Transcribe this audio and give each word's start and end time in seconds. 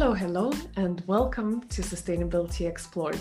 Hello, 0.00 0.14
hello, 0.14 0.50
and 0.76 1.02
welcome 1.06 1.60
to 1.68 1.82
Sustainability 1.82 2.66
Explored. 2.66 3.18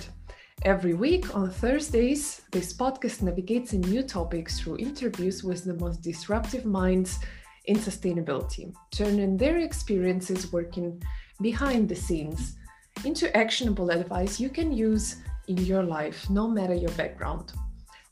Every 0.61 0.93
week 0.93 1.35
on 1.35 1.49
Thursdays, 1.51 2.39
this 2.51 2.71
podcast 2.71 3.21
navigates 3.21 3.73
a 3.73 3.79
new 3.79 4.01
topic 4.01 4.49
through 4.49 4.77
interviews 4.77 5.43
with 5.43 5.65
the 5.65 5.73
most 5.73 6.01
disruptive 6.01 6.63
minds 6.63 7.19
in 7.65 7.75
sustainability, 7.75 8.73
turning 8.91 9.35
their 9.35 9.57
experiences 9.57 10.53
working 10.53 11.03
behind 11.41 11.89
the 11.89 11.95
scenes 11.95 12.55
into 13.03 13.35
actionable 13.35 13.89
advice 13.89 14.39
you 14.39 14.47
can 14.47 14.71
use 14.71 15.17
in 15.49 15.57
your 15.57 15.83
life, 15.83 16.29
no 16.29 16.47
matter 16.47 16.75
your 16.75 16.91
background. 16.91 17.51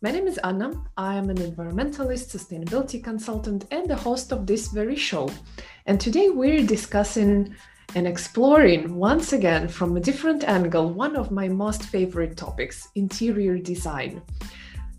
My 0.02 0.12
name 0.12 0.28
is 0.28 0.40
Anna. 0.40 0.74
I 0.98 1.16
am 1.16 1.30
an 1.30 1.38
environmentalist, 1.38 2.36
sustainability 2.36 3.02
consultant, 3.02 3.64
and 3.72 3.90
the 3.90 3.96
host 3.96 4.34
of 4.34 4.46
this 4.46 4.68
very 4.68 4.98
show. 4.98 5.32
And 5.86 6.02
today 6.02 6.28
we're 6.28 6.68
discussing 6.68 7.56
and 7.96 8.08
exploring 8.08 8.96
once 8.96 9.34
again 9.34 9.68
from 9.68 9.96
a 9.96 10.00
different 10.00 10.44
angle 10.44 10.90
one 10.90 11.16
of 11.16 11.32
my 11.32 11.48
most 11.48 11.84
favorite 11.84 12.38
topics 12.38 12.90
interior 12.96 13.58
design. 13.58 14.22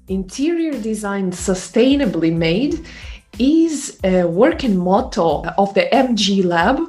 Interior 0.08 0.72
design 0.80 1.30
sustainably 1.30 2.32
made 2.32 2.86
is 3.38 4.00
a 4.04 4.24
working 4.24 4.76
motto 4.76 5.44
of 5.58 5.74
the 5.74 5.86
MG 5.92 6.44
Lab, 6.44 6.80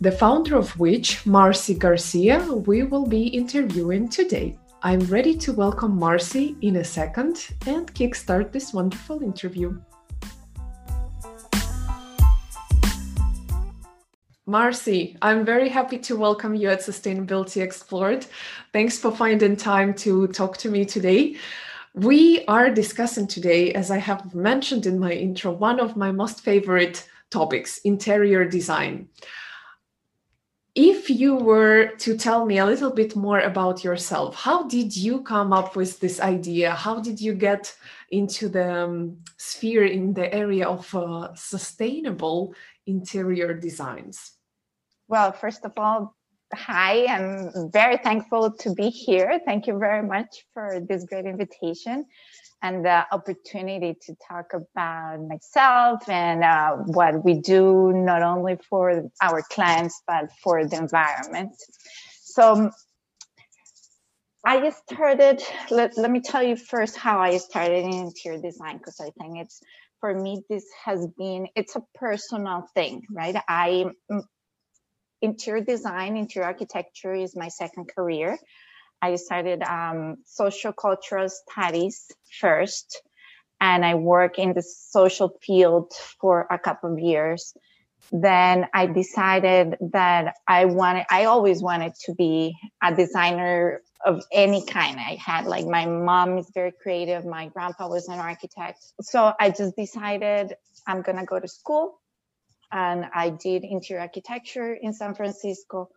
the 0.00 0.12
founder 0.12 0.56
of 0.56 0.78
which, 0.78 1.26
Marcy 1.26 1.74
Garcia, 1.74 2.40
we 2.66 2.82
will 2.82 3.06
be 3.06 3.26
interviewing 3.26 4.08
today. 4.08 4.56
I'm 4.82 5.00
ready 5.00 5.36
to 5.38 5.52
welcome 5.52 5.98
Marcy 5.98 6.56
in 6.62 6.76
a 6.76 6.84
second 6.84 7.48
and 7.66 7.92
kickstart 7.94 8.52
this 8.52 8.72
wonderful 8.72 9.22
interview. 9.22 9.78
Marcy, 14.46 15.16
I'm 15.22 15.44
very 15.44 15.68
happy 15.68 15.98
to 15.98 16.16
welcome 16.16 16.56
you 16.56 16.68
at 16.68 16.80
Sustainability 16.80 17.62
Explored. 17.62 18.26
Thanks 18.72 18.98
for 18.98 19.14
finding 19.14 19.54
time 19.54 19.94
to 19.98 20.26
talk 20.28 20.56
to 20.58 20.68
me 20.68 20.84
today. 20.84 21.36
We 21.94 22.44
are 22.46 22.68
discussing 22.68 23.28
today, 23.28 23.72
as 23.72 23.92
I 23.92 23.98
have 23.98 24.34
mentioned 24.34 24.86
in 24.86 24.98
my 24.98 25.12
intro, 25.12 25.52
one 25.52 25.78
of 25.78 25.96
my 25.96 26.10
most 26.10 26.40
favorite 26.40 27.08
topics 27.30 27.78
interior 27.84 28.44
design 28.44 29.08
if 30.74 31.10
you 31.10 31.34
were 31.34 31.88
to 31.98 32.16
tell 32.16 32.46
me 32.46 32.56
a 32.56 32.64
little 32.64 32.90
bit 32.90 33.14
more 33.14 33.40
about 33.40 33.84
yourself, 33.84 34.34
how 34.34 34.66
did 34.68 34.96
you 34.96 35.20
come 35.20 35.52
up 35.52 35.76
with 35.76 36.00
this 36.00 36.18
idea? 36.18 36.70
How 36.70 36.98
did 36.98 37.20
you 37.20 37.34
get 37.34 37.76
into 38.10 38.48
the 38.48 38.84
um, 38.84 39.18
sphere 39.36 39.84
in 39.84 40.14
the 40.14 40.32
area 40.32 40.66
of 40.66 40.94
uh, 40.94 41.34
sustainable 41.34 42.54
interior 42.86 43.54
designs? 43.54 44.32
Well, 45.08 45.32
first 45.32 45.64
of 45.64 45.72
all, 45.76 46.16
hi, 46.54 47.06
I'm 47.06 47.70
very 47.72 47.96
thankful 47.96 48.52
to 48.60 48.74
be 48.74 48.88
here. 48.88 49.40
Thank 49.44 49.66
you 49.66 49.78
very 49.78 50.06
much 50.06 50.44
for 50.52 50.80
this 50.88 51.04
great 51.04 51.24
invitation 51.24 52.06
and 52.62 52.84
the 52.84 53.04
opportunity 53.12 53.96
to 54.02 54.14
talk 54.28 54.52
about 54.54 55.18
myself 55.26 56.08
and 56.08 56.44
uh, 56.44 56.76
what 56.86 57.24
we 57.24 57.40
do, 57.40 57.92
not 57.92 58.22
only 58.22 58.56
for 58.68 59.10
our 59.20 59.42
clients, 59.50 60.00
but 60.06 60.30
for 60.42 60.64
the 60.64 60.76
environment. 60.76 61.52
So 62.22 62.70
I 64.46 64.70
started, 64.70 65.42
let, 65.70 65.96
let 65.96 66.10
me 66.10 66.20
tell 66.20 66.42
you 66.42 66.56
first 66.56 66.96
how 66.96 67.18
I 67.20 67.38
started 67.38 67.84
in 67.84 67.92
interior 67.92 68.40
design, 68.40 68.78
because 68.78 69.00
I 69.00 69.10
think 69.18 69.38
it's, 69.38 69.60
for 70.02 70.12
me, 70.12 70.42
this 70.50 70.66
has 70.84 71.06
been, 71.16 71.46
it's 71.54 71.76
a 71.76 71.82
personal 71.94 72.66
thing, 72.74 73.02
right? 73.08 73.36
I, 73.48 73.84
interior 75.22 75.62
design, 75.64 76.16
interior 76.16 76.48
architecture 76.48 77.14
is 77.14 77.36
my 77.36 77.46
second 77.46 77.88
career. 77.94 78.36
I 79.00 79.14
studied 79.14 79.62
um, 79.62 80.16
social 80.26 80.72
cultural 80.72 81.28
studies 81.28 82.10
first, 82.40 83.00
and 83.60 83.84
I 83.84 83.94
work 83.94 84.40
in 84.40 84.54
the 84.54 84.62
social 84.62 85.38
field 85.40 85.92
for 86.20 86.48
a 86.50 86.58
couple 86.58 86.92
of 86.92 86.98
years. 86.98 87.54
Then 88.10 88.66
I 88.74 88.86
decided 88.86 89.76
that 89.92 90.34
I 90.48 90.64
wanted, 90.64 91.06
I 91.12 91.26
always 91.26 91.62
wanted 91.62 91.92
to 92.06 92.14
be 92.14 92.56
a 92.82 92.92
designer 92.92 93.82
of 94.04 94.24
any 94.32 94.64
kind. 94.64 94.98
I 94.98 95.16
had 95.24 95.46
like 95.46 95.66
my 95.66 95.86
mom 95.86 96.38
is 96.38 96.50
very 96.54 96.72
creative, 96.72 97.24
my 97.24 97.48
grandpa 97.48 97.88
was 97.88 98.08
an 98.08 98.18
architect. 98.18 98.80
So 99.00 99.32
I 99.38 99.50
just 99.50 99.76
decided 99.76 100.54
I'm 100.86 101.02
going 101.02 101.18
to 101.18 101.24
go 101.24 101.38
to 101.38 101.48
school. 101.48 102.00
And 102.70 103.06
I 103.14 103.30
did 103.30 103.64
interior 103.64 104.00
architecture 104.00 104.72
in 104.72 104.94
San 104.94 105.14
Francisco 105.14 105.90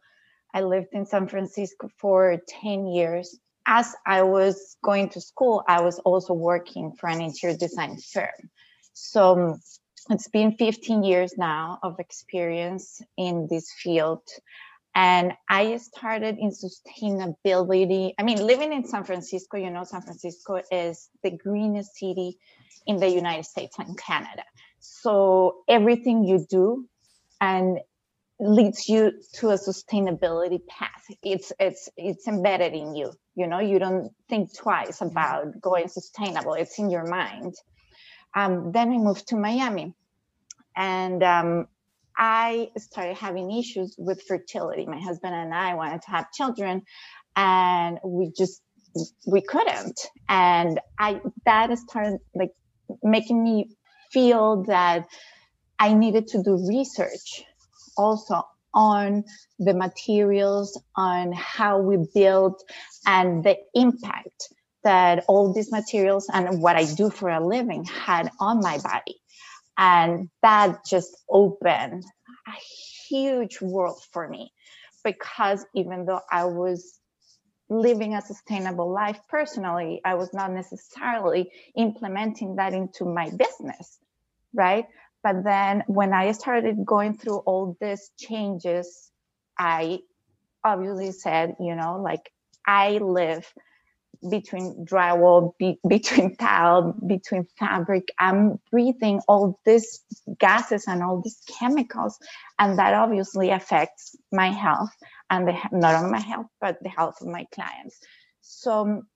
I 0.55 0.61
lived 0.61 0.93
in 0.93 1.05
San 1.05 1.27
Francisco 1.27 1.89
for 1.97 2.38
10 2.47 2.88
years. 2.88 3.38
As 3.67 3.93
I 4.05 4.23
was 4.23 4.77
going 4.81 5.09
to 5.09 5.19
school, 5.19 5.61
I 5.67 5.81
was 5.81 5.99
also 5.99 6.33
working 6.33 6.93
for 6.97 7.09
an 7.09 7.19
interior 7.19 7.57
design 7.57 7.97
firm. 7.97 8.49
So 8.93 9.57
it's 10.09 10.29
been 10.29 10.55
15 10.55 11.03
years 11.03 11.33
now 11.37 11.79
of 11.83 11.99
experience 11.99 13.01
in 13.17 13.47
this 13.49 13.69
field. 13.83 14.22
And 14.95 15.33
I 15.50 15.75
started 15.78 16.38
in 16.38 16.51
sustainability. 16.51 18.13
I 18.17 18.23
mean, 18.23 18.38
living 18.38 18.72
in 18.72 18.88
San 18.88 19.03
Francisco, 19.03 19.57
you 19.57 19.69
know, 19.69 19.83
San 19.83 20.01
Francisco 20.01 20.61
is 20.72 21.09
the 21.22 21.31
greenest 21.31 21.95
city 21.97 22.38
in 22.88 22.97
the 22.97 23.09
United 23.09 23.45
States 23.45 23.78
and 23.78 23.97
Canada. 23.97 24.45
So 24.79 25.63
everything 25.67 26.23
you 26.23 26.45
do 26.50 26.88
and 27.41 27.79
leads 28.39 28.88
you 28.88 29.11
to 29.34 29.50
a 29.50 29.55
sustainability 29.55 30.66
path. 30.67 31.03
It's 31.22 31.51
it's 31.59 31.89
it's 31.97 32.28
embedded 32.28 32.73
in 32.73 32.95
you. 32.95 33.11
You 33.35 33.47
know 33.47 33.59
you 33.59 33.79
don't 33.79 34.11
think 34.29 34.55
twice 34.55 35.01
about 35.01 35.59
going 35.59 35.88
sustainable. 35.89 36.53
It's 36.53 36.79
in 36.79 36.89
your 36.89 37.05
mind. 37.05 37.55
Um, 38.34 38.72
then 38.72 38.91
i 38.91 38.97
moved 38.97 39.28
to 39.29 39.38
miami. 39.38 39.94
And 40.75 41.23
um, 41.23 41.67
i 42.17 42.69
started 42.77 43.15
having 43.15 43.51
issues 43.51 43.95
with 43.97 44.21
fertility 44.27 44.85
my 44.85 44.99
husband 44.99 45.33
and 45.33 45.53
i 45.53 45.73
wanted 45.75 46.01
to 46.01 46.11
have 46.11 46.31
children 46.31 46.81
and 47.35 47.99
we 48.03 48.31
just 48.37 48.61
we 49.27 49.41
couldn't 49.41 49.99
and 50.29 50.79
i 50.99 51.19
that 51.45 51.77
started 51.77 52.19
like 52.33 52.51
making 53.03 53.43
me 53.43 53.69
feel 54.11 54.63
that 54.63 55.05
i 55.79 55.93
needed 55.93 56.27
to 56.27 56.41
do 56.43 56.65
research 56.67 57.43
also 57.97 58.43
on 58.75 59.23
the 59.57 59.73
materials, 59.73 60.79
on 60.95 61.31
how 61.31 61.79
we 61.79 61.97
build, 62.13 62.61
and 63.07 63.43
the 63.43 63.57
impact 63.73 64.49
that 64.83 65.23
all 65.27 65.53
these 65.53 65.71
materials 65.71 66.29
and 66.31 66.61
what 66.61 66.75
I 66.75 66.85
do 66.85 67.09
for 67.09 67.29
a 67.29 67.45
living 67.45 67.85
had 67.85 68.29
on 68.39 68.59
my 68.59 68.77
body. 68.77 69.15
And 69.77 70.29
that 70.41 70.85
just 70.85 71.15
opened 71.29 72.03
a 72.47 72.51
huge 73.09 73.61
world 73.61 74.01
for 74.11 74.27
me 74.27 74.51
because 75.03 75.65
even 75.75 76.05
though 76.05 76.21
I 76.31 76.45
was 76.45 76.99
living 77.69 78.15
a 78.15 78.21
sustainable 78.21 78.91
life 78.91 79.19
personally, 79.29 80.01
I 80.05 80.15
was 80.15 80.33
not 80.33 80.51
necessarily 80.51 81.51
implementing 81.75 82.55
that 82.57 82.73
into 82.73 83.05
my 83.05 83.29
business, 83.31 83.99
right? 84.53 84.85
But 85.23 85.43
then 85.43 85.83
when 85.87 86.13
I 86.13 86.31
started 86.33 86.85
going 86.85 87.17
through 87.17 87.39
all 87.39 87.75
these 87.81 88.11
changes, 88.19 89.11
I 89.57 89.99
obviously 90.63 91.11
said, 91.11 91.55
you 91.59 91.75
know, 91.75 92.01
like 92.01 92.31
I 92.67 92.97
live 92.99 93.51
between 94.29 94.85
drywall, 94.85 95.53
be, 95.57 95.79
between 95.87 96.35
tile, 96.37 96.93
between 97.05 97.47
fabric. 97.57 98.09
I'm 98.19 98.59
breathing 98.71 99.21
all 99.27 99.59
these 99.66 100.01
gases 100.39 100.85
and 100.87 101.03
all 101.03 101.22
these 101.22 101.41
chemicals, 101.59 102.17
and 102.59 102.77
that 102.79 102.93
obviously 102.93 103.49
affects 103.49 104.16
my 104.31 104.51
health 104.51 104.91
and 105.29 105.47
the, 105.47 105.57
not 105.72 105.95
only 105.95 106.11
my 106.11 106.19
health 106.19 106.47
but 106.61 106.77
the 106.81 106.89
health 106.89 107.22
of 107.22 107.27
my 107.27 107.45
clients. 107.53 107.99
So 108.41 108.81
um, 108.81 109.07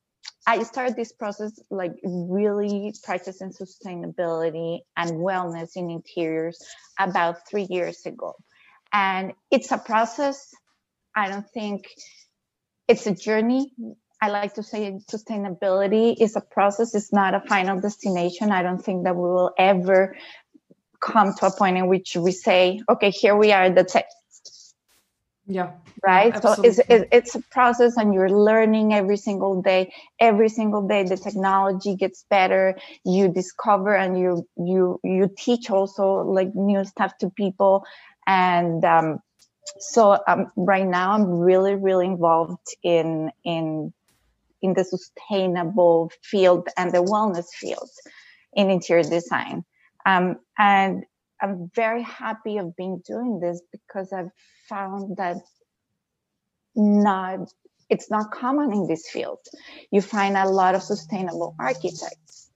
I 0.47 0.63
started 0.63 0.95
this 0.95 1.11
process 1.11 1.59
like 1.69 1.93
really 2.03 2.93
practicing 3.03 3.51
sustainability 3.51 4.79
and 4.97 5.11
wellness 5.11 5.75
in 5.75 5.89
interiors 5.89 6.57
about 6.99 7.47
three 7.47 7.67
years 7.69 8.05
ago. 8.05 8.33
And 8.91 9.33
it's 9.51 9.71
a 9.71 9.77
process. 9.77 10.51
I 11.15 11.29
don't 11.29 11.47
think 11.53 11.87
it's 12.87 13.05
a 13.05 13.13
journey. 13.13 13.71
I 14.21 14.29
like 14.29 14.53
to 14.55 14.63
say 14.63 14.99
sustainability 15.09 16.15
is 16.19 16.35
a 16.35 16.41
process, 16.41 16.93
it's 16.93 17.13
not 17.13 17.33
a 17.33 17.41
final 17.41 17.79
destination. 17.79 18.51
I 18.51 18.61
don't 18.63 18.83
think 18.83 19.05
that 19.05 19.15
we 19.15 19.21
will 19.21 19.53
ever 19.57 20.15
come 20.99 21.33
to 21.35 21.45
a 21.45 21.51
point 21.51 21.77
in 21.77 21.87
which 21.87 22.15
we 22.15 22.31
say, 22.31 22.81
okay, 22.89 23.11
here 23.11 23.35
we 23.37 23.51
are, 23.53 23.69
that's 23.69 23.95
it. 23.95 24.05
Yeah. 25.47 25.71
Right? 26.05 26.35
Absolutely. 26.35 26.71
so 26.73 26.83
it's, 26.89 27.05
it's 27.11 27.35
a 27.35 27.41
process 27.49 27.97
and 27.97 28.13
you're 28.13 28.29
learning 28.29 28.93
every 28.93 29.17
single 29.17 29.61
day. 29.61 29.91
Every 30.19 30.49
single 30.49 30.87
day 30.87 31.03
the 31.03 31.17
technology 31.17 31.95
gets 31.95 32.23
better 32.29 32.77
you 33.03 33.29
discover 33.29 33.95
and 33.95 34.19
you 34.19 34.47
you 34.57 34.99
you 35.03 35.29
teach 35.35 35.71
also 35.71 36.23
like 36.23 36.53
new 36.53 36.85
stuff 36.85 37.17
to 37.19 37.31
people. 37.31 37.83
And 38.27 38.85
um, 38.85 39.21
so 39.79 40.19
um, 40.27 40.51
right 40.55 40.85
now 40.85 41.11
i'm 41.11 41.25
really 41.25 41.75
really 41.75 42.05
involved 42.05 42.75
in 42.83 43.31
in 43.43 43.93
in 44.61 44.73
the 44.73 44.83
sustainable 44.83 46.11
field 46.21 46.67
and 46.77 46.91
the 46.91 47.03
wellness 47.03 47.47
field 47.53 47.89
in 48.53 48.69
interior 48.69 49.03
design 49.03 49.63
um, 50.05 50.37
and 50.57 51.03
i'm 51.41 51.69
very 51.75 52.03
happy 52.03 52.57
of 52.57 52.75
being 52.75 53.01
doing 53.05 53.39
this 53.39 53.61
because 53.71 54.11
i've 54.13 54.31
found 54.67 55.17
that 55.17 55.37
not 56.75 57.39
it's 57.89 58.11
not 58.11 58.31
common 58.31 58.71
in 58.71 58.87
this 58.87 59.09
field 59.09 59.39
you 59.91 60.01
find 60.01 60.37
a 60.37 60.47
lot 60.47 60.75
of 60.75 60.81
sustainable 60.81 61.55
architects 61.59 62.49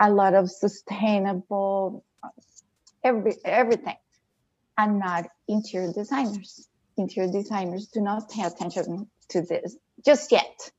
a 0.00 0.10
lot 0.10 0.34
of 0.34 0.50
sustainable 0.50 2.04
every 3.04 3.34
everything 3.44 3.96
and 4.80 4.98
not 4.98 5.26
interior 5.48 5.92
designers. 5.92 6.68
Interior 6.96 7.30
designers 7.30 7.88
do 7.88 8.00
not 8.00 8.30
pay 8.30 8.44
attention 8.44 9.08
to 9.28 9.42
this 9.42 9.76
just 10.04 10.32
yet. 10.32 10.70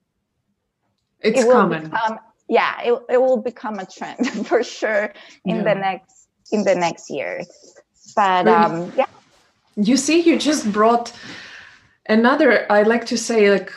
It's 1.22 1.42
it 1.42 1.52
common. 1.52 1.84
Become, 1.86 2.20
yeah, 2.48 2.82
it, 2.82 3.00
it 3.10 3.22
will 3.22 3.38
become 3.38 3.80
a 3.80 3.86
trend 3.86 4.28
for 4.48 4.64
sure 4.64 5.14
in 5.46 5.58
yeah. 5.58 5.64
the 5.64 5.76
next 5.76 6.28
in 6.52 6.64
the 6.64 6.76
next 6.76 7.10
year. 7.10 7.42
But 8.16 8.48
um, 8.48 8.92
yeah. 8.96 9.06
You 9.76 9.96
see, 9.96 10.20
you 10.20 10.38
just 10.38 10.72
brought 10.72 11.14
another, 12.10 12.70
I 12.70 12.84
like 12.84 13.06
to 13.06 13.18
say, 13.18 13.50
like 13.50 13.72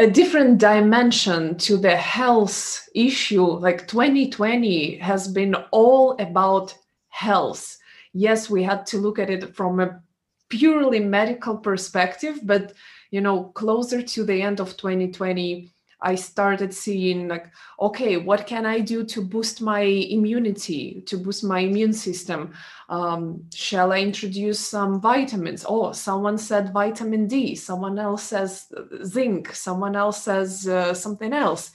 a 0.00 0.10
different 0.10 0.58
dimension 0.58 1.56
to 1.58 1.76
the 1.76 1.94
health 1.94 2.88
issue. 2.94 3.44
Like 3.44 3.86
2020 3.86 4.96
has 4.96 5.28
been 5.28 5.54
all 5.70 6.16
about 6.18 6.76
health 7.08 7.78
yes 8.16 8.48
we 8.48 8.62
had 8.62 8.86
to 8.86 8.98
look 8.98 9.18
at 9.18 9.30
it 9.30 9.54
from 9.54 9.78
a 9.78 10.00
purely 10.48 11.00
medical 11.00 11.56
perspective 11.56 12.40
but 12.42 12.72
you 13.10 13.20
know 13.20 13.44
closer 13.54 14.00
to 14.00 14.24
the 14.24 14.40
end 14.40 14.58
of 14.58 14.76
2020 14.76 15.70
i 16.00 16.14
started 16.14 16.72
seeing 16.72 17.28
like 17.28 17.50
okay 17.80 18.16
what 18.16 18.46
can 18.46 18.66
i 18.66 18.78
do 18.78 19.04
to 19.04 19.22
boost 19.22 19.60
my 19.60 19.80
immunity 19.80 21.02
to 21.06 21.16
boost 21.18 21.44
my 21.44 21.60
immune 21.60 21.92
system? 21.92 22.52
Um, 22.88 23.44
shall 23.54 23.92
i 23.92 24.00
introduce 24.00 24.60
some 24.60 25.00
vitamins? 25.00 25.64
Oh 25.68 25.92
someone 25.92 26.38
said 26.38 26.72
vitamin 26.72 27.26
d 27.26 27.54
someone 27.54 27.98
else 27.98 28.24
says 28.24 28.72
zinc 29.04 29.54
someone 29.54 29.96
else 29.96 30.22
says 30.22 30.68
uh, 30.68 30.94
something 30.94 31.32
else. 31.32 31.72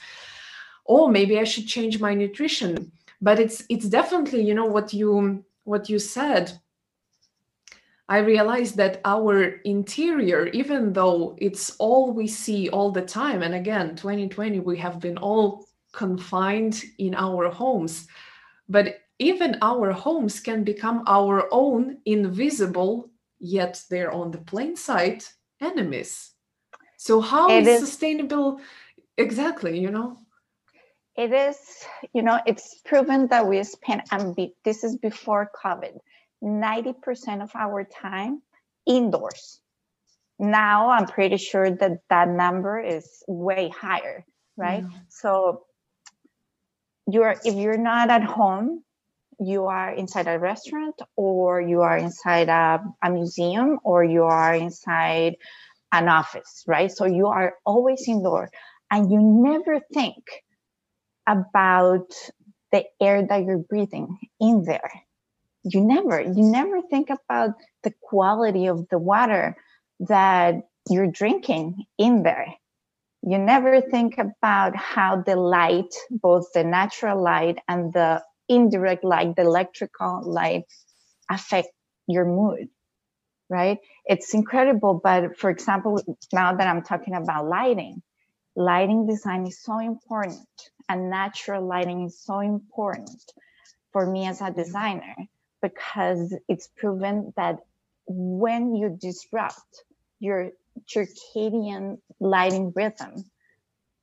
Or 0.86 1.02
oh, 1.02 1.08
maybe 1.08 1.40
i 1.40 1.44
should 1.44 1.68
change 1.68 2.00
my 2.00 2.14
nutrition. 2.14 2.92
But 3.22 3.40
it's 3.40 3.64
it's 3.70 3.88
definitely 3.88 4.44
you 4.44 4.54
know 4.54 4.66
what 4.66 4.94
you 4.94 5.44
what 5.64 5.90
you 5.90 6.00
said, 6.00 6.60
I 8.12 8.18
realized 8.18 8.76
that 8.76 9.00
our 9.06 9.62
interior, 9.64 10.48
even 10.48 10.92
though 10.92 11.38
it's 11.40 11.78
all 11.80 12.12
we 12.12 12.28
see 12.28 12.68
all 12.68 12.92
the 12.92 13.02
time, 13.02 13.42
and 13.42 13.56
again, 13.56 13.96
2020, 13.96 14.60
we 14.60 14.78
have 14.80 15.00
been 15.00 15.18
all 15.18 15.66
confined 15.94 16.84
in 16.98 17.16
our 17.16 17.50
homes, 17.50 18.08
but 18.68 18.98
even 19.18 19.58
our 19.62 19.94
homes 19.94 20.42
can 20.42 20.66
become 20.66 21.06
our 21.08 21.48
own 21.54 22.00
invisible, 22.06 23.10
yet 23.40 23.82
they're 23.90 24.12
on 24.12 24.32
the 24.32 24.40
plain 24.40 24.76
sight 24.76 25.32
enemies. 25.62 26.32
So, 26.98 27.22
how 27.22 27.50
is, 27.50 27.66
is 27.66 27.80
sustainable? 27.80 28.60
Exactly, 29.18 29.80
you 29.80 29.90
know 29.90 30.18
it 31.18 31.34
is, 31.34 31.58
you 32.14 32.22
know, 32.22 32.40
it's 32.46 32.80
proven 32.86 33.28
that 33.28 33.46
we 33.46 33.64
spend, 33.64 34.02
and 34.12 34.36
this 34.64 34.84
is 34.84 34.98
before 34.98 35.52
COVID, 35.64 36.00
90% 36.44 37.42
of 37.42 37.52
our 37.56 37.84
time 37.84 38.42
indoors. 38.86 39.60
Now 40.40 40.90
I'm 40.90 41.06
pretty 41.06 41.38
sure 41.38 41.70
that 41.70 42.00
that 42.10 42.28
number 42.28 42.80
is 42.80 43.24
way 43.28 43.70
higher, 43.70 44.26
right? 44.58 44.84
Mm. 44.84 44.92
So 45.10 45.64
you're 47.08 47.36
if 47.46 47.56
you're 47.56 47.78
not 47.78 48.10
at 48.10 48.24
home, 48.24 48.84
you 49.40 49.66
are 49.66 49.92
inside 49.94 50.28
a 50.28 50.40
restaurant 50.40 51.00
or 51.16 51.62
you 51.62 51.82
are 51.82 51.98
inside 51.98 52.50
a, 52.50 52.84
a 53.04 53.10
museum 53.10 53.80
or 53.84 54.04
you 54.04 54.24
are 54.24 54.54
inside 54.56 55.36
an 55.92 56.08
office, 56.08 56.64
right? 56.68 56.92
So 56.92 57.06
you 57.06 57.28
are 57.28 57.56
always 57.66 58.08
indoor 58.08 58.50
and 58.90 59.12
you 59.12 59.20
never 59.20 59.80
think 59.94 60.24
about 61.28 62.14
the 62.72 62.86
air 63.02 63.26
that 63.26 63.44
you're 63.44 63.58
breathing 63.58 64.18
in 64.40 64.64
there. 64.64 64.92
You 65.64 65.82
never, 65.82 66.20
you 66.20 66.44
never 66.44 66.82
think 66.82 67.10
about 67.10 67.52
the 67.84 67.94
quality 68.02 68.68
of 68.68 68.88
the 68.90 68.98
water 68.98 69.56
that 70.00 70.56
you're 70.90 71.12
drinking 71.12 71.86
in 71.98 72.24
there. 72.24 72.48
You 73.22 73.38
never 73.38 73.82
think 73.82 74.18
about 74.18 74.76
how 74.76 75.22
the 75.22 75.36
light, 75.36 75.94
both 76.10 76.48
the 76.54 76.64
natural 76.64 77.22
light 77.22 77.60
and 77.68 77.94
the 77.94 78.24
indirect 78.50 79.04
light, 79.04 79.36
the 79.36 79.44
electrical 79.44 80.24
light, 80.26 80.64
affect 81.30 81.68
your 82.08 82.26
mood, 82.26 82.70
right? 83.50 83.78
It's 84.06 84.34
incredible. 84.34 85.00
But 85.04 85.38
for 85.38 85.52
example, 85.52 86.02
now 86.34 86.56
that 86.56 86.68
I'm 86.68 86.82
talking 86.82 87.14
about 87.14 87.48
lighting, 87.48 88.02
lighting 88.56 89.06
design 89.06 89.46
is 89.46 89.62
so 89.62 89.78
important 89.78 90.48
and 90.90 91.12
natural 91.12 91.66
lighting 91.66 92.06
is 92.06 92.20
so 92.24 92.40
important 92.40 93.24
for 93.94 94.06
me 94.06 94.26
as 94.28 94.42
a 94.42 94.50
designer 94.50 95.16
because 95.62 96.36
it's 96.48 96.68
proven 96.68 97.34
that 97.36 97.60
when 98.08 98.76
you 98.76 98.98
disrupt 99.00 99.84
your 100.20 100.52
circadian 100.88 101.98
lighting 102.20 102.72
rhythm, 102.76 103.26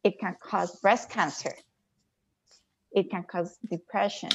it 0.05 0.19
can 0.19 0.37
cause 0.41 0.79
breast 0.81 1.11
cancer. 1.11 1.53
It 2.93 3.11
can 3.11 3.25
cause 3.25 3.57
depression. 3.69 4.31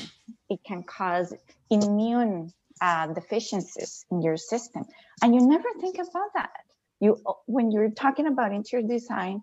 It 0.49 0.59
can 0.63 0.83
cause 0.83 1.33
immune 1.69 2.53
uh, 2.81 3.07
deficiencies 3.13 4.05
in 4.11 4.21
your 4.21 4.37
system. 4.37 4.85
And 5.21 5.33
you 5.33 5.41
never 5.47 5.69
think 5.79 5.95
about 5.95 6.33
that. 6.35 6.51
You, 6.99 7.17
when 7.45 7.71
you're 7.71 7.91
talking 7.91 8.27
about 8.27 8.51
interior 8.51 8.87
design, 8.87 9.41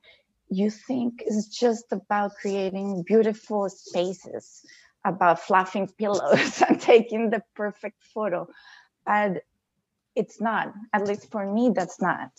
you 0.51 0.71
think 0.71 1.23
it's 1.25 1.47
just 1.47 1.93
about 1.93 2.33
creating 2.41 3.05
beautiful 3.07 3.69
spaces, 3.69 4.65
about 5.05 5.41
fluffing 5.41 5.89
pillows 5.99 6.63
and 6.69 6.81
taking 6.81 7.31
the 7.31 7.43
perfect 7.55 8.03
photo. 8.15 8.49
But 9.07 9.43
it's 10.15 10.41
not, 10.41 10.73
at 10.93 11.07
least 11.07 11.31
for 11.31 11.51
me, 11.51 11.73
that's 11.75 12.01
not. 12.01 12.31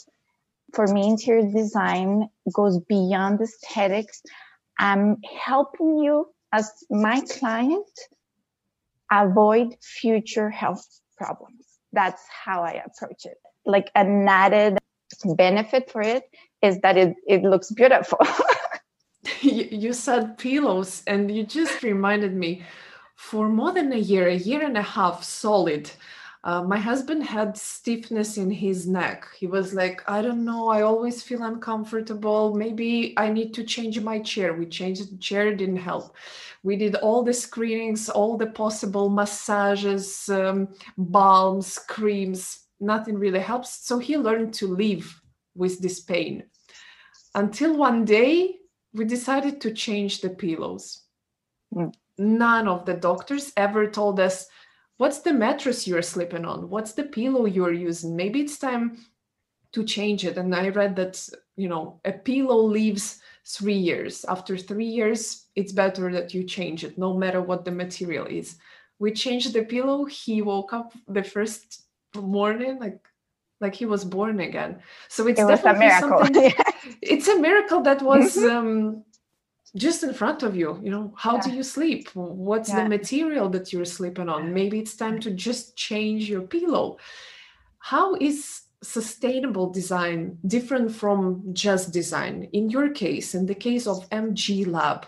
For 0.74 0.88
me, 0.88 1.10
interior 1.10 1.52
design 1.52 2.30
goes 2.54 2.80
beyond 2.80 3.42
aesthetics. 3.42 4.22
I'm 4.80 5.18
helping 5.46 5.98
you 5.98 6.28
as 6.54 6.72
my 6.90 7.22
client 7.22 7.88
avoid 9.12 9.76
future 9.82 10.50
health 10.50 10.86
problems. 11.18 11.66
That's 11.92 12.22
how 12.30 12.64
I 12.64 12.82
approach 12.86 13.26
it. 13.26 13.38
Like 13.66 13.92
an 13.96 14.28
added 14.28 14.78
benefit 15.36 15.92
for 15.92 16.02
it 16.02 16.24
is 16.62 16.80
that 16.80 16.98
it, 16.98 17.16
it 17.28 17.44
looks 17.44 17.72
beautiful. 17.72 18.20
you 19.82 19.94
said 19.94 20.38
pillows, 20.38 21.04
and 21.08 21.36
you 21.36 21.44
just 21.44 21.84
reminded 21.84 22.36
me 22.36 22.64
for 23.16 23.50
more 23.50 23.72
than 23.72 23.92
a 23.92 23.98
year, 23.98 24.28
a 24.28 24.36
year 24.36 24.64
and 24.64 24.78
a 24.78 24.82
half 24.82 25.24
solid. 25.24 25.90
Uh, 26.44 26.64
my 26.64 26.78
husband 26.78 27.24
had 27.24 27.56
stiffness 27.56 28.38
in 28.38 28.50
his 28.50 28.88
neck. 28.88 29.28
He 29.38 29.46
was 29.46 29.76
like, 29.76 30.02
I 30.08 30.24
don't 30.24 30.44
know, 30.44 30.70
I 30.70 30.82
always 30.82 31.22
feel 31.22 31.44
uncomfortable. 31.44 32.56
Maybe 32.56 33.14
I 33.18 33.30
need 33.30 33.54
to 33.56 33.64
change 33.64 34.00
my 34.00 34.20
chair. 34.20 34.54
We 34.54 34.66
changed 34.66 35.12
the 35.12 35.18
chair, 35.18 35.56
didn't 35.56 35.78
help. 35.78 36.16
We 36.64 36.78
did 36.78 36.96
all 36.96 37.24
the 37.24 37.34
screenings, 37.34 38.10
all 38.10 38.38
the 38.38 38.48
possible 38.48 39.10
massages, 39.10 40.30
um, 40.30 40.70
balms, 40.98 41.78
creams. 41.88 42.66
Nothing 42.80 43.20
really 43.20 43.40
helps. 43.40 43.86
So 43.86 44.00
he 44.00 44.18
learned 44.18 44.56
to 44.56 44.68
live 44.68 45.22
with 45.56 45.80
this 45.80 46.00
pain 46.00 46.44
until 47.36 47.78
one 47.78 48.04
day 48.04 48.61
we 48.94 49.06
decided 49.06 49.62
to 49.62 49.74
change 49.74 50.22
the 50.22 50.30
pillows. 50.30 51.04
Mm. 51.74 51.94
None 52.18 52.68
of 52.68 52.86
the 52.86 52.94
doctors 52.94 53.54
ever 53.58 53.88
told 53.88 54.20
us, 54.20 54.48
What's 55.02 55.22
the 55.22 55.34
mattress 55.34 55.88
you're 55.88 56.04
sleeping 56.04 56.46
on? 56.46 56.70
What's 56.70 56.94
the 56.94 57.06
pillow 57.06 57.46
you're 57.46 57.74
using? 57.74 58.16
Maybe 58.16 58.42
it's 58.42 58.60
time 58.60 59.00
to 59.72 59.84
change 59.84 60.26
it. 60.26 60.38
And 60.38 60.54
I 60.54 60.70
read 60.70 60.96
that, 60.98 61.28
you 61.56 61.68
know, 61.68 62.00
a 62.06 62.12
pillow 62.12 62.58
lives 62.58 63.20
three 63.44 63.74
years. 63.74 64.24
After 64.26 64.56
three 64.56 64.86
years, 64.86 65.48
it's 65.56 65.72
better 65.72 66.12
that 66.12 66.36
you 66.36 66.44
change 66.44 66.84
it, 66.84 67.00
no 67.00 67.18
matter 67.18 67.42
what 67.42 67.66
the 67.66 67.72
material 67.72 68.28
is. 68.28 68.58
We 69.00 69.12
changed 69.12 69.54
the 69.54 69.64
pillow. 69.64 70.06
He 70.06 70.44
woke 70.44 70.72
up 70.72 70.94
the 71.08 71.24
first 71.24 71.86
morning, 72.16 72.78
like 72.78 73.00
like 73.60 73.74
he 73.74 73.86
was 73.86 74.06
born 74.06 74.40
again. 74.40 74.82
So 75.08 75.28
it's 75.28 75.40
it 75.40 75.48
definitely 75.48 75.88
a 75.88 76.00
something. 76.00 76.54
it's 77.02 77.28
a 77.28 77.40
miracle 77.40 77.82
that 77.82 78.02
was 78.02 78.36
mm-hmm. 78.36 78.56
um, 78.56 79.04
just 79.76 80.04
in 80.04 80.14
front 80.14 80.44
of 80.44 80.56
you. 80.56 80.80
You 80.84 80.92
know, 80.92 81.14
how 81.18 81.36
yeah. 81.36 81.42
do 81.42 81.52
you 81.52 81.64
sleep? 81.64 82.10
What's 82.14 82.70
yeah. 82.70 82.84
the 82.84 82.90
material 82.90 83.50
that 83.50 83.72
you're 83.72 83.86
sleeping 83.86 84.30
on? 84.30 84.54
Maybe 84.54 84.80
it's 84.80 84.96
time 84.96 85.20
to 85.22 85.32
just 85.32 85.76
change 85.76 86.30
your 86.30 86.42
pillow. 86.42 86.98
How 87.80 88.16
is 88.16 88.62
sustainable 88.84 89.70
design 89.70 90.38
different 90.46 90.92
from 90.92 91.44
just 91.54 91.92
design? 91.92 92.50
In 92.54 92.70
your 92.70 92.90
case, 92.90 93.34
in 93.34 93.46
the 93.46 93.56
case 93.56 93.88
of 93.88 94.10
MG 94.10 94.68
Lab, 94.68 95.08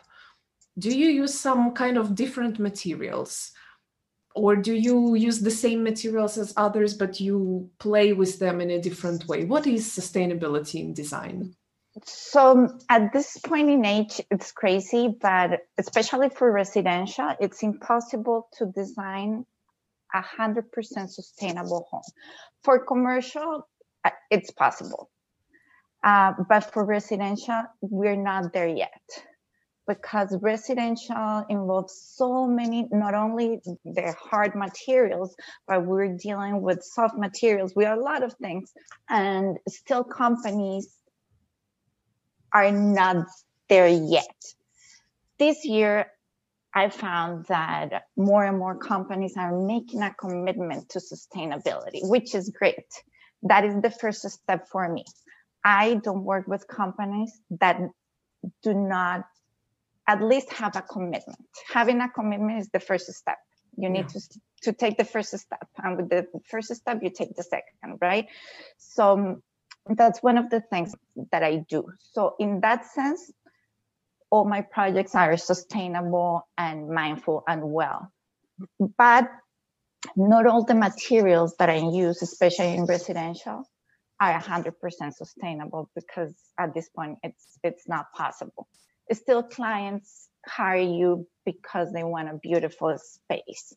do 0.80 0.90
you 0.90 1.10
use 1.10 1.40
some 1.40 1.72
kind 1.74 1.98
of 1.98 2.16
different 2.16 2.60
materials? 2.60 3.52
Or 4.36 4.56
do 4.56 4.74
you 4.74 5.14
use 5.14 5.40
the 5.40 5.52
same 5.52 5.84
materials 5.84 6.40
as 6.40 6.54
others, 6.58 6.96
but 6.96 7.20
you 7.20 7.70
play 7.78 8.14
with 8.14 8.40
them 8.40 8.62
in 8.62 8.72
a 8.72 8.82
different 8.82 9.28
way? 9.28 9.46
What 9.46 9.68
is 9.68 9.88
sustainability 9.88 10.80
in 10.80 10.94
design? 10.94 11.54
So 12.02 12.80
at 12.90 13.14
this 13.14 13.38
point 13.38 13.70
in 13.70 13.86
age, 13.86 14.20
it's 14.32 14.52
crazy, 14.52 15.16
but 15.22 15.62
especially 15.78 16.30
for 16.30 16.52
residential, 16.52 17.36
it's 17.40 17.62
impossible 17.62 18.48
to 18.58 18.66
design 18.66 19.46
a 20.14 20.22
hundred 20.22 20.72
percent 20.72 21.12
sustainable 21.12 21.88
home. 21.92 22.02
For 22.64 22.80
commercial, 22.80 23.68
uh, 24.04 24.10
it's 24.32 24.52
possible, 24.52 25.10
uh, 26.04 26.34
but 26.50 26.72
for 26.74 26.84
residential, 26.84 27.64
we're 27.82 28.16
not 28.16 28.54
there 28.54 28.68
yet 28.68 29.02
because 29.88 30.36
residential 30.42 31.46
involves 31.50 31.94
so 31.94 32.48
many 32.48 32.88
not 32.92 33.14
only 33.14 33.62
the 33.84 34.16
hard 34.18 34.56
materials 34.56 35.36
but 35.68 35.86
we're 35.86 36.16
dealing 36.18 36.62
with 36.62 36.82
soft 36.82 37.18
materials 37.18 37.74
we 37.76 37.84
are 37.84 37.98
a 37.98 38.02
lot 38.02 38.24
of 38.24 38.34
things 38.36 38.72
and 39.10 39.58
still 39.68 40.04
companies 40.04 40.98
are 42.54 42.72
not 42.72 43.26
there 43.70 43.88
yet 43.88 44.36
this 45.40 45.66
year 45.66 46.08
I 46.74 46.90
found 46.90 47.46
that 47.46 48.04
more 48.18 48.46
and 48.46 48.58
more 48.58 48.76
companies 48.76 49.38
are 49.38 49.56
making 49.56 50.02
a 50.02 50.14
commitment 50.14 50.90
to 50.90 51.00
sustainability, 51.00 52.00
which 52.02 52.34
is 52.34 52.50
great. 52.50 52.88
That 53.44 53.64
is 53.64 53.80
the 53.82 53.92
first 53.92 54.28
step 54.28 54.68
for 54.70 54.90
me. 54.92 55.06
I 55.64 55.96
don't 55.96 56.24
work 56.24 56.48
with 56.48 56.68
companies 56.68 57.32
that 57.60 57.80
do 58.64 58.74
not 58.74 59.26
at 60.08 60.22
least 60.22 60.52
have 60.54 60.76
a 60.76 60.82
commitment. 60.82 61.48
Having 61.72 62.02
a 62.02 62.10
commitment 62.10 62.60
is 62.60 62.70
the 62.70 62.80
first 62.80 63.12
step. 63.14 63.38
You 63.78 63.90
need 63.90 64.08
yeah. 64.14 64.20
to 64.20 64.40
to 64.64 64.74
take 64.74 64.98
the 64.98 65.06
first 65.06 65.38
step, 65.38 65.68
and 65.78 65.98
with 65.98 66.10
the 66.10 66.26
first 66.50 66.74
step, 66.74 67.00
you 67.02 67.10
take 67.10 67.36
the 67.36 67.44
second, 67.44 67.98
right? 68.02 68.28
So 68.78 69.42
that's 69.90 70.24
one 70.24 70.38
of 70.38 70.50
the 70.50 70.62
things 70.62 70.94
that 71.32 71.44
I 71.44 71.58
do. 71.70 71.86
So 72.00 72.36
in 72.40 72.62
that 72.62 72.86
sense, 72.86 73.32
all 74.32 74.46
my 74.46 74.62
projects 74.62 75.16
are 75.16 75.38
sustainable 75.38 76.48
and 76.58 76.90
mindful 76.90 77.44
and 77.48 77.62
well. 77.64 78.12
But 78.98 79.30
not 80.16 80.46
all 80.48 80.64
the 80.66 80.76
materials 80.76 81.56
that 81.60 81.70
I 81.70 81.78
use, 81.78 82.22
especially 82.22 82.76
in 82.76 82.86
residential, 82.86 83.64
are 84.20 84.40
100% 84.40 84.74
sustainable 85.14 85.90
because 85.96 86.34
at 86.58 86.74
this 86.74 86.90
point 86.90 87.18
it's 87.24 87.60
it's 87.64 87.88
not 87.88 88.12
possible. 88.16 88.68
Still, 89.12 89.44
clients 89.44 90.30
hire 90.46 90.78
you 90.78 91.28
because 91.46 91.92
they 91.92 92.04
want 92.04 92.30
a 92.30 92.40
beautiful 92.42 92.98
space, 92.98 93.74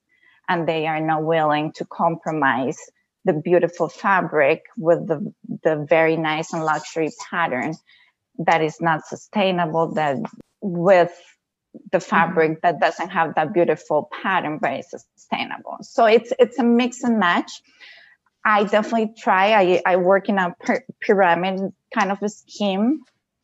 and 0.48 0.68
they 0.68 0.86
are 0.86 1.00
not 1.00 1.24
willing 1.24 1.72
to 1.72 1.84
compromise 1.84 2.78
the 3.26 3.32
beautiful 3.32 3.88
fabric 3.88 4.62
with 4.76 5.06
the 5.08 5.34
the 5.64 5.84
very 5.88 6.16
nice 6.16 6.52
and 6.52 6.64
luxury 6.64 7.10
pattern 7.28 7.74
that 8.38 8.62
is 8.62 8.80
not 8.80 9.04
sustainable 9.06 9.94
that 9.94 10.16
with 10.60 11.12
the 11.92 11.98
mm-hmm. 11.98 12.08
fabric 12.08 12.62
that 12.62 12.80
doesn't 12.80 13.10
have 13.10 13.34
that 13.34 13.52
beautiful 13.52 14.08
pattern 14.22 14.58
but 14.58 14.72
it's 14.74 14.94
sustainable. 15.16 15.78
So 15.82 16.06
it's 16.06 16.32
it's 16.38 16.58
a 16.58 16.64
mix 16.64 17.02
and 17.02 17.18
match. 17.18 17.50
I 18.44 18.62
definitely 18.62 19.12
try. 19.18 19.44
I, 19.54 19.82
I 19.84 19.96
work 19.96 20.28
in 20.28 20.38
a 20.38 20.54
pyramid 21.00 21.72
kind 21.92 22.12
of 22.12 22.22
a 22.22 22.28
scheme. 22.28 23.00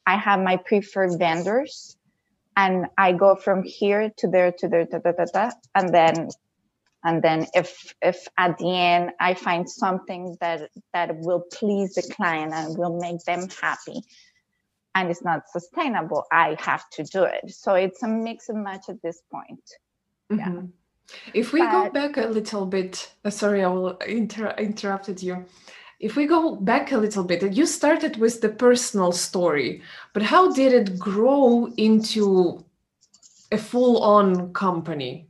I 0.07 0.17
have 0.17 0.41
my 0.41 0.57
preferred 0.59 1.19
vendors 1.19 1.97
and 2.57 2.87
i 2.99 3.13
go 3.13 3.35
from 3.35 3.63
here 3.63 4.13
to 4.19 4.29
there 4.29 4.53
to 4.53 4.69
there 4.69 4.85
da, 4.85 4.99
da, 4.99 5.13
da, 5.13 5.25
da, 5.33 5.51
and 5.75 5.95
then 5.95 6.29
and 7.05 7.23
then 7.23 7.47
if 7.55 7.95
if 8.03 8.29
at 8.39 8.57
the 8.59 8.71
end 8.71 9.11
i 9.21 9.35
find 9.35 9.69
something 9.69 10.37
that 10.41 10.71
that 10.93 11.17
will 11.19 11.45
please 11.53 11.95
the 11.95 12.03
client 12.15 12.53
and 12.53 12.79
will 12.79 12.99
make 13.01 13.23
them 13.25 13.49
happy 13.61 14.03
and 14.95 15.11
it's 15.11 15.25
not 15.25 15.49
sustainable, 15.49 16.25
I 16.31 16.57
have 16.61 16.89
to 16.91 17.05
do 17.05 17.25
it. 17.25 17.51
So 17.51 17.75
it's 17.75 18.03
a 18.03 18.09
mix 18.09 18.49
and 18.49 18.63
match 18.63 18.89
at 18.89 19.01
this 19.03 19.23
point. 19.33 19.63
Mm-hmm. 20.31 20.55
Yeah. 20.55 20.63
If 21.35 21.53
we 21.53 21.61
but, 21.61 21.71
go 21.71 21.91
back 21.91 22.17
a 22.17 22.27
little 22.27 22.67
bit, 22.67 23.13
uh, 23.25 23.31
sorry, 23.31 23.65
I 23.65 23.69
will 23.69 23.97
inter- 23.99 24.55
interrupted 24.59 25.23
you. 25.23 25.45
If 26.01 26.17
we 26.17 26.27
go 26.27 26.57
back 26.57 26.93
a 26.93 26.99
little 26.99 27.25
bit, 27.25 27.53
you 27.53 27.65
started 27.67 28.17
with 28.17 28.41
the 28.41 28.49
personal 28.49 29.13
story, 29.13 29.83
but 30.13 30.23
how 30.23 30.53
did 30.53 30.73
it 30.73 30.99
grow 30.99 31.73
into 31.77 32.65
a 33.53 33.59
full-on 33.59 34.53
company? 34.53 35.29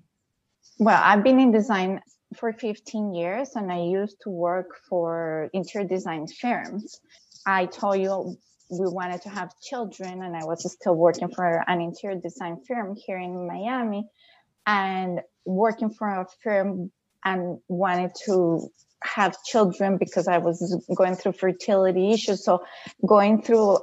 Well, 0.85 1.01
I've 1.01 1.23
been 1.23 1.39
in 1.39 1.53
design 1.53 2.01
for 2.35 2.53
15 2.53 3.15
years 3.15 3.55
and 3.55 3.71
I 3.71 3.83
used 3.83 4.17
to 4.23 4.31
work 4.31 4.81
for 4.89 5.49
interior 5.53 5.87
design 5.87 6.27
firms. 6.27 7.01
I 7.47 7.67
told 7.67 8.01
you 8.01 8.37
we 8.69 8.89
wanted 8.89 9.23
to 9.23 9.29
have 9.29 9.53
children 9.61 10.25
and 10.25 10.37
I 10.37 10.45
was 10.45 10.69
still 10.73 10.97
working 10.97 11.33
for 11.33 11.62
an 11.69 11.81
interior 11.81 12.19
design 12.19 12.65
firm 12.67 12.97
here 12.97 13.17
in 13.17 13.47
Miami 13.47 14.09
and 14.67 15.21
working 15.45 15.91
for 15.91 16.09
a 16.09 16.27
firm 16.43 16.91
and 17.25 17.61
wanted 17.69 18.11
to 18.25 18.69
have 19.05 19.41
children 19.45 19.99
because 19.99 20.27
I 20.27 20.39
was 20.39 20.85
going 20.97 21.15
through 21.15 21.35
fertility 21.35 22.11
issues. 22.11 22.45
So 22.45 22.65
going 23.07 23.43
through 23.43 23.79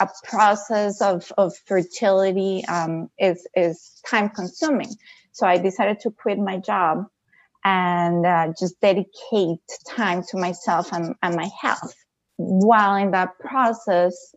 a 0.00 0.08
process 0.22 1.02
of, 1.02 1.32
of 1.36 1.52
fertility 1.66 2.64
um, 2.66 3.10
is, 3.18 3.44
is 3.56 4.00
time 4.08 4.28
consuming. 4.28 4.94
So 5.34 5.46
I 5.46 5.58
decided 5.58 6.00
to 6.00 6.10
quit 6.10 6.38
my 6.38 6.56
job 6.58 7.06
and 7.64 8.24
uh, 8.24 8.52
just 8.58 8.80
dedicate 8.80 9.60
time 9.88 10.22
to 10.30 10.38
myself 10.38 10.92
and, 10.92 11.14
and 11.22 11.36
my 11.36 11.50
health 11.60 11.94
while 12.36 12.96
in 12.96 13.12
that 13.12 13.38
process, 13.38 14.34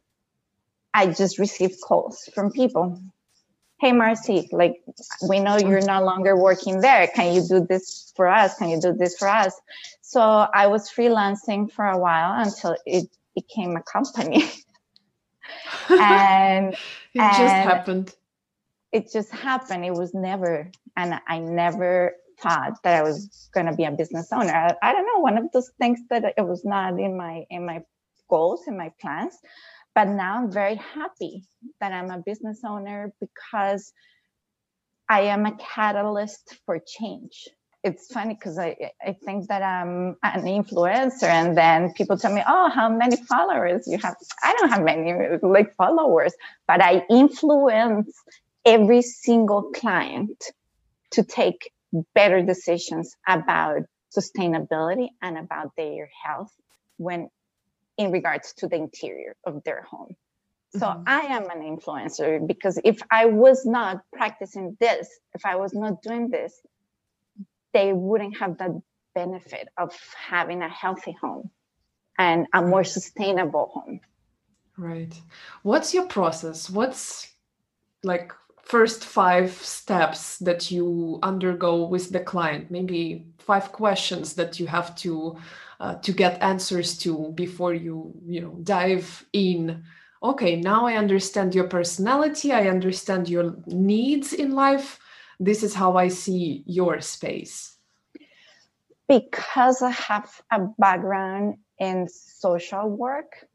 I 0.94 1.08
just 1.08 1.40
received 1.40 1.80
calls 1.82 2.30
from 2.34 2.52
people. 2.52 3.02
Hey, 3.80 3.92
Marcy, 3.92 4.50
like, 4.52 4.82
we 5.30 5.40
know 5.40 5.58
you're 5.58 5.86
no 5.86 6.04
longer 6.04 6.36
working 6.36 6.82
there. 6.82 7.08
Can 7.08 7.36
you 7.36 7.48
do 7.48 7.66
this 7.68 8.12
for 8.16 8.28
us? 8.28 8.58
Can 8.58 8.70
you 8.70 8.82
do 8.82 8.94
this 8.94 9.18
for 9.18 9.28
us? 9.28 9.54
So 10.02 10.20
I 10.20 10.68
was 10.68 10.90
freelancing 10.90 11.72
for 11.72 11.86
a 11.86 11.98
while 11.98 12.42
until 12.42 12.76
it 12.86 13.08
became 13.36 13.76
a 13.76 13.84
company. 13.84 14.44
and 15.90 16.74
it 17.14 17.22
and 17.22 17.38
just 17.38 17.56
happened. 17.56 18.14
It 18.92 19.12
just 19.12 19.32
happened. 19.32 19.86
It 19.86 19.94
was 19.94 20.14
never, 20.14 20.72
and 20.96 21.20
I 21.28 21.40
never 21.40 22.14
thought 22.40 22.82
that 22.84 23.00
I 23.00 23.04
was 23.04 23.50
going 23.54 23.66
to 23.66 23.76
be 23.76 23.84
a 23.84 23.92
business 23.92 24.32
owner. 24.32 24.54
I, 24.54 24.76
I, 24.82 24.94
don't 24.94 25.06
know, 25.06 25.20
one 25.20 25.38
of 25.38 25.52
those 25.52 25.72
things 25.80 26.00
that 26.10 26.34
it 26.38 26.46
was 26.46 26.64
not 26.64 27.00
in 27.00 27.18
my 27.18 27.46
in 27.50 27.66
my 27.66 27.82
goals, 28.30 28.64
in 28.68 28.78
my 28.78 28.92
plans. 29.02 29.38
But 29.96 30.08
now 30.10 30.38
I'm 30.38 30.52
very 30.52 30.76
happy 30.76 31.44
that 31.82 31.92
I'm 31.92 32.12
a 32.12 32.20
business 32.20 32.62
owner 32.66 33.12
because 33.20 33.92
I 35.10 35.22
am 35.22 35.46
a 35.46 35.58
catalyst 35.58 36.58
for 36.66 36.80
change. 36.86 37.48
It's 37.84 38.12
funny 38.12 38.34
because 38.34 38.60
I, 38.60 38.76
I 39.02 39.16
think 39.26 39.48
that 39.48 39.64
I'm 39.64 40.18
an 40.22 40.44
influencer, 40.44 41.24
and 41.24 41.58
then 41.58 41.94
people 41.94 42.18
tell 42.18 42.34
me, 42.34 42.44
Oh, 42.48 42.70
how 42.70 42.90
many 42.90 43.16
followers 43.16 43.88
you 43.88 43.98
have? 44.00 44.16
I 44.44 44.54
don't 44.54 44.70
have 44.70 44.84
many 44.84 45.14
like 45.42 45.74
followers, 45.76 46.34
but 46.68 46.84
I 46.84 47.04
influence 47.10 48.14
every 48.68 49.02
single 49.02 49.72
client 49.72 50.44
to 51.12 51.24
take 51.24 51.72
better 52.14 52.44
decisions 52.44 53.16
about 53.28 53.84
sustainability 54.16 55.08
and 55.22 55.38
about 55.38 55.72
their 55.78 56.10
health 56.24 56.54
when 56.98 57.30
in 57.98 58.12
regards 58.12 58.54
to 58.54 58.68
the 58.68 58.76
interior 58.76 59.36
of 59.46 59.64
their 59.64 59.82
home. 59.82 60.16
So 60.74 60.86
mm-hmm. 60.86 61.04
I 61.08 61.22
am 61.22 61.50
an 61.50 61.62
influencer 61.62 62.46
because 62.46 62.78
if 62.84 63.00
I 63.10 63.26
was 63.26 63.66
not 63.66 64.02
practicing 64.14 64.76
this, 64.82 65.08
if 65.34 65.46
I 65.46 65.56
was 65.56 65.74
not 65.74 66.02
doing 66.04 66.30
this, 66.30 66.54
they 67.74 67.94
wouldn't 67.94 68.38
have 68.38 68.58
that 68.58 68.72
benefit 69.16 69.70
of 69.78 69.98
having 70.16 70.62
a 70.62 70.70
healthy 70.70 71.16
home 71.20 71.50
and 72.20 72.48
a 72.54 72.62
more 72.62 72.84
sustainable 72.84 73.72
home. 73.74 74.02
Right. 74.78 75.14
What's 75.64 75.94
your 75.94 76.06
process? 76.06 76.70
What's 76.70 77.32
like 78.04 78.32
first 78.68 79.06
five 79.06 79.52
steps 79.52 80.38
that 80.40 80.72
you 80.72 81.20
undergo 81.24 81.86
with 81.86 82.12
the 82.12 82.20
client? 82.20 82.70
Maybe 82.70 83.26
five 83.38 83.72
questions 83.72 84.34
that 84.34 84.60
you 84.60 84.68
have 84.68 84.96
to 84.98 85.38
uh, 85.80 85.96
to 85.96 86.12
get 86.12 86.42
answers 86.42 86.98
to 86.98 87.32
before 87.36 87.74
you 87.74 88.14
you 88.26 88.42
know 88.42 88.58
dive 88.64 89.26
in 89.32 89.84
okay 90.24 90.56
now 90.56 90.88
i 90.88 90.96
understand 90.96 91.54
your 91.54 91.68
personality 91.68 92.52
i 92.52 92.68
understand 92.68 93.30
your 93.30 93.56
needs 93.68 94.34
in 94.34 94.54
life 94.54 95.00
this 95.40 95.62
is 95.62 95.76
how 95.76 95.96
i 95.96 96.08
see 96.08 96.64
your 96.66 97.00
space 97.00 97.78
because 99.08 99.82
I 99.82 99.92
have 99.92 100.42
a 100.52 100.68
background 100.78 101.58
in 101.80 102.08
social 102.10 102.90
work, 102.90 103.46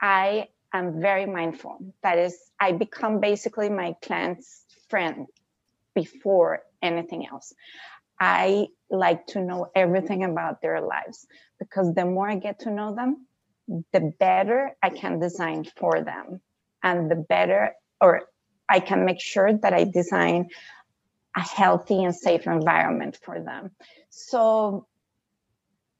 I 0.00 0.48
am 0.78 1.00
very 1.00 1.26
mindful. 1.26 1.78
That 2.02 2.18
is, 2.18 2.36
I 2.60 2.72
become 2.72 3.20
basically 3.20 3.68
my 3.68 3.94
client's 4.02 4.64
friend 4.88 5.26
before 5.94 6.62
anything 6.80 7.26
else. 7.26 7.54
I 8.20 8.68
like 8.90 9.26
to 9.28 9.40
know 9.40 9.70
everything 9.74 10.24
about 10.24 10.62
their 10.62 10.80
lives 10.80 11.26
because 11.58 11.92
the 11.94 12.04
more 12.04 12.28
I 12.28 12.36
get 12.36 12.60
to 12.60 12.70
know 12.70 12.94
them, 12.94 13.26
the 13.92 14.12
better 14.18 14.76
I 14.82 14.90
can 14.90 15.18
design 15.18 15.64
for 15.76 16.02
them. 16.02 16.40
And 16.82 17.10
the 17.10 17.16
better, 17.16 17.74
or 18.00 18.22
I 18.68 18.80
can 18.80 19.04
make 19.04 19.20
sure 19.20 19.52
that 19.52 19.72
I 19.72 19.84
design 19.84 20.50
a 21.36 21.40
healthy 21.40 22.02
and 22.04 22.14
safe 22.14 22.46
environment 22.46 23.18
for 23.22 23.40
them. 23.40 23.70
So 24.10 24.86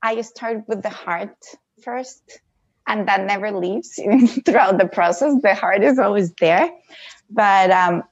I 0.02 0.20
start 0.22 0.68
with 0.68 0.82
the 0.82 0.90
heart 0.90 1.36
first, 1.82 2.40
and 2.86 3.08
that 3.08 3.24
never 3.24 3.52
leaves 3.52 3.94
throughout 4.44 4.78
the 4.78 4.88
process. 4.90 5.34
The 5.42 5.54
heart 5.54 5.82
is 5.82 5.98
always 5.98 6.32
there. 6.40 6.70
But 7.30 7.70
um, 7.70 8.02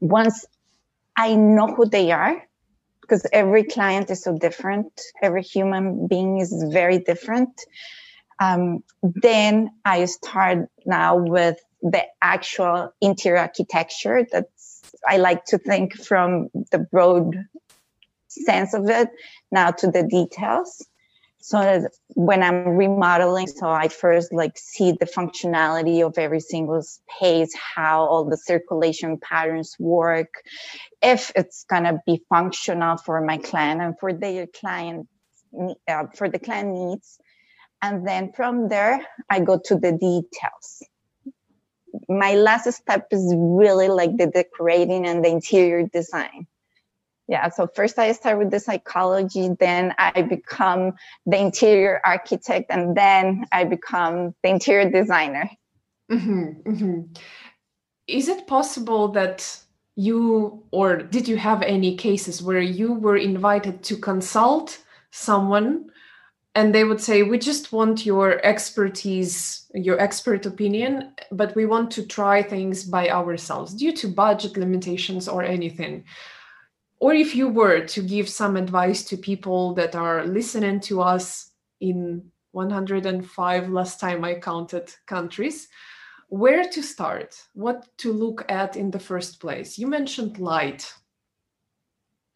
once 0.00 0.44
I 1.16 1.34
know 1.34 1.68
who 1.68 1.86
they 1.86 2.12
are, 2.12 2.42
because 3.00 3.26
every 3.32 3.64
client 3.64 4.10
is 4.10 4.22
so 4.22 4.36
different, 4.36 5.00
every 5.22 5.42
human 5.42 6.08
being 6.08 6.38
is 6.38 6.52
very 6.72 6.98
different. 6.98 7.50
Um, 8.40 8.82
then 9.02 9.70
I 9.84 10.04
start 10.06 10.68
now 10.84 11.16
with 11.16 11.58
the 11.82 12.02
actual 12.20 12.92
interior 13.00 13.38
architecture. 13.38 14.26
That's 14.30 14.82
I 15.08 15.18
like 15.18 15.44
to 15.46 15.58
think 15.58 15.94
from 15.96 16.48
the 16.72 16.78
broad 16.78 17.36
sense 18.28 18.74
of 18.74 18.88
it 18.88 19.08
now 19.52 19.70
to 19.70 19.90
the 19.90 20.02
details 20.02 20.84
so 21.48 21.86
when 22.08 22.42
i'm 22.42 22.68
remodeling 22.76 23.46
so 23.46 23.68
i 23.68 23.88
first 23.88 24.32
like 24.32 24.56
see 24.56 24.92
the 24.92 25.06
functionality 25.06 26.04
of 26.04 26.18
every 26.18 26.40
single 26.40 26.82
space 26.82 27.52
how 27.76 28.04
all 28.04 28.24
the 28.24 28.36
circulation 28.36 29.18
patterns 29.18 29.76
work 29.78 30.32
if 31.02 31.30
it's 31.36 31.64
going 31.64 31.84
to 31.84 32.00
be 32.06 32.20
functional 32.28 32.96
for 32.96 33.20
my 33.20 33.38
client 33.38 33.80
and 33.80 33.94
for 34.00 34.12
their 34.12 34.46
client 34.46 35.06
uh, 35.88 36.06
for 36.14 36.28
the 36.28 36.38
client 36.38 36.72
needs. 36.72 37.18
And 37.82 38.06
then 38.06 38.32
from 38.32 38.68
there 38.68 39.06
i 39.30 39.40
go 39.40 39.58
to 39.66 39.76
the 39.76 39.92
details. 39.92 40.82
My 42.08 42.34
last 42.34 42.70
step 42.72 43.06
is 43.10 43.34
really 43.36 43.88
like 43.88 44.16
the 44.16 44.26
decorating 44.26 45.06
and 45.06 45.24
the 45.24 45.30
interior 45.30 45.86
design 45.86 46.46
yeah 47.28 47.48
so 47.48 47.66
first 47.74 47.98
i 47.98 48.12
start 48.12 48.38
with 48.38 48.50
the 48.50 48.60
psychology 48.60 49.48
then 49.60 49.94
i 49.98 50.22
become 50.22 50.92
the 51.26 51.38
interior 51.38 52.00
architect 52.04 52.66
and 52.70 52.96
then 52.96 53.44
i 53.52 53.64
become 53.64 54.34
the 54.42 54.48
interior 54.48 54.90
designer 54.90 55.50
mm-hmm, 56.10 56.50
mm-hmm. 56.68 57.00
is 58.06 58.28
it 58.28 58.46
possible 58.46 59.08
that 59.08 59.58
you 59.96 60.62
or 60.72 60.98
did 60.98 61.26
you 61.26 61.36
have 61.36 61.62
any 61.62 61.96
cases 61.96 62.42
where 62.42 62.60
you 62.60 62.92
were 62.92 63.16
invited 63.16 63.82
to 63.82 63.96
consult 63.96 64.78
someone 65.10 65.86
and 66.54 66.74
they 66.74 66.84
would 66.84 67.00
say 67.00 67.22
we 67.22 67.38
just 67.38 67.72
want 67.72 68.04
your 68.04 68.44
expertise 68.44 69.66
your 69.74 69.98
expert 69.98 70.44
opinion 70.44 71.12
but 71.32 71.54
we 71.56 71.64
want 71.64 71.90
to 71.90 72.06
try 72.06 72.42
things 72.42 72.84
by 72.84 73.08
ourselves 73.08 73.72
due 73.72 73.92
to 73.92 74.06
budget 74.06 74.56
limitations 74.56 75.28
or 75.28 75.42
anything 75.42 76.04
or 76.98 77.12
if 77.12 77.34
you 77.34 77.48
were 77.48 77.84
to 77.86 78.02
give 78.02 78.28
some 78.28 78.56
advice 78.56 79.04
to 79.04 79.16
people 79.16 79.74
that 79.74 79.94
are 79.94 80.26
listening 80.26 80.80
to 80.80 81.02
us 81.02 81.50
in 81.80 82.30
105 82.52 83.68
last 83.68 84.00
time 84.00 84.24
i 84.24 84.34
counted 84.34 84.92
countries 85.06 85.68
where 86.28 86.68
to 86.68 86.82
start? 86.82 87.40
What 87.54 87.86
to 87.98 88.12
look 88.12 88.44
at 88.48 88.76
in 88.76 88.90
the 88.90 88.98
first 88.98 89.40
place? 89.40 89.78
You 89.78 89.86
mentioned 89.86 90.38
light. 90.38 90.92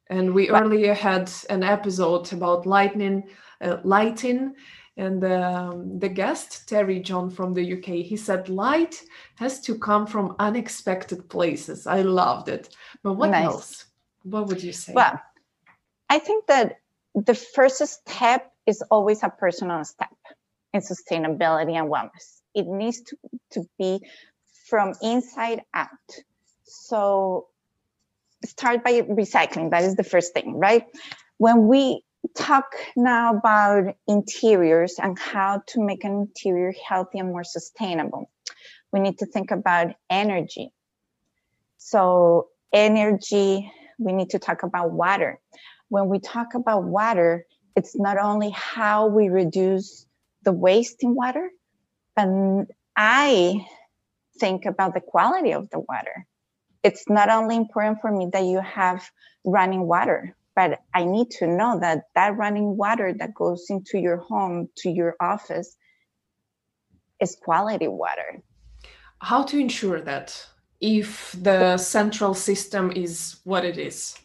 And 0.09 0.35
we 0.35 0.51
earlier 0.51 0.95
had 0.95 1.31
an 1.51 1.63
episode 1.63 2.33
about 2.33 2.67
lightning 2.67 3.29
uh, 3.61 3.77
lighting 3.85 4.55
and 4.97 5.23
um, 5.23 5.99
the 5.99 6.09
guest 6.09 6.69
terry 6.69 6.99
john 6.99 7.31
from 7.31 7.55
the 7.55 7.75
uk 7.75 7.85
he 7.85 8.17
said 8.17 8.49
light 8.49 9.03
has 9.37 9.61
to 9.61 9.79
come 9.79 10.07
from 10.07 10.35
unexpected 10.39 11.29
places. 11.29 11.87
I 11.87 12.03
loved 12.03 12.49
it. 12.49 12.75
But 13.05 13.13
what 13.15 13.31
nice. 13.31 13.45
else 13.45 13.85
what 14.23 14.47
would 14.47 14.63
you 14.63 14.73
say? 14.73 14.93
Well, 14.93 15.21
I 16.09 16.19
think 16.19 16.47
that 16.47 16.79
the 17.15 17.35
first 17.35 17.87
step 17.87 18.53
is 18.67 18.83
always 18.91 19.23
a 19.23 19.31
personal 19.31 19.85
step 19.85 20.15
in 20.73 20.81
sustainability 20.81 21.75
and 21.75 21.91
wellness. 21.91 22.41
It 22.55 22.67
needs 22.67 23.01
to, 23.03 23.17
to 23.53 23.65
be 23.79 24.01
from 24.69 24.95
inside 25.03 25.63
out. 25.75 25.89
So 26.65 27.49
start 28.45 28.85
by 28.85 29.03
recycling. 29.03 29.71
That 29.71 29.85
is 29.85 29.97
the 29.97 30.05
first 30.05 30.33
thing, 30.33 30.59
right? 30.59 30.87
When 31.39 31.69
we 31.69 32.05
talk 32.37 32.75
now 32.97 33.35
about 33.35 33.97
interiors 34.07 34.97
and 34.99 35.19
how 35.19 35.63
to 35.69 35.81
make 35.81 36.05
an 36.05 36.13
interior 36.13 36.73
healthy 36.87 37.19
and 37.19 37.31
more 37.31 37.45
sustainable, 37.45 38.31
we 38.93 39.01
need 39.01 39.19
to 39.19 39.27
think 39.27 39.51
about 39.51 39.95
energy. 40.09 40.73
So 41.79 42.49
energy 42.73 43.73
we 44.01 44.13
need 44.13 44.31
to 44.31 44.39
talk 44.39 44.63
about 44.63 44.93
water. 44.93 45.39
When 45.89 46.09
we 46.09 46.19
talk 46.19 46.55
about 46.55 46.85
water, 46.85 47.47
it's 47.77 47.97
not 47.97 48.19
only 48.19 48.51
how 48.51 49.07
we 49.07 49.29
reduce 49.29 50.07
the 50.43 50.53
waste 50.53 51.03
in 51.03 51.15
water, 51.15 51.51
but 52.17 52.29
I 52.97 53.67
think 54.39 54.65
about 54.65 54.95
the 54.95 55.01
quality 55.01 55.53
of 55.53 55.69
the 55.71 55.79
water. 55.79 56.27
It's 56.83 57.05
not 57.09 57.29
only 57.29 57.57
important 57.57 57.99
for 58.01 58.11
me 58.11 58.29
that 58.33 58.45
you 58.45 58.61
have 58.61 59.09
running 59.45 59.87
water, 59.87 60.35
but 60.57 60.81
I 60.95 61.05
need 61.05 61.31
to 61.33 61.47
know 61.47 61.79
that 61.81 62.05
that 62.15 62.37
running 62.37 62.77
water 62.77 63.15
that 63.19 63.35
goes 63.35 63.67
into 63.69 63.99
your 63.99 64.17
home, 64.17 64.69
to 64.79 64.91
your 64.91 65.15
office, 65.21 65.77
is 67.21 67.37
quality 67.41 67.87
water. 67.87 68.43
How 69.21 69.43
to 69.45 69.59
ensure 69.59 70.01
that? 70.01 70.47
If 70.81 71.37
the 71.41 71.77
central 71.77 72.35
system 72.35 72.91
is 72.93 73.37
what 73.45 73.65
it 73.65 73.79
is? 73.79 74.19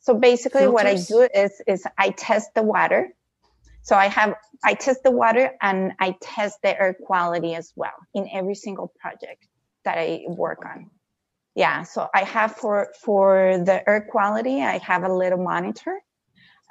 So 0.00 0.14
basically 0.14 0.62
Filters? 0.62 0.74
what 0.74 0.86
I 0.86 0.96
do 0.96 1.28
is 1.34 1.62
is 1.66 1.86
I 1.96 2.10
test 2.10 2.54
the 2.54 2.62
water. 2.62 3.14
So 3.82 3.96
I 3.96 4.08
have 4.08 4.34
I 4.64 4.74
test 4.74 5.02
the 5.02 5.10
water 5.10 5.52
and 5.60 5.92
I 5.98 6.16
test 6.20 6.58
the 6.62 6.80
air 6.80 6.94
quality 6.94 7.54
as 7.54 7.72
well 7.76 7.94
in 8.14 8.28
every 8.32 8.54
single 8.54 8.92
project 9.00 9.46
that 9.84 9.98
I 9.98 10.24
work 10.28 10.64
on. 10.64 10.90
Yeah, 11.54 11.82
so 11.82 12.08
I 12.14 12.24
have 12.24 12.56
for 12.56 12.88
for 13.00 13.58
the 13.64 13.88
air 13.88 14.06
quality, 14.10 14.62
I 14.62 14.78
have 14.78 15.04
a 15.04 15.12
little 15.12 15.42
monitor 15.42 16.00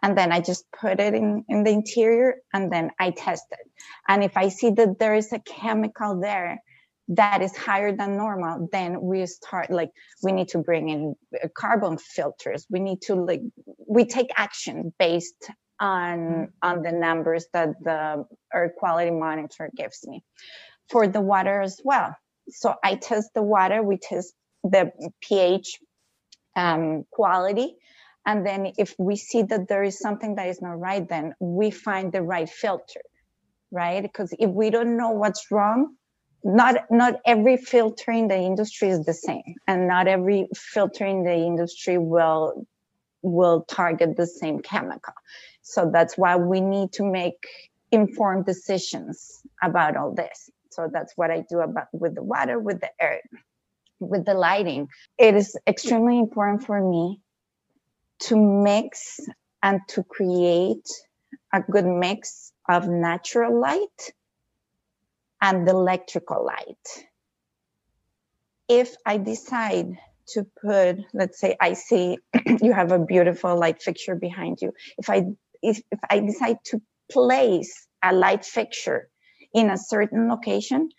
and 0.01 0.17
then 0.17 0.31
I 0.31 0.41
just 0.41 0.65
put 0.71 0.99
it 0.99 1.13
in, 1.13 1.45
in 1.47 1.63
the 1.63 1.71
interior 1.71 2.37
and 2.53 2.71
then 2.71 2.91
I 2.99 3.11
test 3.11 3.45
it. 3.51 3.69
And 4.07 4.23
if 4.23 4.35
I 4.35 4.49
see 4.49 4.71
that 4.71 4.99
there 4.99 5.13
is 5.13 5.31
a 5.31 5.39
chemical 5.39 6.19
there 6.19 6.61
that 7.11 7.41
is 7.41 7.55
higher 7.55 7.95
than 7.95 8.15
normal 8.15 8.69
then 8.71 9.01
we 9.01 9.25
start 9.25 9.69
like 9.69 9.91
we 10.23 10.31
need 10.31 10.47
to 10.47 10.59
bring 10.59 10.89
in 10.89 11.15
uh, 11.43 11.47
carbon 11.55 11.97
filters. 11.97 12.65
We 12.69 12.79
need 12.79 13.01
to 13.03 13.15
like 13.15 13.41
we 13.87 14.05
take 14.05 14.29
action 14.35 14.93
based 14.97 15.49
on 15.79 16.19
mm-hmm. 16.19 16.43
on 16.61 16.83
the 16.83 16.91
numbers 16.91 17.45
that 17.53 17.69
the 17.83 18.25
air 18.53 18.73
quality 18.77 19.11
monitor 19.11 19.69
gives 19.75 20.07
me. 20.07 20.23
For 20.89 21.07
the 21.07 21.21
water 21.21 21.61
as 21.61 21.79
well. 21.83 22.15
So 22.49 22.75
i 22.83 22.95
test 22.95 23.33
the 23.33 23.43
water 23.43 23.83
we 23.83 23.97
test 23.97 24.33
the 24.63 24.91
ph 25.21 25.79
um, 26.55 27.05
quality 27.11 27.77
and 28.25 28.45
then 28.45 28.73
if 28.77 28.93
we 28.99 29.15
see 29.15 29.41
that 29.43 29.67
there 29.67 29.83
is 29.83 29.97
something 29.99 30.35
that 30.35 30.47
is 30.47 30.61
not 30.61 30.79
right 30.79 31.07
then 31.07 31.33
we 31.39 31.71
find 31.71 32.11
the 32.11 32.21
right 32.21 32.49
filter 32.49 33.01
right? 33.71 34.01
Because 34.01 34.33
if 34.37 34.49
we 34.49 34.69
don't 34.69 34.97
know 34.97 35.11
what's 35.11 35.49
wrong 35.49 35.95
not 36.43 36.75
not 36.89 37.15
every 37.25 37.57
filter 37.57 38.11
in 38.11 38.27
the 38.27 38.37
industry 38.37 38.89
is 38.89 39.05
the 39.05 39.13
same 39.13 39.55
and 39.67 39.87
not 39.87 40.07
every 40.07 40.47
filter 40.55 41.05
in 41.05 41.23
the 41.23 41.33
industry 41.33 41.97
will 41.97 42.65
will 43.21 43.63
target 43.67 44.17
the 44.17 44.25
same 44.25 44.59
chemical. 44.61 45.13
So 45.61 45.89
that's 45.93 46.17
why 46.17 46.37
we 46.37 46.59
need 46.59 46.91
to 46.93 47.03
make 47.03 47.45
informed 47.91 48.45
decisions 48.45 49.41
about 49.61 49.95
all 49.95 50.13
this. 50.13 50.49
So 50.71 50.89
that's 50.91 51.13
what 51.17 51.29
i 51.31 51.43
do 51.49 51.59
about 51.59 51.87
with 51.91 52.15
the 52.15 52.23
water 52.23 52.57
with 52.57 52.79
the 52.79 52.89
air 52.99 53.21
with 53.99 54.25
the 54.25 54.33
lighting. 54.33 54.87
It 55.17 55.35
is 55.35 55.55
extremely 55.67 56.17
important 56.17 56.65
for 56.65 56.81
me 56.81 57.21
to 58.21 58.35
mix 58.35 59.19
and 59.61 59.79
to 59.89 60.03
create 60.03 60.87
a 61.53 61.61
good 61.61 61.85
mix 61.85 62.51
of 62.67 62.87
natural 62.87 63.59
light 63.59 64.13
and 65.41 65.67
the 65.67 65.71
electrical 65.71 66.45
light. 66.45 67.05
If 68.69 68.95
I 69.05 69.17
decide 69.17 69.97
to 70.29 70.45
put, 70.61 70.97
let's 71.13 71.39
say 71.39 71.57
I 71.59 71.73
see 71.73 72.17
you 72.61 72.73
have 72.73 72.91
a 72.91 72.99
beautiful 72.99 73.57
light 73.59 73.81
fixture 73.81 74.15
behind 74.15 74.59
you. 74.61 74.73
If 74.97 75.09
I 75.09 75.25
if, 75.61 75.81
if 75.91 75.99
I 76.09 76.19
decide 76.21 76.57
to 76.65 76.81
place 77.11 77.87
a 78.03 78.13
light 78.13 78.45
fixture 78.45 79.09
in 79.53 79.69
a 79.69 79.77
certain 79.77 80.29
location, 80.29 80.89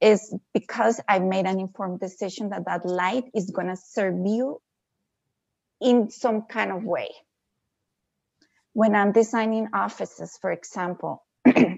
is 0.00 0.34
because 0.54 1.00
I 1.08 1.20
made 1.20 1.46
an 1.46 1.60
informed 1.60 2.00
decision 2.00 2.50
that 2.50 2.66
that 2.66 2.86
light 2.86 3.24
is 3.34 3.50
going 3.50 3.68
to 3.68 3.76
serve 3.76 4.14
you 4.26 4.60
in 5.80 6.10
some 6.10 6.42
kind 6.42 6.72
of 6.72 6.84
way. 6.84 7.10
When 8.74 8.94
I'm 8.94 9.12
designing 9.12 9.68
offices, 9.74 10.38
for 10.40 10.52
example, 10.52 11.24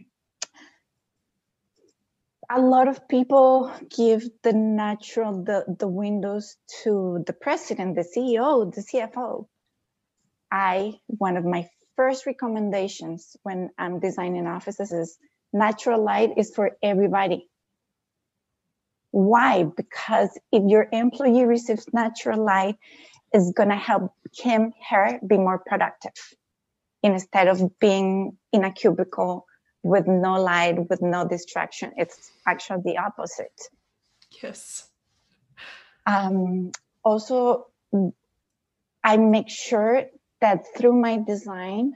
a 2.52 2.60
lot 2.60 2.88
of 2.88 3.06
people 3.08 3.72
give 3.96 4.28
the 4.42 4.52
natural 4.52 5.44
the, 5.44 5.64
the 5.78 5.88
windows 5.88 6.56
to 6.82 7.22
the 7.26 7.32
president 7.32 7.94
the 7.94 8.02
ceo 8.02 8.72
the 8.74 8.82
cfo 8.82 9.46
i 10.50 10.92
one 11.06 11.36
of 11.36 11.44
my 11.44 11.68
first 11.96 12.26
recommendations 12.26 13.36
when 13.42 13.70
i'm 13.78 14.00
designing 14.00 14.46
offices 14.46 14.92
is 14.92 15.18
natural 15.52 16.02
light 16.02 16.30
is 16.36 16.54
for 16.54 16.72
everybody. 16.82 17.48
Why? 19.10 19.64
Because 19.64 20.38
if 20.52 20.62
your 20.66 20.86
employee 20.92 21.44
receives 21.44 21.86
natural 21.92 22.44
light 22.44 22.76
is 23.34 23.52
going 23.56 23.70
to 23.70 23.76
help 23.76 24.12
him 24.36 24.72
her 24.88 25.18
be 25.26 25.36
more 25.36 25.58
productive 25.64 26.12
instead 27.02 27.48
of 27.48 27.78
being 27.80 28.36
in 28.52 28.64
a 28.64 28.72
cubicle 28.72 29.46
with 29.82 30.06
no 30.06 30.40
light, 30.40 30.88
with 30.88 31.02
no 31.02 31.26
distraction. 31.26 31.92
It's 31.96 32.30
actually 32.46 32.82
the 32.84 32.98
opposite. 32.98 33.60
Yes. 34.42 34.88
Um, 36.06 36.72
also, 37.04 37.66
I 39.02 39.16
make 39.16 39.48
sure 39.48 40.04
that 40.40 40.64
through 40.76 41.00
my 41.00 41.18
design, 41.18 41.94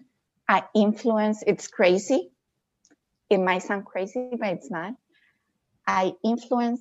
I 0.48 0.64
influence, 0.74 1.42
it's 1.46 1.68
crazy. 1.68 2.30
It 3.30 3.38
might 3.38 3.62
sound 3.62 3.86
crazy, 3.86 4.30
but 4.38 4.48
it's 4.48 4.70
not. 4.70 4.94
I 5.86 6.12
influence 6.22 6.80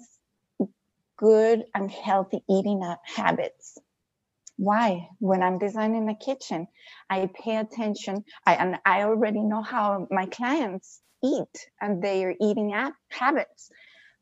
good 1.18 1.64
and 1.74 1.90
healthy 1.92 2.44
eating 2.50 2.82
habits. 3.04 3.78
Why? 4.58 5.10
When 5.20 5.42
I'm 5.42 5.58
designing 5.58 6.10
a 6.10 6.16
kitchen, 6.16 6.68
I 7.10 7.30
pay 7.34 7.58
attention. 7.58 8.24
I, 8.46 8.56
and 8.56 8.78
I 8.86 9.04
already 9.04 9.42
know 9.42 9.62
how 9.62 10.08
my 10.12 10.26
clients 10.28 11.02
eat 11.24 11.70
and 11.82 12.04
their 12.04 12.36
eating 12.40 12.74
habits. 13.10 13.70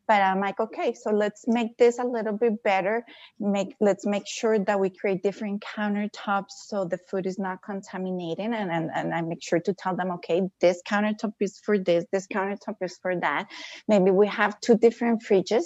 But 0.08 0.22
I'm 0.22 0.42
like, 0.42 0.60
okay, 0.60 0.94
so 0.94 1.12
let's 1.12 1.48
make 1.48 1.78
this 1.78 1.98
a 2.00 2.04
little 2.04 2.34
bit 2.34 2.64
better. 2.64 3.06
Make 3.40 3.76
let's 3.80 4.06
make 4.06 4.28
sure 4.28 4.60
that 4.60 4.80
we 4.80 4.90
create 4.90 5.24
different 5.24 5.64
countertops 5.64 6.52
so 6.68 6.84
the 6.84 6.98
food 6.98 7.26
is 7.26 7.40
not 7.40 7.62
contaminating. 7.64 8.54
And, 8.54 8.70
and, 8.72 8.90
and 8.94 9.14
I 9.14 9.22
make 9.22 9.42
sure 9.42 9.60
to 9.62 9.74
tell 9.74 9.96
them, 9.96 10.12
okay, 10.12 10.50
this 10.60 10.82
countertop 10.86 11.34
is 11.40 11.60
for 11.64 11.78
this, 11.78 12.04
this 12.12 12.28
countertop 12.28 12.76
is 12.82 12.98
for 13.02 13.16
that. 13.22 13.48
Maybe 13.88 14.12
we 14.12 14.28
have 14.28 14.60
two 14.60 14.78
different 14.78 15.24
fridges 15.24 15.64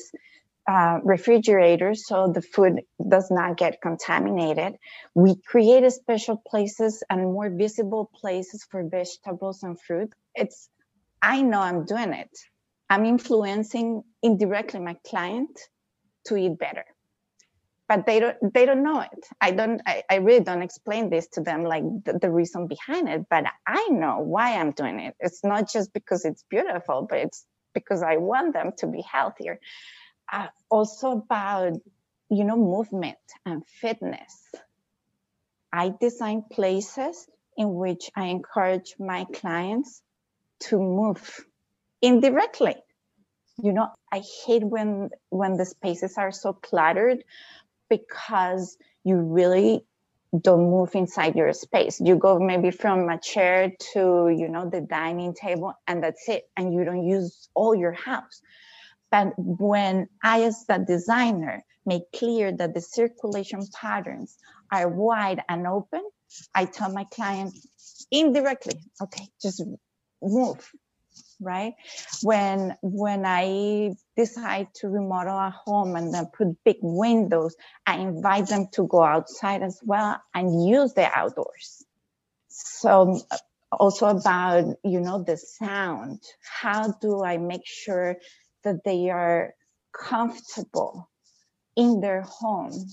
uh, 0.68 1.00
refrigerators 1.04 2.08
so 2.08 2.32
the 2.34 2.42
food 2.42 2.82
does 3.10 3.30
not 3.30 3.58
get 3.58 3.82
contaminated. 3.82 4.76
We 5.14 5.36
created 5.46 5.92
special 5.92 6.42
places 6.48 7.04
and 7.10 7.22
more 7.24 7.50
visible 7.50 8.10
places 8.20 8.66
for 8.70 8.88
vegetables 8.88 9.64
and 9.64 9.80
fruit. 9.80 10.12
It's, 10.34 10.70
I 11.22 11.42
know 11.42 11.60
I'm 11.60 11.86
doing 11.86 12.14
it. 12.14 12.32
I'm 12.90 13.06
influencing 13.06 14.04
indirectly 14.24 14.80
my 14.80 14.96
client 15.08 15.60
to 16.28 16.36
eat 16.38 16.58
better. 16.58 16.86
But 17.88 18.08
they 18.08 18.20
don't 18.20 18.38
they 18.54 18.66
don't 18.66 18.82
know 18.82 19.02
it. 19.02 19.28
I 19.40 19.52
don't 19.52 19.80
I, 19.86 20.02
I 20.10 20.16
really 20.16 20.44
don't 20.44 20.64
explain 20.64 21.12
this 21.12 21.28
to 21.34 21.42
them 21.42 21.64
like 21.64 21.84
the, 22.04 22.18
the 22.20 22.32
reason 22.32 22.66
behind 22.68 23.08
it, 23.08 23.28
but 23.30 23.46
I 23.68 23.90
know 23.92 24.22
why 24.22 24.58
I'm 24.58 24.72
doing 24.72 25.00
it. 25.00 25.16
It's 25.20 25.44
not 25.44 25.72
just 25.72 25.94
because 25.94 26.26
it's 26.26 26.44
beautiful, 26.50 27.06
but 27.08 27.20
it's 27.20 27.46
because 27.76 28.02
I 28.02 28.18
want 28.18 28.54
them 28.54 28.72
to 28.80 28.88
be 28.88 29.04
healthier 29.04 29.60
uh, 30.32 30.48
also 30.70 31.12
about 31.14 31.74
you 32.30 32.44
know 32.46 32.58
movement 32.58 33.18
and 33.46 33.66
fitness. 33.68 34.36
I 35.74 35.94
design 36.02 36.44
places 36.52 37.28
in 37.58 37.76
which 37.76 38.12
i 38.16 38.26
encourage 38.28 38.96
my 39.00 39.26
clients 39.34 40.02
to 40.62 40.80
move 40.80 41.46
indirectly. 42.02 42.76
You 43.64 43.74
know 43.74 43.90
i 44.12 44.24
hate 44.46 44.64
when 44.64 45.10
when 45.30 45.58
the 45.58 45.66
spaces 45.66 46.18
are 46.18 46.32
so 46.32 46.54
cluttered 46.54 47.24
because 47.90 48.78
you 49.04 49.18
really 49.18 49.86
don't 50.42 50.70
move 50.70 50.96
inside 50.96 51.36
your 51.36 51.54
space. 51.54 52.02
You 52.02 52.16
go 52.18 52.40
maybe 52.40 52.72
from 52.72 53.10
a 53.10 53.20
chair 53.20 53.72
to 53.94 54.30
you 54.36 54.50
know 54.50 54.70
the 54.70 54.82
dining 54.82 55.34
table 55.36 55.74
and 55.88 56.04
that's 56.04 56.30
it. 56.30 56.50
And 56.58 56.74
you 56.74 56.84
don't 56.86 57.06
use 57.08 57.50
all 57.56 57.76
your 57.76 57.94
house 57.94 58.42
but 59.16 59.34
when 59.38 60.10
I, 60.24 60.44
as 60.44 60.66
the 60.68 60.84
designer, 60.86 61.64
make 61.86 62.12
clear 62.14 62.52
that 62.52 62.74
the 62.74 62.82
circulation 62.82 63.62
patterns 63.74 64.38
are 64.72 64.90
wide 64.90 65.42
and 65.48 65.68
open, 65.68 66.04
I 66.54 66.66
tell 66.66 66.92
my 66.92 67.06
client 67.06 67.54
indirectly, 68.12 68.82
okay, 69.02 69.28
just 69.42 69.64
move, 70.22 70.70
right? 71.40 71.76
When 72.24 72.76
when 72.82 73.26
I 73.26 73.94
decide 74.18 74.68
to 74.82 74.90
remodel 74.90 75.38
a 75.38 75.56
home 75.66 75.96
and 75.96 76.14
then 76.14 76.26
put 76.38 76.58
big 76.66 76.78
windows, 76.82 77.56
I 77.88 78.00
invite 78.00 78.48
them 78.48 78.68
to 78.74 78.86
go 78.88 79.02
outside 79.02 79.64
as 79.64 79.80
well 79.86 80.22
and 80.34 80.68
use 80.68 80.94
the 80.94 81.10
outdoors. 81.18 81.86
So 82.50 83.22
also 83.72 84.08
about 84.08 84.76
you 84.84 85.02
know 85.02 85.24
the 85.24 85.38
sound 85.38 86.22
how 86.62 86.94
do 87.02 87.24
i 87.24 87.38
make 87.38 87.66
sure 87.66 88.18
that 88.66 88.84
they 88.84 89.10
are 89.10 89.54
comfortable 89.94 91.10
in 91.76 92.02
their 92.02 92.22
home 92.22 92.88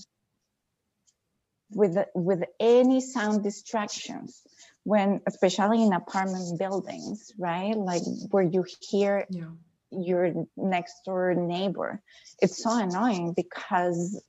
with 1.75 1.97
with 2.13 2.43
any 2.59 3.01
sound 3.01 3.43
distractions 3.43 4.41
when 4.83 5.21
especially 5.27 5.83
in 5.83 5.93
apartment 5.93 6.59
buildings 6.59 7.31
right? 7.37 7.75
Like 7.75 8.03
where 8.29 8.43
you 8.43 8.65
hear 8.89 9.25
yeah. 9.29 9.45
your 9.91 10.45
next 10.57 11.03
door 11.05 11.33
neighbor. 11.33 12.01
It's 12.41 12.61
so 12.63 12.77
annoying 12.77 13.33
because 13.35 14.21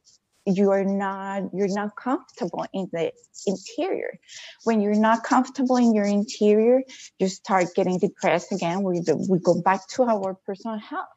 you're 0.46 0.84
not 0.84 1.42
you're 1.54 1.74
not 1.74 1.96
comfortable 1.96 2.66
in 2.72 2.88
the 2.92 3.12
interior. 3.46 4.18
When 4.64 4.80
you're 4.80 4.94
not 4.94 5.24
comfortable 5.24 5.76
in 5.76 5.94
your 5.94 6.06
interior 6.06 6.82
you 7.18 7.28
start 7.28 7.74
getting 7.74 7.98
depressed 7.98 8.52
again. 8.52 8.82
We, 8.82 9.02
we 9.28 9.38
go 9.38 9.60
back 9.60 9.86
to 9.94 10.04
our 10.04 10.34
personal 10.46 10.78
health 10.78 11.08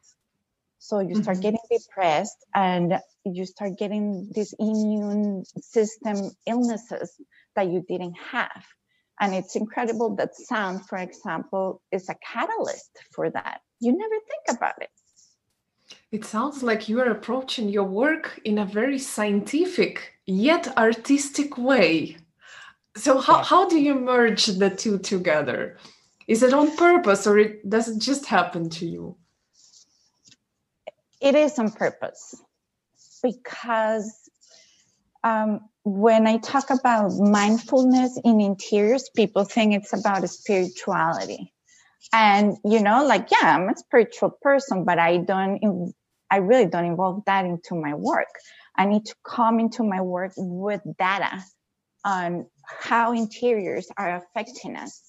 so 0.78 1.00
you 1.00 1.22
start 1.22 1.38
mm-hmm. 1.38 1.42
getting 1.42 1.60
depressed 1.70 2.44
and 2.54 2.98
you 3.24 3.44
start 3.44 3.78
getting 3.78 4.30
these 4.34 4.54
immune 4.58 5.44
system 5.60 6.30
illnesses 6.46 7.20
that 7.56 7.68
you 7.68 7.84
didn't 7.88 8.14
have. 8.14 8.64
And 9.20 9.34
it's 9.34 9.56
incredible 9.56 10.14
that 10.16 10.36
sound, 10.36 10.86
for 10.86 10.98
example, 10.98 11.82
is 11.90 12.08
a 12.08 12.14
catalyst 12.24 12.96
for 13.12 13.28
that. 13.30 13.60
You 13.80 13.92
never 13.92 14.14
think 14.14 14.56
about 14.56 14.80
it. 14.80 14.90
It 16.12 16.24
sounds 16.24 16.62
like 16.62 16.88
you 16.88 17.00
are 17.00 17.10
approaching 17.10 17.68
your 17.68 17.84
work 17.84 18.40
in 18.44 18.58
a 18.58 18.64
very 18.64 18.98
scientific 18.98 20.14
yet 20.26 20.76
artistic 20.78 21.58
way. 21.58 22.16
So 22.96 23.18
how, 23.18 23.42
how 23.42 23.68
do 23.68 23.78
you 23.78 23.94
merge 23.94 24.46
the 24.46 24.70
two 24.70 24.98
together? 24.98 25.76
Is 26.28 26.42
it 26.42 26.52
on 26.52 26.76
purpose 26.76 27.26
or 27.26 27.38
it, 27.38 27.68
does 27.68 27.88
it 27.88 27.98
just 27.98 28.26
happen 28.26 28.68
to 28.70 28.86
you? 28.86 29.16
It 31.20 31.34
is 31.34 31.58
on 31.58 31.72
purpose 31.72 32.34
because 33.22 34.12
um, 35.24 35.60
when 35.84 36.26
I 36.26 36.38
talk 36.38 36.70
about 36.70 37.12
mindfulness 37.18 38.18
in 38.24 38.40
interiors, 38.40 39.10
people 39.14 39.44
think 39.44 39.74
it's 39.74 39.92
about 39.92 40.28
spirituality. 40.28 41.52
And, 42.12 42.56
you 42.64 42.80
know, 42.82 43.04
like, 43.04 43.28
yeah, 43.30 43.56
I'm 43.56 43.68
a 43.68 43.76
spiritual 43.76 44.30
person, 44.40 44.84
but 44.84 44.98
I 44.98 45.18
don't, 45.18 45.92
I 46.30 46.36
really 46.36 46.66
don't 46.66 46.84
involve 46.84 47.24
that 47.26 47.44
into 47.44 47.74
my 47.74 47.94
work. 47.94 48.28
I 48.76 48.86
need 48.86 49.06
to 49.06 49.14
come 49.24 49.58
into 49.58 49.82
my 49.82 50.00
work 50.00 50.32
with 50.36 50.80
data 50.98 51.42
on 52.04 52.46
how 52.64 53.12
interiors 53.12 53.88
are 53.96 54.16
affecting 54.16 54.76
us 54.76 55.07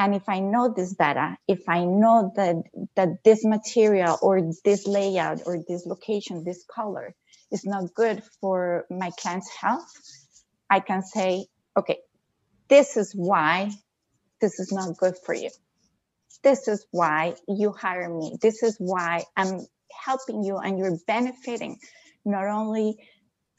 and 0.00 0.14
if 0.14 0.30
I 0.30 0.40
know 0.40 0.72
this 0.74 0.94
data, 0.94 1.36
if 1.46 1.68
I 1.68 1.84
know 1.84 2.32
that, 2.34 2.56
that 2.96 3.22
this 3.22 3.44
material 3.44 4.18
or 4.22 4.40
this 4.64 4.86
layout 4.86 5.42
or 5.44 5.58
this 5.68 5.84
location, 5.84 6.42
this 6.42 6.64
color 6.74 7.14
is 7.52 7.66
not 7.66 7.92
good 7.92 8.22
for 8.40 8.86
my 8.88 9.10
client's 9.20 9.50
health, 9.50 9.92
I 10.70 10.80
can 10.80 11.02
say, 11.02 11.48
okay, 11.78 11.98
this 12.68 12.96
is 12.96 13.12
why 13.14 13.72
this 14.40 14.58
is 14.58 14.72
not 14.72 14.96
good 14.96 15.16
for 15.18 15.34
you. 15.34 15.50
This 16.42 16.66
is 16.66 16.86
why 16.92 17.34
you 17.46 17.70
hire 17.70 18.08
me. 18.08 18.38
This 18.40 18.62
is 18.62 18.76
why 18.78 19.24
I'm 19.36 19.66
helping 19.92 20.42
you 20.42 20.56
and 20.56 20.78
you're 20.78 20.96
benefiting 21.06 21.78
not 22.24 22.46
only 22.46 22.96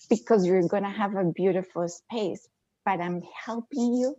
because 0.10 0.44
you're 0.48 0.68
going 0.68 0.86
to 0.86 0.90
have 0.90 1.16
a 1.16 1.24
beautiful 1.24 1.88
space, 1.88 2.48
but 2.84 3.00
I'm 3.00 3.22
helping 3.46 3.94
you 3.94 4.16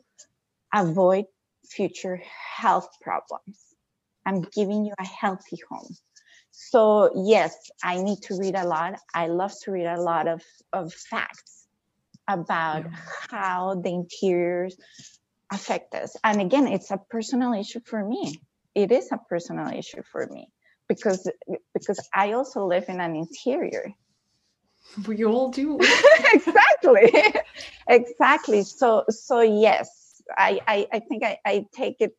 avoid 0.72 1.24
future 1.68 2.20
health 2.56 2.88
problems. 3.00 3.58
I'm 4.26 4.42
giving 4.42 4.84
you 4.84 4.94
a 4.98 5.06
healthy 5.06 5.58
home. 5.70 5.96
So 6.50 7.10
yes, 7.24 7.56
I 7.82 8.02
need 8.02 8.22
to 8.22 8.36
read 8.38 8.54
a 8.54 8.66
lot. 8.66 8.98
I 9.14 9.26
love 9.26 9.52
to 9.62 9.72
read 9.72 9.86
a 9.86 10.00
lot 10.00 10.28
of, 10.28 10.42
of 10.72 10.92
facts 10.92 11.66
about 12.28 12.84
yeah. 12.84 12.96
how 13.30 13.74
the 13.82 13.90
interiors 13.90 14.76
affect 15.52 15.94
us. 15.94 16.16
And 16.22 16.40
again, 16.40 16.66
it's 16.66 16.90
a 16.90 17.00
personal 17.10 17.52
issue 17.54 17.80
for 17.84 18.04
me. 18.04 18.40
It 18.74 18.92
is 18.92 19.10
a 19.12 19.18
personal 19.28 19.68
issue 19.68 20.02
for 20.10 20.26
me 20.28 20.48
because 20.88 21.30
because 21.74 22.00
I 22.14 22.32
also 22.32 22.66
live 22.66 22.84
in 22.88 23.00
an 23.00 23.16
interior. 23.16 23.92
We 25.06 25.24
all 25.24 25.50
do. 25.50 25.78
exactly. 26.34 27.12
exactly. 27.88 28.62
So 28.62 29.04
so 29.08 29.40
yes, 29.40 30.01
I, 30.36 30.60
I, 30.66 30.86
I 30.92 30.98
think 31.00 31.24
I, 31.24 31.38
I 31.44 31.66
take 31.74 31.96
it 32.00 32.12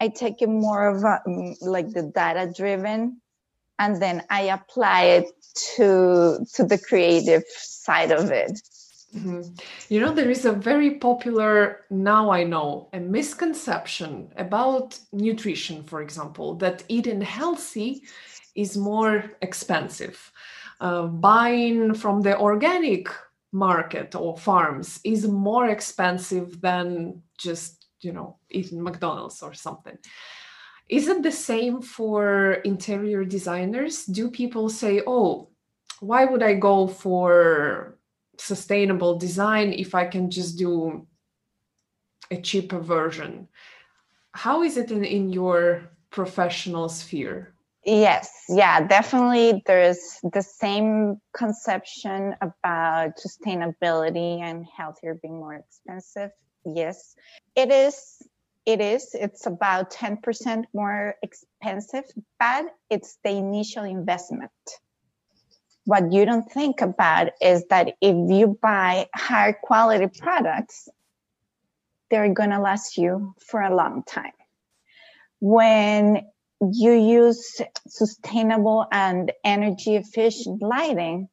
I 0.00 0.08
take 0.08 0.42
it 0.42 0.48
more 0.48 0.88
of 0.88 1.04
a, 1.04 1.22
mm, 1.28 1.54
like 1.60 1.90
the 1.90 2.02
data 2.02 2.52
driven 2.54 3.20
and 3.78 4.02
then 4.02 4.24
I 4.30 4.42
apply 4.42 5.02
it 5.04 5.26
to 5.76 6.44
to 6.54 6.64
the 6.64 6.78
creative 6.78 7.44
side 7.46 8.10
of 8.10 8.30
it. 8.30 8.58
Mm-hmm. 9.14 9.42
You 9.90 10.00
know, 10.00 10.12
there 10.12 10.30
is 10.30 10.44
a 10.44 10.52
very 10.52 10.92
popular, 10.92 11.84
now 11.90 12.30
I 12.30 12.44
know, 12.44 12.88
a 12.94 13.00
misconception 13.00 14.32
about 14.36 14.98
nutrition, 15.12 15.84
for 15.84 16.00
example, 16.00 16.54
that 16.56 16.82
eating 16.88 17.20
healthy 17.20 18.02
is 18.54 18.76
more 18.76 19.30
expensive. 19.42 20.32
Uh, 20.80 21.06
buying 21.06 21.94
from 21.94 22.22
the 22.22 22.38
organic 22.38 23.08
market 23.52 24.14
or 24.14 24.36
farms 24.36 24.98
is 25.04 25.28
more 25.28 25.68
expensive 25.68 26.60
than 26.60 27.22
just 27.38 27.86
you 28.00 28.12
know 28.12 28.38
eating 28.50 28.82
mcdonald's 28.82 29.42
or 29.42 29.54
something. 29.54 29.96
Is 30.88 31.08
it 31.08 31.22
the 31.22 31.32
same 31.32 31.80
for 31.80 32.54
interior 32.64 33.24
designers? 33.24 34.04
Do 34.04 34.30
people 34.30 34.68
say 34.68 35.02
oh 35.06 35.50
why 36.00 36.24
would 36.24 36.42
i 36.42 36.54
go 36.54 36.88
for 36.88 37.98
sustainable 38.38 39.18
design 39.18 39.72
if 39.72 39.94
i 39.94 40.04
can 40.06 40.30
just 40.30 40.58
do 40.58 41.06
a 42.30 42.40
cheaper 42.40 42.80
version? 42.80 43.48
How 44.32 44.62
is 44.62 44.78
it 44.78 44.90
in, 44.90 45.04
in 45.04 45.30
your 45.30 45.90
professional 46.10 46.88
sphere 46.88 47.51
yes. 47.84 48.30
Yeah 48.48 48.86
definitely 48.86 49.62
there's 49.66 50.18
the 50.22 50.42
same 50.42 51.20
conception 51.32 52.34
about 52.40 53.16
sustainability 53.16 54.40
and 54.40 54.64
healthier 54.76 55.14
being 55.14 55.38
more 55.38 55.54
expensive. 55.54 56.30
Yes. 56.64 57.14
It 57.56 57.70
is 57.70 58.22
it 58.64 58.80
is 58.80 59.10
it's 59.14 59.46
about 59.46 59.90
10% 59.92 60.64
more 60.72 61.16
expensive 61.22 62.04
but 62.38 62.66
it's 62.90 63.18
the 63.24 63.30
initial 63.30 63.84
investment. 63.84 64.50
What 65.84 66.12
you 66.12 66.24
don't 66.24 66.48
think 66.50 66.80
about 66.80 67.30
is 67.40 67.64
that 67.70 67.94
if 68.00 68.30
you 68.30 68.56
buy 68.62 69.08
higher 69.14 69.52
quality 69.60 70.06
products 70.06 70.88
they're 72.10 72.32
going 72.32 72.50
to 72.50 72.60
last 72.60 72.98
you 72.98 73.34
for 73.40 73.62
a 73.62 73.74
long 73.74 74.02
time. 74.04 74.32
When 75.40 76.26
you 76.70 76.92
use 76.92 77.60
sustainable 77.88 78.86
and 78.92 79.32
energy 79.44 79.96
efficient 79.96 80.62
lighting 80.62 81.28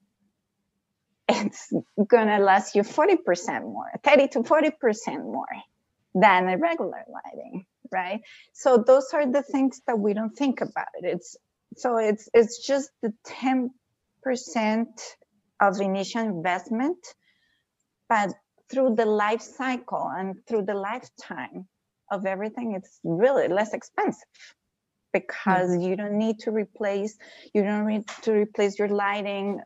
it's 1.30 1.70
to 1.70 2.38
last 2.40 2.76
you 2.76 2.82
40% 2.82 3.62
more, 3.62 3.92
30 4.04 4.28
to 4.30 4.40
40% 4.40 5.24
more 5.24 5.46
than 6.16 6.50
a 6.50 6.58
regular 6.58 7.06
lighting, 7.08 7.66
right? 7.92 8.22
So 8.54 8.78
those 8.86 9.14
are 9.14 9.32
the 9.32 9.44
things 9.44 9.82
that 9.86 10.00
we 10.00 10.14
don't 10.14 10.36
think 10.36 10.62
about. 10.62 10.88
It's 11.02 11.38
so 11.78 11.98
it's 11.98 12.28
it's 12.34 12.66
just 12.66 12.90
the 13.04 13.14
10% 13.28 13.70
of 15.62 15.80
initial 15.80 16.22
investment, 16.22 16.98
but 18.08 18.34
through 18.72 18.96
the 18.96 19.06
life 19.06 19.42
cycle 19.42 20.12
and 20.12 20.36
through 20.48 20.64
the 20.64 20.74
lifetime 20.74 21.68
of 22.12 22.26
everything, 22.26 22.74
it's 22.74 23.00
really 23.04 23.48
less 23.48 23.74
expensive 23.74 24.28
because 25.14 25.70
mm-hmm. 25.70 25.82
you 25.82 25.96
don't 25.96 26.18
need 26.18 26.40
to 26.40 26.52
replace 26.52 27.18
you 27.54 27.64
don't 27.64 27.88
need 27.88 28.08
to 28.22 28.32
replace 28.32 28.78
your 28.78 28.90
lighting 28.90 29.60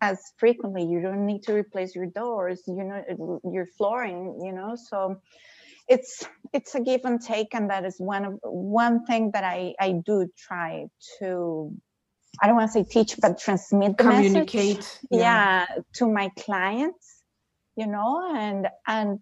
as 0.00 0.18
frequently 0.36 0.84
you 0.84 1.00
don't 1.00 1.26
need 1.26 1.42
to 1.42 1.52
replace 1.52 1.94
your 1.94 2.06
doors 2.06 2.62
you 2.66 2.84
know 2.84 3.40
your 3.52 3.66
flooring 3.76 4.40
you 4.44 4.52
know 4.52 4.76
so 4.76 5.20
it's 5.88 6.26
it's 6.52 6.74
a 6.74 6.80
give 6.80 7.04
and 7.04 7.20
take 7.20 7.54
and 7.54 7.70
that 7.70 7.84
is 7.84 7.96
one 7.98 8.24
of 8.24 8.38
one 8.42 9.04
thing 9.06 9.30
that 9.32 9.44
i 9.44 9.74
i 9.80 9.92
do 10.04 10.28
try 10.36 10.86
to 11.18 11.72
i 12.42 12.46
don't 12.46 12.56
want 12.56 12.70
to 12.70 12.72
say 12.72 12.84
teach 12.84 13.16
but 13.20 13.38
transmit 13.38 13.96
the 13.96 14.04
communicate 14.04 14.76
message, 14.76 14.98
yeah. 15.10 15.66
yeah 15.68 15.82
to 15.94 16.06
my 16.06 16.30
clients 16.38 17.22
you 17.76 17.86
know 17.86 18.32
and 18.34 18.68
and 18.86 19.18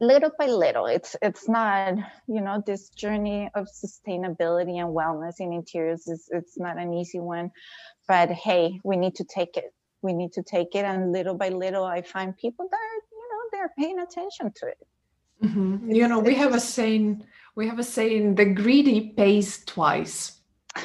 little 0.00 0.30
by 0.38 0.46
little 0.46 0.86
it's 0.86 1.16
it's 1.22 1.48
not 1.48 1.94
you 2.26 2.40
know 2.40 2.62
this 2.66 2.90
journey 2.90 3.48
of 3.54 3.66
sustainability 3.66 4.80
and 4.80 4.94
wellness 4.94 5.40
in 5.40 5.52
interiors 5.52 6.06
is 6.06 6.28
it's 6.30 6.58
not 6.58 6.78
an 6.78 6.92
easy 6.92 7.20
one 7.20 7.50
but 8.06 8.30
hey 8.30 8.80
we 8.84 8.96
need 8.96 9.14
to 9.14 9.24
take 9.24 9.56
it. 9.56 9.72
We 10.00 10.12
need 10.12 10.32
to 10.34 10.42
take 10.42 10.74
it 10.74 10.84
and 10.84 11.12
little 11.12 11.34
by 11.34 11.48
little 11.48 11.84
i 11.84 12.02
find 12.02 12.36
people 12.36 12.68
that 12.70 13.00
you 13.10 13.28
know 13.30 13.42
they're 13.52 13.72
paying 13.78 13.98
attention 14.00 14.52
to 14.56 14.66
it. 14.66 14.86
Mm-hmm. 15.42 15.90
you 15.90 16.06
know 16.08 16.18
we 16.18 16.34
have 16.34 16.54
a 16.54 16.60
saying 16.60 17.24
we 17.54 17.66
have 17.66 17.78
a 17.78 17.84
saying 17.84 18.34
the 18.36 18.44
greedy 18.44 19.12
pays 19.16 19.64
twice. 19.64 20.40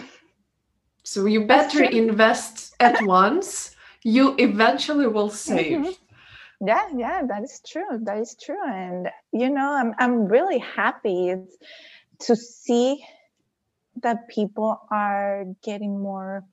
So 1.05 1.25
you 1.25 1.45
better 1.45 1.83
invest 1.83 2.73
at 2.79 3.05
once. 3.05 3.75
You 4.03 4.35
eventually 4.39 5.05
will 5.05 5.29
save. 5.29 5.79
mm-hmm 5.79 6.02
yeah 6.65 6.87
yeah 6.95 7.23
that 7.27 7.43
is 7.43 7.61
true 7.67 7.99
that 8.03 8.17
is 8.17 8.35
true 8.41 8.63
and 8.65 9.09
you 9.31 9.49
know 9.49 9.71
i'm, 9.73 9.93
I'm 9.99 10.25
really 10.27 10.59
happy 10.59 11.35
to 12.19 12.35
see 12.35 13.03
that 14.01 14.27
people 14.27 14.79
are 14.89 15.45
getting 15.63 16.01
more 16.01 16.43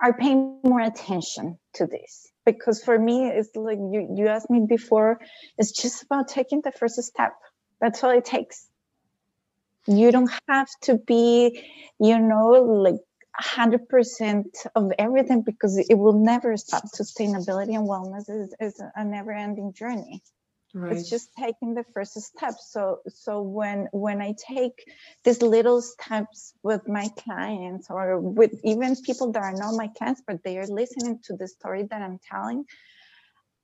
are 0.00 0.12
paying 0.14 0.60
more 0.62 0.80
attention 0.80 1.58
to 1.74 1.86
this 1.86 2.30
because 2.44 2.82
for 2.82 2.98
me 2.98 3.26
it's 3.26 3.54
like 3.54 3.78
you 3.78 4.08
you 4.16 4.28
asked 4.28 4.50
me 4.50 4.64
before 4.68 5.20
it's 5.58 5.72
just 5.72 6.02
about 6.04 6.28
taking 6.28 6.60
the 6.62 6.72
first 6.72 7.02
step. 7.02 7.32
That's 7.80 8.02
all 8.02 8.10
it 8.10 8.24
takes. 8.24 8.68
You 9.86 10.10
don't 10.10 10.30
have 10.48 10.68
to 10.82 10.96
be 10.96 11.62
you 12.00 12.18
know 12.18 12.48
like 12.48 13.00
100% 13.40 14.44
of 14.74 14.92
everything 14.98 15.42
because 15.42 15.78
it 15.78 15.94
will 15.94 16.12
never 16.12 16.56
stop. 16.56 16.84
Sustainability 16.84 17.74
and 17.74 17.88
wellness 17.88 18.28
is, 18.28 18.54
is 18.60 18.82
a 18.94 19.04
never 19.04 19.32
ending 19.32 19.72
journey. 19.72 20.22
Right. 20.76 20.94
it's 20.94 21.08
just 21.08 21.30
taking 21.38 21.72
the 21.72 21.84
first 21.94 22.20
step. 22.20 22.54
So 22.60 23.00
so 23.08 23.40
when 23.40 23.88
when 23.92 24.20
i 24.20 24.34
take 24.36 24.84
these 25.24 25.40
little 25.40 25.80
steps 25.80 26.52
with 26.62 26.86
my 26.86 27.08
clients 27.16 27.86
or 27.88 28.20
with 28.20 28.52
even 28.62 28.94
people 28.96 29.32
that 29.32 29.42
are 29.42 29.54
not 29.54 29.74
my 29.74 29.88
clients 29.96 30.22
but 30.26 30.42
they 30.44 30.58
are 30.58 30.66
listening 30.66 31.20
to 31.24 31.36
the 31.36 31.48
story 31.48 31.84
that 31.84 32.02
i'm 32.02 32.18
telling 32.30 32.64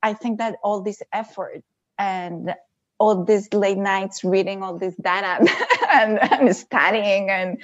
i 0.02 0.14
think 0.14 0.38
that 0.38 0.56
all 0.62 0.80
this 0.80 1.02
effort 1.12 1.62
and 1.98 2.54
all 2.98 3.24
these 3.24 3.52
late 3.52 3.76
nights 3.76 4.24
reading 4.24 4.62
all 4.62 4.78
this 4.78 4.94
data 4.96 5.46
and, 5.92 6.18
and 6.32 6.56
studying 6.56 7.28
and 7.28 7.62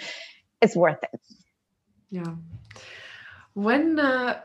it's 0.60 0.76
worth 0.76 1.02
it 1.02 1.20
yeah. 2.10 2.34
When 3.54 3.98
uh, 3.98 4.40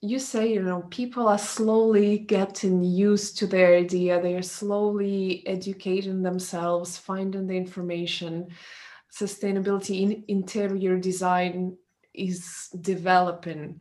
you 0.00 0.18
say, 0.18 0.52
you 0.52 0.62
know, 0.62 0.82
people 0.90 1.28
are 1.28 1.38
slowly 1.38 2.18
getting 2.18 2.84
used 2.84 3.38
to 3.38 3.46
their 3.46 3.76
idea, 3.76 4.20
they 4.22 4.36
are 4.36 4.42
slowly 4.42 5.46
educating 5.46 6.22
themselves, 6.22 6.96
finding 6.96 7.46
the 7.46 7.56
information, 7.56 8.48
sustainability 9.12 10.02
in 10.02 10.24
interior 10.28 10.98
design 10.98 11.76
is 12.14 12.68
developing. 12.80 13.80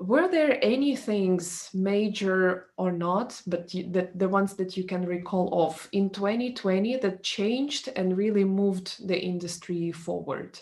Were 0.00 0.28
there 0.28 0.58
any 0.62 0.94
things 0.94 1.70
major 1.74 2.66
or 2.76 2.92
not, 2.92 3.40
but 3.46 3.74
you, 3.74 3.90
that 3.92 4.16
the 4.16 4.28
ones 4.28 4.54
that 4.54 4.76
you 4.76 4.84
can 4.84 5.04
recall 5.04 5.66
of 5.66 5.88
in 5.92 6.10
2020 6.10 6.98
that 6.98 7.22
changed 7.24 7.88
and 7.96 8.16
really 8.16 8.44
moved 8.44 9.08
the 9.08 9.18
industry 9.18 9.90
forward? 9.90 10.60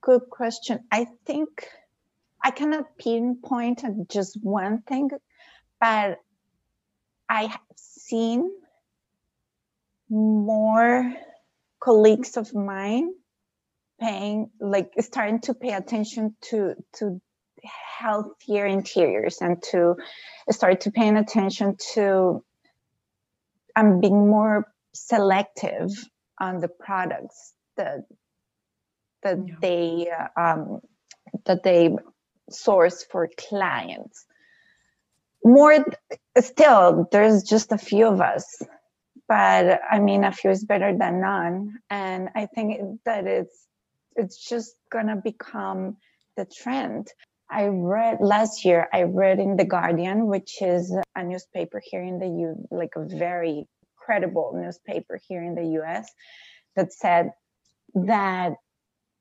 Good 0.00 0.22
question. 0.30 0.80
I 0.90 1.06
think 1.24 1.68
I 2.42 2.50
cannot 2.50 2.96
pinpoint 2.98 3.82
just 4.08 4.38
one 4.42 4.82
thing, 4.82 5.10
but 5.80 6.20
I 7.28 7.46
have 7.46 7.60
seen 7.76 8.50
more 10.08 11.12
colleagues 11.80 12.36
of 12.36 12.54
mine 12.54 13.12
paying 14.00 14.50
like 14.60 14.92
starting 15.00 15.40
to 15.40 15.54
pay 15.54 15.72
attention 15.72 16.36
to 16.42 16.74
to 16.94 17.20
healthier 17.98 18.66
interiors 18.66 19.38
and 19.40 19.62
to 19.62 19.96
start 20.50 20.82
to 20.82 20.90
paying 20.90 21.16
attention 21.16 21.76
to 21.94 22.44
and 23.74 24.00
being 24.00 24.28
more 24.28 24.66
selective 24.94 25.90
on 26.38 26.60
the 26.60 26.68
products 26.68 27.54
that 27.76 28.06
that 29.26 29.38
yeah. 29.46 29.54
they 29.60 30.10
um, 30.40 30.80
that 31.44 31.62
they 31.62 31.90
source 32.50 33.04
for 33.10 33.28
clients. 33.36 34.24
More 35.44 35.84
still, 36.40 37.08
there's 37.12 37.42
just 37.42 37.72
a 37.72 37.78
few 37.78 38.06
of 38.06 38.20
us, 38.20 38.62
but 39.28 39.80
I 39.90 39.98
mean, 39.98 40.24
a 40.24 40.32
few 40.32 40.50
is 40.50 40.64
better 40.64 40.96
than 40.96 41.20
none, 41.20 41.78
and 41.90 42.30
I 42.34 42.46
think 42.46 43.00
that 43.04 43.26
it's 43.26 43.66
it's 44.14 44.38
just 44.48 44.74
gonna 44.90 45.16
become 45.16 45.96
the 46.36 46.46
trend. 46.46 47.08
I 47.48 47.66
read 47.66 48.18
last 48.20 48.64
year. 48.64 48.88
I 48.92 49.02
read 49.02 49.38
in 49.38 49.56
the 49.56 49.64
Guardian, 49.64 50.26
which 50.26 50.60
is 50.60 50.92
a 51.14 51.22
newspaper 51.22 51.80
here 51.84 52.02
in 52.02 52.18
the 52.18 52.26
U, 52.26 52.68
like 52.70 52.94
a 52.96 53.04
very 53.04 53.68
credible 53.96 54.52
newspaper 54.54 55.20
here 55.28 55.42
in 55.42 55.54
the 55.54 55.66
U.S., 55.80 56.10
that 56.74 56.92
said 56.92 57.30
that 57.94 58.54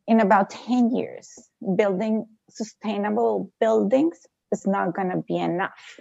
in 0.08 0.20
about 0.20 0.50
10 0.50 0.96
years, 0.96 1.32
building 1.76 2.28
sustainable 2.50 3.52
buildings 3.60 4.20
is 4.52 4.68
not 4.68 4.96
going 4.96 5.10
to 5.10 5.24
be 5.28 5.38
enough. 5.38 6.00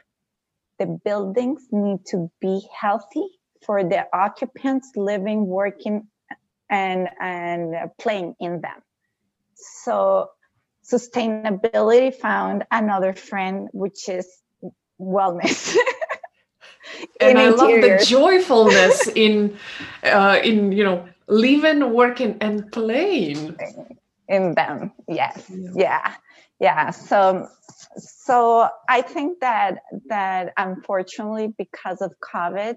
The 0.79 0.99
buildings 1.05 1.63
need 1.71 2.05
to 2.07 2.31
be 2.41 2.67
healthy 2.79 3.27
for 3.65 3.83
the 3.83 4.07
occupants 4.13 4.93
living, 4.97 5.47
working, 5.47 6.09
and, 6.69 7.09
and 7.21 7.91
playing 7.99 8.35
in 8.41 8.61
them. 8.61 8.83
So 9.55 10.31
sustainability 10.85 12.15
found 12.15 12.65
another 12.71 13.15
friend, 13.15 13.69
which 13.73 14.09
is 14.09 14.27
wellness. 15.01 15.77
and 17.21 17.39
I 17.39 17.49
love 17.49 17.81
the 17.81 18.05
joyfulness 18.07 19.09
in, 19.09 19.57
uh, 20.03 20.41
in 20.43 20.73
you 20.73 20.85
know, 20.85 21.09
living, 21.27 21.93
working, 21.93 22.37
and 22.41 22.71
playing 22.73 23.57
in 24.29 24.55
them. 24.55 24.93
Yes, 25.09 25.51
yeah. 25.51 25.71
yeah, 25.75 26.15
yeah. 26.61 26.91
So, 26.91 27.49
so 27.97 28.69
I 28.89 29.03
think 29.03 29.41
that 29.41 29.79
that 30.09 30.53
unfortunately, 30.57 31.55
because 31.57 32.01
of 32.01 32.13
COVID, 32.21 32.77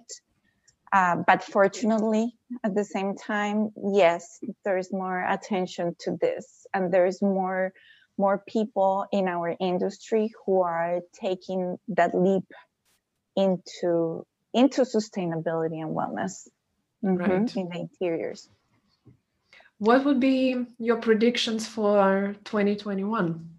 uh, 0.93 1.17
but 1.27 1.43
fortunately, 1.43 2.33
at 2.63 2.75
the 2.75 2.85
same 2.85 3.15
time, 3.15 3.71
yes, 3.93 4.39
there 4.63 4.77
is 4.77 4.91
more 4.91 5.25
attention 5.27 5.95
to 5.99 6.17
this, 6.21 6.65
and 6.73 6.93
there 6.93 7.05
is 7.05 7.21
more 7.21 7.73
more 8.19 8.43
people 8.47 9.05
in 9.11 9.27
our 9.27 9.55
industry 9.59 10.31
who 10.45 10.61
are 10.61 11.01
taking 11.13 11.77
that 11.89 12.15
leap 12.15 12.45
into 13.35 14.25
into 14.53 14.81
sustainability 14.81 15.79
and 15.81 15.95
wellness 15.95 16.47
mm-hmm, 17.03 17.17
right. 17.17 17.55
in 17.55 17.69
the 17.69 17.79
interiors. 17.79 18.49
What 19.79 20.05
would 20.05 20.19
be 20.19 20.65
your 20.79 20.97
predictions 20.97 21.67
for 21.67 22.35
2021? 22.45 23.49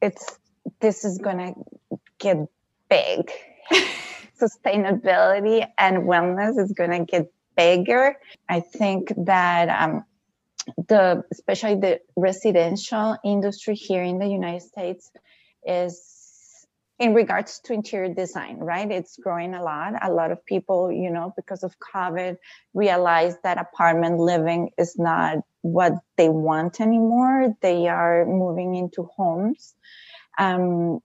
It's 0.00 0.38
this 0.80 1.04
is 1.04 1.18
going 1.18 1.38
to 1.38 1.98
get 2.18 2.36
big. 2.88 3.30
Sustainability 4.40 5.66
and 5.78 5.98
wellness 6.04 6.62
is 6.62 6.72
going 6.72 6.90
to 6.90 7.04
get 7.04 7.32
bigger. 7.56 8.16
I 8.48 8.60
think 8.60 9.12
that 9.24 9.68
um, 9.68 10.04
the 10.88 11.24
especially 11.32 11.76
the 11.76 12.00
residential 12.16 13.16
industry 13.24 13.74
here 13.74 14.02
in 14.02 14.18
the 14.18 14.26
United 14.26 14.62
States 14.62 15.10
is 15.66 16.15
in 16.98 17.12
regards 17.12 17.60
to 17.60 17.74
interior 17.74 18.12
design, 18.12 18.56
right? 18.58 18.90
It's 18.90 19.18
growing 19.18 19.54
a 19.54 19.62
lot. 19.62 19.94
A 20.02 20.10
lot 20.10 20.30
of 20.30 20.44
people, 20.46 20.90
you 20.90 21.10
know, 21.10 21.34
because 21.36 21.62
of 21.62 21.76
COVID, 21.78 22.38
realize 22.72 23.36
that 23.42 23.58
apartment 23.58 24.18
living 24.18 24.70
is 24.78 24.98
not 24.98 25.38
what 25.60 25.92
they 26.16 26.30
want 26.30 26.80
anymore. 26.80 27.54
They 27.60 27.88
are 27.88 28.24
moving 28.24 28.76
into 28.76 29.02
homes. 29.14 29.74
Um, 30.38 31.00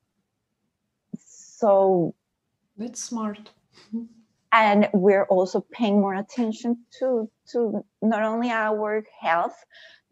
so 1.17 2.15
that's 2.77 3.03
smart. 3.03 3.49
And 4.53 4.89
we're 4.93 5.25
also 5.25 5.65
paying 5.71 5.99
more 5.99 6.15
attention 6.15 6.85
to 6.99 7.29
to 7.51 7.85
not 8.01 8.23
only 8.23 8.49
our 8.49 9.03
health, 9.19 9.55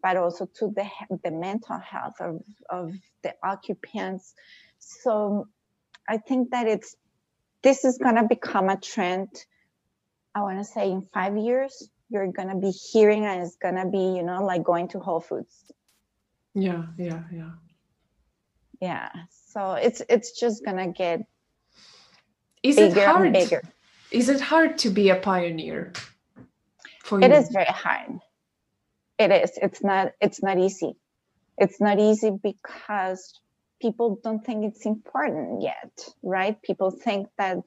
but 0.02 0.16
also 0.16 0.46
to 0.56 0.72
the 0.74 0.86
the 1.24 1.30
mental 1.30 1.78
health 1.78 2.14
of 2.20 2.42
of 2.68 2.92
the 3.22 3.34
occupants. 3.42 4.34
So 4.78 5.48
I 6.10 6.18
think 6.18 6.50
that 6.50 6.66
it's 6.66 6.96
this 7.62 7.84
is 7.84 7.98
gonna 7.98 8.26
become 8.26 8.68
a 8.68 8.76
trend. 8.76 9.28
I 10.34 10.42
want 10.42 10.58
to 10.58 10.64
say 10.64 10.90
in 10.90 11.02
five 11.14 11.36
years, 11.36 11.88
you're 12.08 12.32
gonna 12.32 12.58
be 12.58 12.72
hearing, 12.72 13.24
and 13.24 13.42
it's 13.42 13.54
gonna 13.56 13.88
be 13.88 14.16
you 14.16 14.24
know 14.24 14.44
like 14.44 14.64
going 14.64 14.88
to 14.88 14.98
Whole 14.98 15.20
Foods. 15.20 15.54
Yeah, 16.52 16.86
yeah, 16.98 17.22
yeah. 17.32 17.50
Yeah. 18.80 19.08
So 19.52 19.74
it's 19.74 20.02
it's 20.08 20.32
just 20.32 20.64
gonna 20.64 20.88
get 20.88 21.20
is 22.64 22.74
bigger 22.74 23.00
it 23.00 23.04
hard? 23.04 23.26
and 23.26 23.32
bigger. 23.32 23.62
Is 24.10 24.28
it 24.28 24.40
hard 24.40 24.78
to 24.78 24.90
be 24.90 25.10
a 25.10 25.16
pioneer? 25.16 25.92
For 27.04 27.20
it 27.20 27.30
you? 27.30 27.36
is 27.36 27.50
very 27.50 27.66
hard. 27.66 28.18
It 29.16 29.30
is. 29.30 29.52
It's 29.62 29.84
not. 29.84 30.12
It's 30.20 30.42
not 30.42 30.58
easy. 30.58 30.96
It's 31.56 31.80
not 31.80 32.00
easy 32.00 32.32
because 32.42 33.38
people 33.80 34.20
don't 34.22 34.44
think 34.44 34.64
it's 34.64 34.86
important 34.86 35.62
yet, 35.62 36.08
right? 36.22 36.60
People 36.62 36.90
think 36.90 37.28
that 37.38 37.58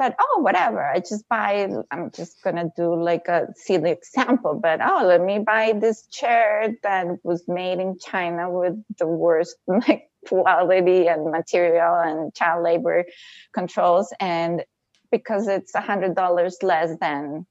that 0.00 0.16
oh 0.18 0.40
whatever 0.40 0.82
i 0.82 0.98
just 0.98 1.28
buy 1.28 1.68
i'm 1.90 2.10
just 2.10 2.42
gonna 2.42 2.72
do 2.74 2.94
like 2.94 3.28
a 3.28 3.48
silly 3.54 3.90
example 3.90 4.58
but 4.60 4.80
oh 4.82 5.04
let 5.06 5.20
me 5.20 5.38
buy 5.38 5.74
this 5.78 6.06
chair 6.06 6.74
that 6.82 7.06
was 7.22 7.46
made 7.46 7.78
in 7.78 7.98
china 7.98 8.50
with 8.50 8.82
the 8.98 9.06
worst 9.06 9.56
like 9.66 10.08
quality 10.26 11.06
and 11.06 11.30
material 11.30 11.96
and 11.96 12.34
child 12.34 12.64
labor 12.64 13.04
controls 13.52 14.10
and 14.20 14.64
because 15.12 15.46
it's 15.48 15.74
a 15.74 15.80
hundred 15.82 16.14
dollars 16.14 16.56
less 16.62 16.96
than 16.98 17.46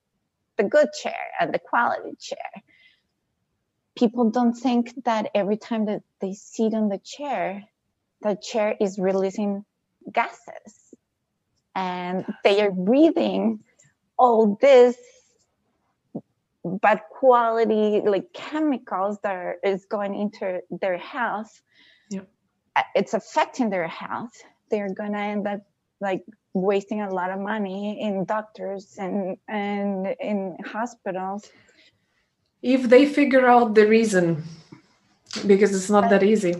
the 0.57 0.63
good 0.63 0.87
chair 1.03 1.25
and 1.39 1.53
the 1.53 1.59
quality 1.59 2.15
chair 2.19 2.63
people 3.95 4.31
don't 4.31 4.55
think 4.55 4.93
that 5.03 5.29
every 5.35 5.57
time 5.57 5.85
that 5.85 6.01
they 6.19 6.33
sit 6.33 6.73
on 6.73 6.89
the 6.89 6.97
chair 6.97 7.63
the 8.21 8.35
chair 8.35 8.75
is 8.79 8.99
releasing 8.99 9.65
gases. 10.11 10.93
And 11.75 12.25
they 12.43 12.61
are 12.61 12.71
breathing 12.71 13.59
all 14.17 14.57
this 14.61 14.97
bad 16.65 17.01
quality 17.09 18.01
like 18.05 18.33
chemicals 18.33 19.17
that 19.23 19.35
are, 19.35 19.55
is 19.63 19.85
going 19.85 20.15
into 20.15 20.61
their 20.81 20.97
health. 20.97 21.61
Yeah. 22.09 22.21
Uh, 22.75 22.83
it's 22.95 23.13
affecting 23.13 23.69
their 23.69 23.87
health. 23.87 24.33
They're 24.69 24.93
going 24.93 25.13
to 25.13 25.19
end 25.19 25.47
up 25.47 25.61
like 26.01 26.23
wasting 26.53 27.01
a 27.01 27.09
lot 27.13 27.31
of 27.31 27.39
money 27.39 28.01
in 28.01 28.25
doctors 28.25 28.95
and 28.97 29.37
and 29.47 30.07
in 30.19 30.57
hospitals. 30.65 31.49
If 32.61 32.89
they 32.89 33.05
figure 33.05 33.47
out 33.47 33.75
the 33.75 33.87
reason 33.87 34.43
because 35.45 35.73
it's 35.75 35.89
not 35.89 36.09
that 36.09 36.23
easy 36.23 36.55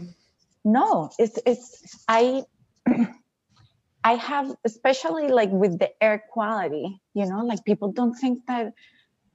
no 0.66 1.10
it's 1.20 1.40
it's 1.46 2.04
i 2.08 2.44
i 4.04 4.16
have 4.16 4.54
especially 4.66 5.30
like 5.30 5.52
with 5.52 5.80
the 5.80 5.90
air 6.04 6.24
quality 6.32 7.00
you 7.14 7.26
know 7.28 7.46
like 7.46 7.64
people 7.66 7.92
don't 7.92 8.16
think 8.16 8.46
that 8.48 8.74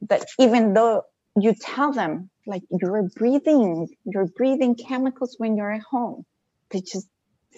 that 0.08 0.26
even 0.38 0.74
though 0.74 1.02
you 1.40 1.54
tell 1.54 1.92
them 1.92 2.30
like 2.46 2.62
you're 2.80 3.04
breathing 3.16 3.88
you're 4.04 4.26
breathing 4.36 4.74
chemicals 4.76 5.36
when 5.38 5.56
you're 5.56 5.72
at 5.72 5.82
home. 5.82 6.24
They 6.70 6.80
just 6.80 7.08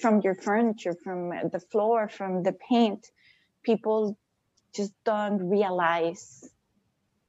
from 0.00 0.20
your 0.22 0.34
furniture 0.34 0.94
from 1.04 1.30
the 1.52 1.60
floor 1.72 2.08
from 2.08 2.42
the 2.42 2.52
paint 2.52 3.06
people 3.64 4.18
just 4.74 4.92
don't 5.04 5.48
realize 5.48 6.48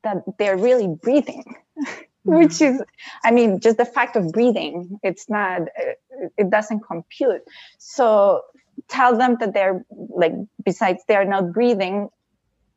that 0.03 0.17
they're 0.39 0.57
really 0.57 0.87
breathing 0.87 1.45
which 2.27 2.61
is 2.61 2.81
i 3.23 3.31
mean 3.31 3.59
just 3.59 3.77
the 3.77 3.85
fact 3.85 4.15
of 4.15 4.31
breathing 4.31 4.99
it's 5.03 5.29
not 5.29 5.61
it 6.37 6.49
doesn't 6.49 6.81
compute. 6.81 7.41
So 7.77 8.41
tell 8.87 9.17
them 9.17 9.37
that 9.39 9.53
they're 9.53 9.85
like 9.89 10.33
besides 10.63 11.03
they're 11.07 11.25
not 11.25 11.53
breathing 11.53 12.09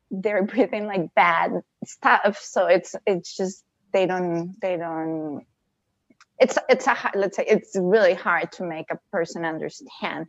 they're 0.09 0.43
breathing 0.51 0.87
like 0.87 1.13
bad 1.15 1.61
stuff. 1.85 2.39
So 2.41 2.67
it's 2.67 2.95
it's 3.05 3.35
just 3.35 3.63
they 3.93 4.05
don't 4.05 4.55
they 4.61 4.77
don't 4.77 5.45
it's 6.39 6.57
it's 6.69 6.87
a 6.87 7.11
let's 7.15 7.37
say 7.37 7.45
it's 7.47 7.75
really 7.79 8.13
hard 8.13 8.51
to 8.53 8.63
make 8.63 8.87
a 8.89 8.99
person 9.11 9.45
understand 9.45 10.27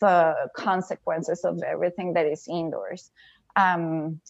the 0.00 0.34
consequences 0.56 1.44
of 1.44 1.62
everything 1.62 2.14
that 2.14 2.26
is 2.26 2.46
indoors. 2.50 3.10
Um, 3.56 4.20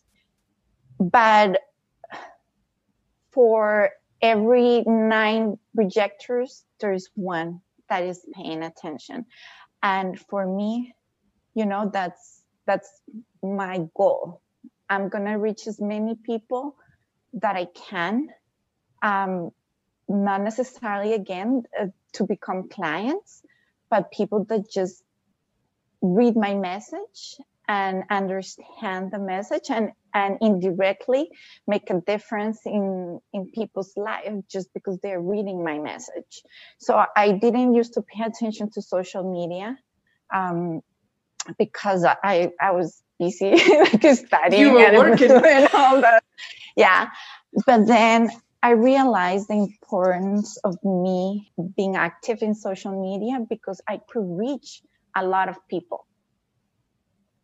but 1.00 1.60
for 3.30 3.90
every 4.24 4.82
nine 4.86 5.58
projectors, 5.74 6.64
there's 6.80 7.10
one 7.14 7.60
that 7.90 8.02
is 8.02 8.24
paying 8.34 8.62
attention. 8.64 9.26
And 9.82 10.18
for 10.18 10.46
me, 10.46 10.94
you 11.54 11.66
know, 11.66 11.90
that's 11.92 12.42
that's 12.66 12.88
my 13.42 13.82
goal. 13.94 14.40
I'm 14.88 15.10
gonna 15.10 15.38
reach 15.38 15.66
as 15.66 15.78
many 15.78 16.14
people 16.14 16.74
that 17.34 17.54
I 17.54 17.66
can. 17.90 18.28
Um, 19.02 19.50
not 20.08 20.42
necessarily 20.42 21.12
again 21.12 21.64
uh, 21.78 21.86
to 22.14 22.24
become 22.24 22.68
clients, 22.70 23.42
but 23.90 24.10
people 24.10 24.44
that 24.44 24.70
just 24.70 25.02
read 26.00 26.34
my 26.36 26.54
message 26.54 27.36
and 27.68 28.04
understand 28.10 29.10
the 29.10 29.18
message 29.18 29.70
and 29.70 29.92
and 30.14 30.38
indirectly 30.40 31.28
make 31.66 31.90
a 31.90 32.00
difference 32.06 32.60
in 32.64 33.20
in 33.32 33.50
people's 33.50 33.92
life 33.96 34.34
just 34.48 34.72
because 34.72 34.98
they're 35.02 35.20
reading 35.20 35.62
my 35.62 35.78
message 35.78 36.42
so 36.78 37.04
i 37.16 37.32
didn't 37.32 37.74
used 37.74 37.94
to 37.94 38.02
pay 38.02 38.24
attention 38.24 38.70
to 38.70 38.80
social 38.80 39.30
media 39.30 39.76
um, 40.34 40.80
because 41.58 42.04
i 42.04 42.50
i 42.60 42.70
was 42.70 43.02
busy 43.18 43.50
like 43.68 44.16
studying 44.16 44.62
you 44.62 44.72
were 44.72 44.92
working. 45.10 45.30
and 45.30 45.68
all 45.74 46.00
that 46.00 46.22
yeah 46.76 47.08
but 47.66 47.86
then 47.86 48.30
I 48.64 48.70
realized 48.70 49.48
the 49.48 49.56
importance 49.56 50.56
of 50.64 50.82
me 50.82 51.52
being 51.76 51.96
active 51.96 52.38
in 52.40 52.54
social 52.54 52.98
media 52.98 53.44
because 53.46 53.82
I 53.86 54.00
could 54.08 54.24
reach 54.24 54.80
a 55.14 55.22
lot 55.22 55.50
of 55.50 55.56
people. 55.68 56.06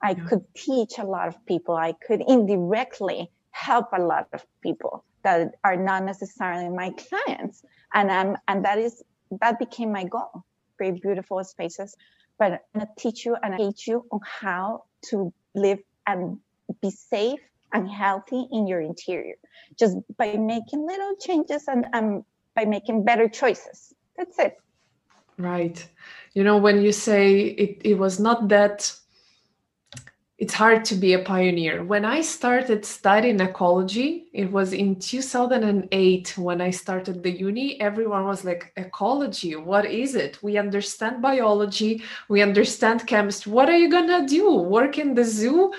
I 0.03 0.13
yeah. 0.13 0.25
could 0.25 0.45
teach 0.55 0.99
a 0.99 1.05
lot 1.05 1.29
of 1.29 1.45
people. 1.47 1.77
I 1.77 1.93
could 1.93 2.23
indirectly 2.27 3.31
help 3.51 3.89
a 3.93 4.01
lot 4.01 4.29
of 4.33 4.45
people 4.63 5.05
that 5.23 5.55
are 5.65 5.77
not 5.77 6.05
necessarily 6.05 6.69
my 6.69 6.91
clients. 6.91 7.65
And 7.93 8.11
I'm, 8.11 8.37
and 8.49 8.65
that 8.65 8.79
is, 8.79 9.03
that 9.41 9.59
became 9.59 9.93
my 9.93 10.05
goal. 10.05 10.45
Create 10.77 11.03
beautiful 11.03 11.43
spaces, 11.45 11.95
but 12.39 12.53
I'm 12.53 12.81
gonna 12.81 12.91
teach 12.97 13.27
you 13.27 13.37
and 13.43 13.57
teach 13.59 13.87
you 13.87 14.07
on 14.11 14.21
how 14.25 14.85
to 15.11 15.33
live 15.55 15.81
and 16.07 16.39
be 16.81 16.91
safe 16.91 17.41
and 17.73 17.89
healthy 17.89 18.47
in 18.51 18.67
your 18.67 18.81
interior 18.81 19.35
just 19.79 19.97
by 20.17 20.37
making 20.37 20.87
little 20.87 21.15
changes 21.17 21.65
and 21.69 21.87
um, 21.93 22.25
by 22.55 22.65
making 22.65 23.05
better 23.05 23.29
choices. 23.29 23.95
That's 24.17 24.39
it. 24.39 24.59
Right. 25.39 25.87
You 26.35 26.45
know, 26.45 26.59
when 26.59 26.83
you 26.83 26.93
say 26.93 27.41
it, 27.41 27.81
it 27.85 27.95
was 27.95 28.21
not 28.21 28.49
that 28.49 28.93
it's 30.41 30.55
hard 30.55 30.87
to 30.87 30.95
be 30.95 31.13
a 31.13 31.19
pioneer. 31.19 31.85
When 31.85 32.07
I 32.07 32.23
started 32.23 32.87
studying 32.87 33.41
ecology, 33.41 34.31
it 34.33 34.51
was 34.51 34.73
in 34.73 34.99
2008 34.99 36.39
when 36.39 36.63
I 36.63 36.71
started 36.71 37.23
the 37.23 37.31
uni. 37.31 37.79
Everyone 37.79 38.25
was 38.25 38.43
like, 38.43 38.73
Ecology, 38.79 39.55
what 39.57 39.85
is 39.85 40.15
it? 40.15 40.43
We 40.43 40.57
understand 40.57 41.21
biology, 41.21 42.03
we 42.31 42.41
understand 42.41 43.07
chemistry. 43.07 43.53
What 43.53 43.69
are 43.69 43.77
you 43.77 43.91
gonna 43.91 44.27
do? 44.27 44.55
Work 44.55 44.99
in 44.99 45.15
the 45.15 45.25
zoo? 45.25 45.73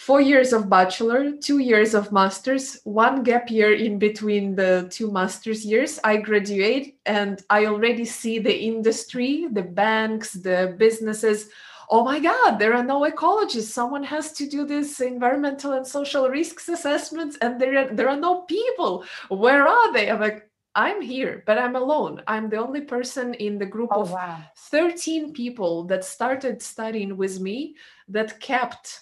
four 0.00 0.22
years 0.22 0.54
of 0.54 0.70
bachelor, 0.70 1.32
two 1.32 1.58
years 1.58 1.92
of 1.92 2.10
master's, 2.10 2.80
one 2.84 3.22
gap 3.22 3.50
year 3.50 3.74
in 3.74 3.98
between 3.98 4.56
the 4.56 4.88
two 4.90 5.12
master's 5.12 5.62
years. 5.62 6.00
I 6.02 6.16
graduate 6.16 6.96
and 7.04 7.42
I 7.50 7.66
already 7.66 8.06
see 8.06 8.38
the 8.38 8.58
industry, 8.64 9.46
the 9.52 9.62
banks, 9.62 10.32
the 10.32 10.74
businesses. 10.78 11.50
Oh 11.92 12.04
my 12.04 12.20
God, 12.20 12.58
there 12.58 12.74
are 12.74 12.84
no 12.84 13.00
ecologists. 13.00 13.72
Someone 13.72 14.04
has 14.04 14.32
to 14.34 14.46
do 14.46 14.64
this 14.64 15.00
environmental 15.00 15.72
and 15.72 15.84
social 15.84 16.28
risks 16.28 16.68
assessments, 16.68 17.36
and 17.42 17.60
there 17.60 17.76
are, 17.78 17.88
there 17.92 18.08
are 18.08 18.16
no 18.16 18.42
people. 18.42 19.04
Where 19.28 19.66
are 19.66 19.92
they? 19.92 20.08
I'm 20.08 20.20
like, 20.20 20.48
I'm 20.76 21.02
here, 21.02 21.42
but 21.46 21.58
I'm 21.58 21.74
alone. 21.74 22.22
I'm 22.28 22.48
the 22.48 22.58
only 22.58 22.82
person 22.82 23.34
in 23.34 23.58
the 23.58 23.66
group 23.66 23.90
oh, 23.92 24.02
of 24.02 24.12
wow. 24.12 24.38
13 24.70 25.32
people 25.32 25.82
that 25.84 26.04
started 26.04 26.62
studying 26.62 27.16
with 27.16 27.40
me 27.40 27.74
that 28.08 28.38
kept 28.38 29.00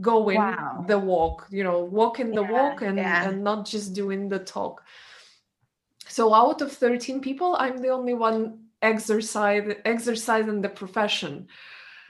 going 0.00 0.38
wow. 0.38 0.84
the 0.88 0.98
walk 0.98 1.46
you 1.50 1.62
know 1.62 1.80
walking 1.80 2.30
the 2.30 2.42
yeah, 2.42 2.50
walk 2.50 2.82
and, 2.82 2.96
yeah. 2.96 3.28
and 3.28 3.44
not 3.44 3.66
just 3.66 3.92
doing 3.92 4.28
the 4.28 4.38
talk 4.38 4.82
so 6.08 6.32
out 6.32 6.62
of 6.62 6.72
13 6.72 7.20
people 7.20 7.56
i'm 7.58 7.76
the 7.76 7.90
only 7.90 8.14
one 8.14 8.58
exercise 8.80 9.70
exercising 9.84 10.62
the 10.62 10.68
profession 10.68 11.46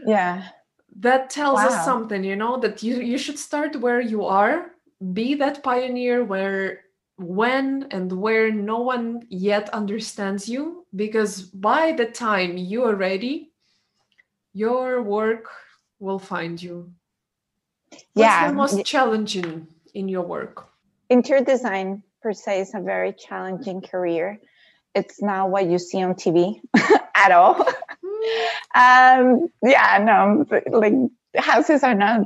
yeah. 0.06 0.48
That 0.96 1.30
tells 1.30 1.56
wow. 1.56 1.68
us 1.68 1.84
something 1.84 2.22
you 2.22 2.36
know 2.36 2.58
that 2.58 2.82
you 2.82 3.00
you 3.00 3.18
should 3.18 3.38
start 3.38 3.76
where 3.76 4.00
you 4.00 4.24
are. 4.24 4.72
Be 5.12 5.34
that 5.36 5.62
pioneer 5.62 6.24
where 6.24 6.80
when 7.16 7.86
and 7.90 8.12
where 8.12 8.52
no 8.52 8.78
one 8.78 9.22
yet 9.28 9.68
understands 9.70 10.48
you 10.48 10.86
because 10.94 11.42
by 11.42 11.92
the 11.92 12.06
time 12.06 12.56
you 12.56 12.84
are 12.84 12.94
ready 12.94 13.52
your 14.52 15.02
work 15.02 15.46
will 15.98 16.18
find 16.18 16.62
you. 16.62 16.92
Yeah. 18.14 18.48
the 18.48 18.54
most 18.54 18.84
challenging 18.84 19.66
in 19.94 20.08
your 20.08 20.22
work? 20.22 20.68
Interior 21.08 21.44
design 21.44 22.02
per 22.22 22.32
se 22.32 22.60
is 22.60 22.74
a 22.74 22.80
very 22.80 23.12
challenging 23.12 23.80
career. 23.80 24.40
It's 24.94 25.22
not 25.22 25.50
what 25.50 25.66
you 25.66 25.78
see 25.78 26.02
on 26.02 26.14
tv 26.14 26.60
at 27.14 27.32
all 27.32 27.66
um, 28.74 29.46
yeah 29.62 29.98
no 30.02 30.44
like 30.70 30.94
houses 31.36 31.82
are 31.82 31.94
not 31.94 32.22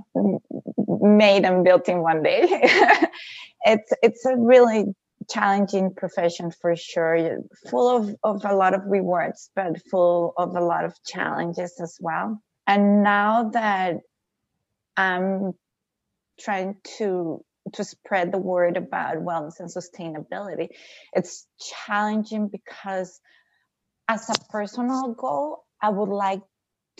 made 0.86 1.44
and 1.44 1.64
built 1.64 1.88
in 1.88 2.00
one 2.00 2.22
day 2.22 2.42
it's 3.64 3.92
it's 4.02 4.24
a 4.26 4.36
really 4.36 4.84
challenging 5.30 5.92
profession 5.94 6.50
for 6.50 6.76
sure 6.76 7.38
full 7.68 7.96
of, 7.96 8.14
of 8.22 8.44
a 8.44 8.54
lot 8.54 8.74
of 8.74 8.82
rewards 8.86 9.50
but 9.56 9.80
full 9.90 10.32
of 10.36 10.54
a 10.56 10.60
lot 10.60 10.84
of 10.84 10.94
challenges 11.04 11.80
as 11.80 11.96
well 12.00 12.40
and 12.66 13.02
now 13.02 13.50
that 13.50 13.96
I'm 14.96 15.52
trying 16.40 16.76
to 16.98 17.44
to 17.74 17.84
spread 17.84 18.32
the 18.32 18.38
word 18.38 18.76
about 18.76 19.16
wellness 19.16 19.58
and 19.58 19.68
sustainability. 19.68 20.68
It's 21.12 21.46
challenging 21.86 22.48
because 22.48 23.20
as 24.08 24.30
a 24.30 24.34
personal 24.50 25.14
goal, 25.14 25.64
I 25.82 25.90
would 25.90 26.08
like 26.08 26.42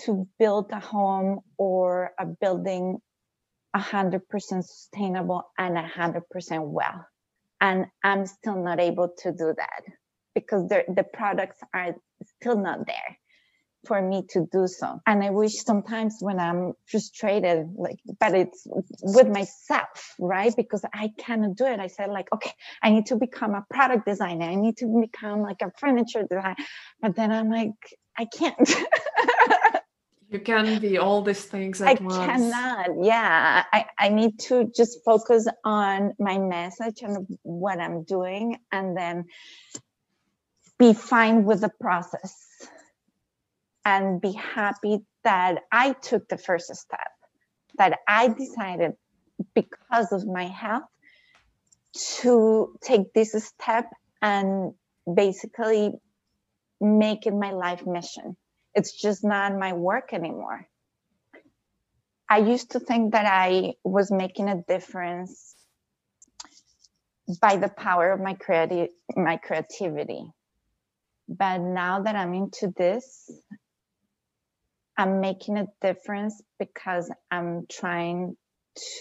to 0.04 0.28
build 0.38 0.70
a 0.72 0.80
home 0.80 1.40
or 1.56 2.12
a 2.18 2.26
building 2.26 2.98
100% 3.74 4.20
sustainable 4.38 5.42
and 5.58 5.76
100% 5.76 6.22
well. 6.68 7.06
And 7.60 7.86
I'm 8.04 8.26
still 8.26 8.62
not 8.62 8.80
able 8.80 9.10
to 9.18 9.32
do 9.32 9.54
that 9.56 9.82
because 10.34 10.68
the 10.68 11.06
products 11.14 11.60
are 11.72 11.94
still 12.38 12.58
not 12.58 12.86
there 12.86 13.18
for 13.86 14.02
me 14.02 14.24
to 14.30 14.46
do 14.52 14.66
so. 14.66 15.00
And 15.06 15.22
I 15.22 15.30
wish 15.30 15.54
sometimes 15.64 16.16
when 16.20 16.38
I'm 16.38 16.72
frustrated, 16.86 17.68
like, 17.76 17.98
but 18.20 18.34
it's 18.34 18.66
with 19.02 19.28
myself, 19.28 20.14
right? 20.18 20.54
Because 20.54 20.84
I 20.92 21.12
cannot 21.18 21.56
do 21.56 21.66
it. 21.66 21.80
I 21.80 21.86
said, 21.86 22.10
like, 22.10 22.28
okay, 22.34 22.52
I 22.82 22.90
need 22.90 23.06
to 23.06 23.16
become 23.16 23.54
a 23.54 23.64
product 23.70 24.06
designer. 24.06 24.46
I 24.46 24.56
need 24.56 24.76
to 24.78 24.86
become 25.00 25.40
like 25.40 25.62
a 25.62 25.70
furniture 25.78 26.26
designer. 26.28 26.56
But 27.00 27.16
then 27.16 27.32
I'm 27.32 27.48
like, 27.48 27.72
I 28.18 28.24
can't. 28.24 28.56
you 30.30 30.40
can 30.40 30.80
be 30.80 30.98
all 30.98 31.22
these 31.22 31.44
things 31.44 31.80
at 31.80 32.00
I 32.00 32.02
once. 32.02 32.16
I 32.16 32.26
cannot. 32.26 33.04
Yeah. 33.04 33.64
I, 33.72 33.86
I 33.98 34.08
need 34.08 34.38
to 34.40 34.70
just 34.74 35.04
focus 35.04 35.46
on 35.64 36.14
my 36.18 36.38
message 36.38 37.02
and 37.02 37.26
what 37.42 37.80
I'm 37.80 38.04
doing 38.04 38.58
and 38.72 38.96
then 38.96 39.26
be 40.78 40.92
fine 40.92 41.44
with 41.44 41.60
the 41.60 41.70
process 41.80 42.68
and 43.84 44.20
be 44.20 44.32
happy 44.32 44.98
that 45.22 45.62
I 45.70 45.92
took 45.92 46.28
the 46.28 46.38
first 46.38 46.74
step, 46.74 47.12
that 47.78 48.00
I 48.08 48.28
decided 48.28 48.92
because 49.54 50.12
of 50.12 50.26
my 50.26 50.44
health 50.44 50.84
to 52.20 52.76
take 52.82 53.12
this 53.14 53.32
step 53.32 53.90
and 54.20 54.74
basically 55.12 55.94
make 56.80 57.26
it 57.26 57.34
my 57.34 57.52
life 57.52 57.86
mission. 57.86 58.36
It's 58.74 59.00
just 59.00 59.24
not 59.24 59.56
my 59.58 59.72
work 59.72 60.12
anymore. 60.12 60.68
I 62.28 62.38
used 62.38 62.72
to 62.72 62.80
think 62.80 63.12
that 63.12 63.26
I 63.26 63.74
was 63.84 64.10
making 64.10 64.48
a 64.48 64.62
difference 64.68 65.54
by 67.40 67.56
the 67.56 67.68
power 67.68 68.12
of 68.12 68.20
my 68.20 68.36
my 69.16 69.36
creativity. 69.36 70.24
But 71.28 71.58
now 71.58 72.02
that 72.02 72.14
I'm 72.14 72.34
into 72.34 72.72
this, 72.76 73.30
I'm 74.96 75.20
making 75.20 75.58
a 75.58 75.66
difference 75.80 76.40
because 76.58 77.10
I'm 77.30 77.66
trying 77.70 78.36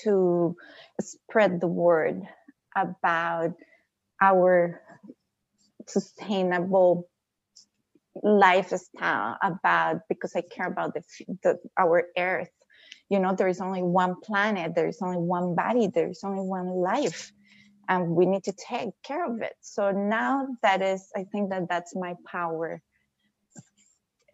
to 0.04 0.56
spread 1.00 1.62
the 1.62 1.68
word 1.68 2.22
about 2.76 3.54
our 4.22 4.82
sustainable 5.88 7.08
lifestyle 8.24 9.38
about 9.44 9.98
because 10.10 10.34
I 10.36 10.42
care 10.42 10.68
about 10.68 10.94
the, 10.94 11.04
the 11.44 11.58
our 11.78 12.04
earth. 12.18 12.50
You 13.10 13.20
know, 13.20 13.36
there 13.36 13.48
is 13.48 13.62
only 13.62 13.84
one 13.84 14.16
planet, 14.22 14.74
there 14.76 14.88
is 14.88 15.00
only 15.02 15.18
one 15.18 15.54
body, 15.54 15.88
there 15.94 16.10
is 16.10 16.22
only 16.24 16.42
one 16.42 16.68
life, 16.68 17.32
and 17.88 18.10
we 18.10 18.26
need 18.26 18.44
to 18.46 18.54
take 18.54 18.90
care 19.04 19.26
of 19.26 19.42
it. 19.42 19.54
So 19.62 19.92
now 19.92 20.48
that 20.64 20.82
is, 20.82 21.08
I 21.16 21.26
think 21.32 21.52
that 21.52 21.70
that's 21.70 21.96
my 21.96 22.16
power 22.26 22.82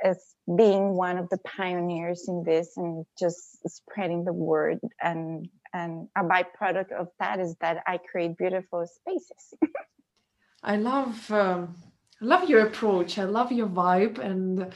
as 0.03 0.17
being 0.57 0.93
one 0.93 1.17
of 1.17 1.29
the 1.29 1.37
pioneers 1.39 2.25
in 2.27 2.43
this 2.43 2.75
and 2.77 3.05
just 3.19 3.57
spreading 3.67 4.25
the 4.25 4.33
word 4.33 4.79
and 5.01 5.47
and 5.73 6.07
a 6.17 6.23
byproduct 6.23 6.91
of 6.91 7.07
that 7.19 7.39
is 7.39 7.55
that 7.61 7.81
I 7.87 7.97
create 7.97 8.37
beautiful 8.37 8.85
spaces. 8.85 9.53
I 10.63 10.75
love 10.75 11.31
um, 11.31 11.75
I 12.21 12.25
love 12.25 12.49
your 12.49 12.67
approach. 12.67 13.17
I 13.17 13.23
love 13.23 13.51
your 13.51 13.67
vibe 13.67 14.19
and 14.19 14.71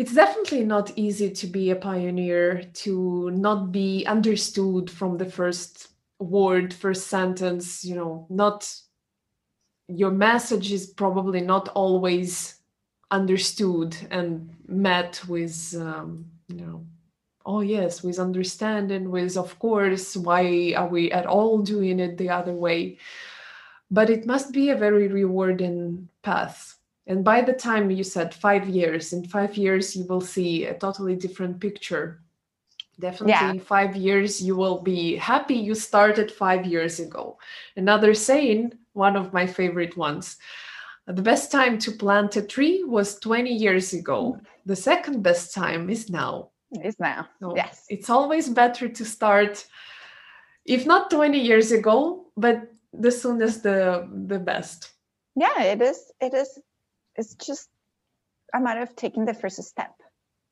it's 0.00 0.14
definitely 0.14 0.64
not 0.64 0.96
easy 0.96 1.30
to 1.30 1.46
be 1.46 1.70
a 1.70 1.76
pioneer 1.76 2.62
to 2.72 3.30
not 3.32 3.72
be 3.72 4.06
understood 4.06 4.90
from 4.90 5.18
the 5.18 5.26
first 5.26 5.88
word 6.18 6.72
first 6.74 7.06
sentence 7.06 7.82
you 7.82 7.94
know 7.94 8.26
not 8.28 8.70
your 9.88 10.10
message 10.10 10.70
is 10.70 10.86
probably 10.86 11.40
not 11.40 11.68
always 11.70 12.56
understood 13.10 13.96
and 14.10 14.54
met 14.68 15.22
with 15.26 15.74
um, 15.80 16.26
you 16.48 16.56
know 16.56 16.86
oh 17.46 17.62
yes 17.62 18.02
with 18.02 18.18
understanding 18.18 19.10
with 19.10 19.36
of 19.38 19.58
course 19.58 20.14
why 20.14 20.74
are 20.76 20.88
we 20.88 21.10
at 21.10 21.24
all 21.24 21.58
doing 21.58 21.98
it 21.98 22.18
the 22.18 22.28
other 22.28 22.52
way 22.52 22.98
but 23.90 24.10
it 24.10 24.26
must 24.26 24.52
be 24.52 24.68
a 24.68 24.76
very 24.76 25.08
rewarding 25.08 26.06
path. 26.22 26.76
And 27.06 27.24
by 27.24 27.42
the 27.42 27.52
time 27.52 27.90
you 27.90 28.04
said 28.04 28.34
five 28.34 28.68
years 28.68 29.12
in 29.12 29.24
five 29.24 29.56
years 29.56 29.96
you 29.96 30.04
will 30.04 30.20
see 30.20 30.64
a 30.66 30.74
totally 30.74 31.16
different 31.16 31.60
picture. 31.60 32.20
Definitely 32.98 33.32
yeah. 33.32 33.50
in 33.50 33.60
five 33.60 33.96
years 33.96 34.40
you 34.40 34.54
will 34.54 34.80
be 34.80 35.16
happy 35.16 35.54
you 35.54 35.74
started 35.74 36.30
five 36.30 36.66
years 36.66 37.00
ago. 37.00 37.38
Another 37.76 38.14
saying 38.14 38.74
one 38.92 39.16
of 39.16 39.32
my 39.32 39.46
favorite 39.46 39.96
ones 39.96 40.36
the 41.06 41.22
best 41.22 41.50
time 41.50 41.78
to 41.78 41.90
plant 41.90 42.36
a 42.36 42.42
tree 42.42 42.84
was 42.84 43.18
20 43.18 43.50
years 43.50 43.92
ago. 43.92 44.38
The 44.66 44.76
second 44.76 45.22
best 45.22 45.52
time 45.52 45.90
is 45.90 46.08
now. 46.08 46.50
Is 46.84 47.00
now. 47.00 47.26
So 47.40 47.56
yes. 47.56 47.84
it's 47.88 48.10
always 48.10 48.48
better 48.48 48.88
to 48.88 49.04
start 49.04 49.66
if 50.64 50.86
not 50.86 51.10
20 51.10 51.38
years 51.38 51.72
ago 51.72 52.26
but 52.36 52.70
the 52.92 53.10
soonest 53.10 53.62
the 53.62 54.08
the 54.26 54.38
best 54.38 54.92
yeah 55.40 55.62
it 55.72 55.80
is 55.82 55.98
it 56.20 56.34
is 56.34 56.50
it's 57.16 57.34
just 57.34 57.68
a 58.54 58.60
matter 58.60 58.82
of 58.82 58.96
taking 58.96 59.24
the 59.24 59.34
first 59.34 59.62
step. 59.62 59.94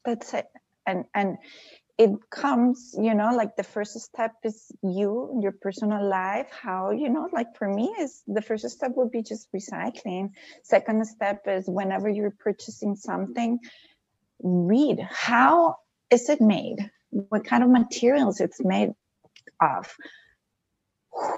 That's 0.04 0.34
it. 0.34 0.46
And 0.86 1.04
and 1.14 1.38
it 1.98 2.10
comes 2.30 2.94
you 2.96 3.14
know 3.14 3.34
like 3.34 3.56
the 3.56 3.64
first 3.64 3.98
step 4.00 4.32
is 4.44 4.70
you 4.82 5.40
your 5.42 5.52
personal 5.52 6.08
life 6.08 6.46
how 6.50 6.92
you 6.92 7.08
know 7.08 7.28
like 7.32 7.56
for 7.56 7.68
me 7.68 7.92
is 7.98 8.22
the 8.28 8.40
first 8.40 8.68
step 8.70 8.92
would 8.96 9.10
be 9.10 9.22
just 9.22 9.48
recycling. 9.52 10.30
Second 10.62 11.06
step 11.06 11.42
is 11.46 11.64
whenever 11.68 12.08
you're 12.08 12.34
purchasing 12.38 12.94
something 12.96 13.58
read 14.40 15.00
how 15.10 15.76
is 16.10 16.28
it 16.28 16.40
made? 16.40 16.78
What 17.10 17.44
kind 17.44 17.62
of 17.64 17.70
materials 17.70 18.40
it's 18.40 18.62
made 18.62 18.92
of? 19.60 19.94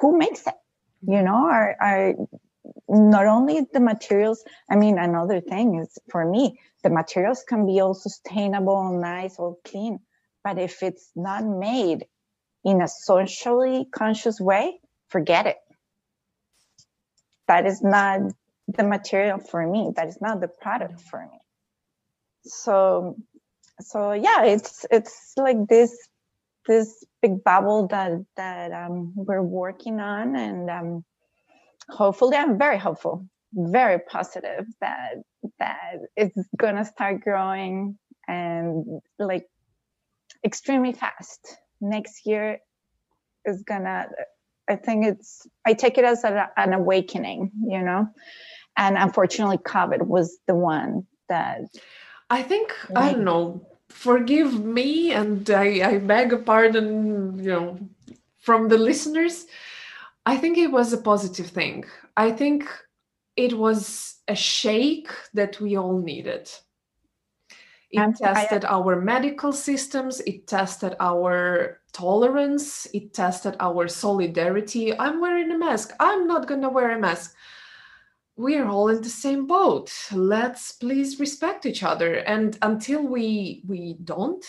Who 0.01 0.19
makes 0.19 0.47
it? 0.47 0.55
You 1.03 1.23
know 1.23 1.49
are 1.49 1.77
are 1.81 2.15
not 2.91 3.27
only 3.27 3.67
the 3.73 3.81
materials 3.81 4.45
i 4.71 4.77
mean 4.77 4.99
another 4.99 5.41
thing 5.41 5.79
is 5.81 5.99
for 6.11 6.25
me 6.25 6.59
the 6.83 6.91
materials 6.91 7.45
can 7.47 7.67
be 7.67 7.81
all 7.81 7.95
sustainable 7.95 8.99
nice 9.01 9.39
or 9.39 9.57
clean. 9.65 10.01
But 10.43 10.59
if 10.59 10.83
it's 10.83 11.11
not 11.15 11.45
made 11.45 12.07
in 12.65 12.81
a 12.83 12.89
socially 12.89 13.87
conscious 13.93 14.41
way 14.41 14.81
forget 15.09 15.47
it. 15.47 15.57
That 17.49 17.67
is 17.67 17.83
not 17.83 18.21
the 18.69 18.85
material 18.85 19.39
for 19.39 19.67
me. 19.67 19.91
That 19.97 20.09
is 20.09 20.21
not 20.21 20.41
the 20.41 20.49
product 20.49 21.01
for 21.01 21.21
me. 21.21 21.39
So 22.45 23.17
so 23.81 24.13
yeah 24.13 24.45
it's 24.45 24.87
it's 24.91 25.33
like 25.37 25.67
this 25.69 25.97
this 26.67 27.05
big 27.23 27.43
bubble 27.43 27.89
that 27.89 28.13
that 28.37 28.73
um, 28.73 29.13
we're 29.17 29.43
working 29.43 30.01
on 30.01 30.37
and 30.37 30.71
um, 30.71 31.05
hopefully 31.89 32.37
i'm 32.37 32.59
very 32.59 32.79
hopeful 32.79 33.27
very 33.53 33.99
positive 33.99 34.67
that 34.81 35.15
that 35.59 35.97
it's 36.17 36.39
gonna 36.57 36.85
start 36.85 37.21
growing 37.21 37.99
and 38.29 38.85
like 39.19 39.47
extremely 40.45 40.93
fast. 40.93 41.57
Next 41.81 42.27
year 42.27 42.59
is 43.45 43.63
gonna 43.63 44.07
i 44.69 44.77
think 44.77 45.07
it's 45.07 45.47
i 45.65 45.73
take 45.73 45.97
it 45.97 46.05
as 46.05 46.25
a, 46.25 46.51
an 46.57 46.75
awakening 46.75 47.51
you 47.67 47.83
know? 47.83 48.07
And 48.77 48.97
unfortunately 48.97 49.59
covid 49.59 50.07
was 50.07 50.39
the 50.47 50.55
one 50.55 51.07
that 51.31 51.63
i 52.29 52.43
think 52.43 52.77
i 52.95 53.13
don't 53.13 53.25
know 53.25 53.67
forgive 53.89 54.63
me 54.63 55.13
and 55.13 55.51
I, 55.51 55.67
I 55.91 55.99
beg 55.99 56.35
a 56.35 56.37
pardon 56.37 57.43
you 57.43 57.51
know 57.51 57.79
from 58.39 58.69
the 58.69 58.79
listeners 58.79 59.47
i 60.27 60.37
think 60.37 60.59
it 60.59 60.71
was 60.71 60.93
a 60.93 60.99
positive 60.99 61.49
thing. 61.49 61.85
I 62.17 62.31
think 62.33 62.69
it 63.37 63.55
was 63.55 64.17
a 64.29 64.35
shake 64.35 65.09
that 65.35 65.61
we 65.61 65.77
all 65.77 65.99
needed. 65.99 66.51
It 67.93 68.17
tested 68.17 68.65
our 68.65 69.01
medical 69.01 69.53
systems 69.53 70.21
it 70.21 70.47
tested 70.47 70.95
our 71.01 71.81
tolerance 71.93 72.87
it 72.95 73.15
tested 73.15 73.57
our 73.59 73.89
solidarity. 73.89 74.97
I'm 74.97 75.21
wearing 75.21 75.51
a 75.51 75.59
mask. 75.59 75.93
I'm 75.99 76.27
not 76.27 76.47
going 76.47 76.63
to 76.63 76.69
wear 76.69 76.91
a 76.93 77.01
mask. 77.01 77.35
We're 78.37 78.69
all 78.69 78.89
in 78.89 79.03
the 79.03 79.09
same 79.09 79.47
boat. 79.47 79.93
Let's 80.13 80.73
please 80.73 81.19
respect 81.19 81.67
each 81.67 81.83
other. 81.83 82.15
And 82.17 82.57
until 82.63 83.03
we 83.03 83.63
we 83.67 83.97
don't 84.05 84.45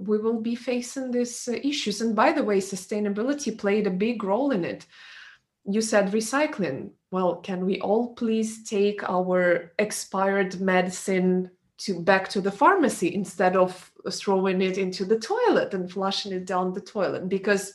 we 0.00 0.18
will 0.18 0.40
be 0.40 0.54
facing 0.54 1.10
these 1.10 1.48
uh, 1.48 1.52
issues. 1.62 2.00
And 2.00 2.16
by 2.16 2.32
the 2.32 2.44
way 2.44 2.58
sustainability 2.58 3.56
played 3.56 3.86
a 3.86 3.90
big 3.90 4.22
role 4.24 4.50
in 4.50 4.64
it. 4.64 4.86
You 5.64 5.80
said 5.80 6.12
recycling. 6.12 6.90
Well 7.10 7.36
can 7.36 7.66
we 7.66 7.80
all 7.80 8.14
please 8.14 8.64
take 8.64 9.08
our 9.08 9.72
expired 9.78 10.60
medicine 10.60 11.50
to 11.78 12.00
back 12.00 12.28
to 12.28 12.40
the 12.40 12.52
pharmacy 12.52 13.14
instead 13.14 13.56
of 13.56 13.90
throwing 14.10 14.60
it 14.62 14.78
into 14.78 15.04
the 15.04 15.18
toilet 15.18 15.74
and 15.74 15.90
flushing 15.90 16.32
it 16.32 16.46
down 16.46 16.72
the 16.72 16.80
toilet? 16.80 17.28
Because 17.28 17.74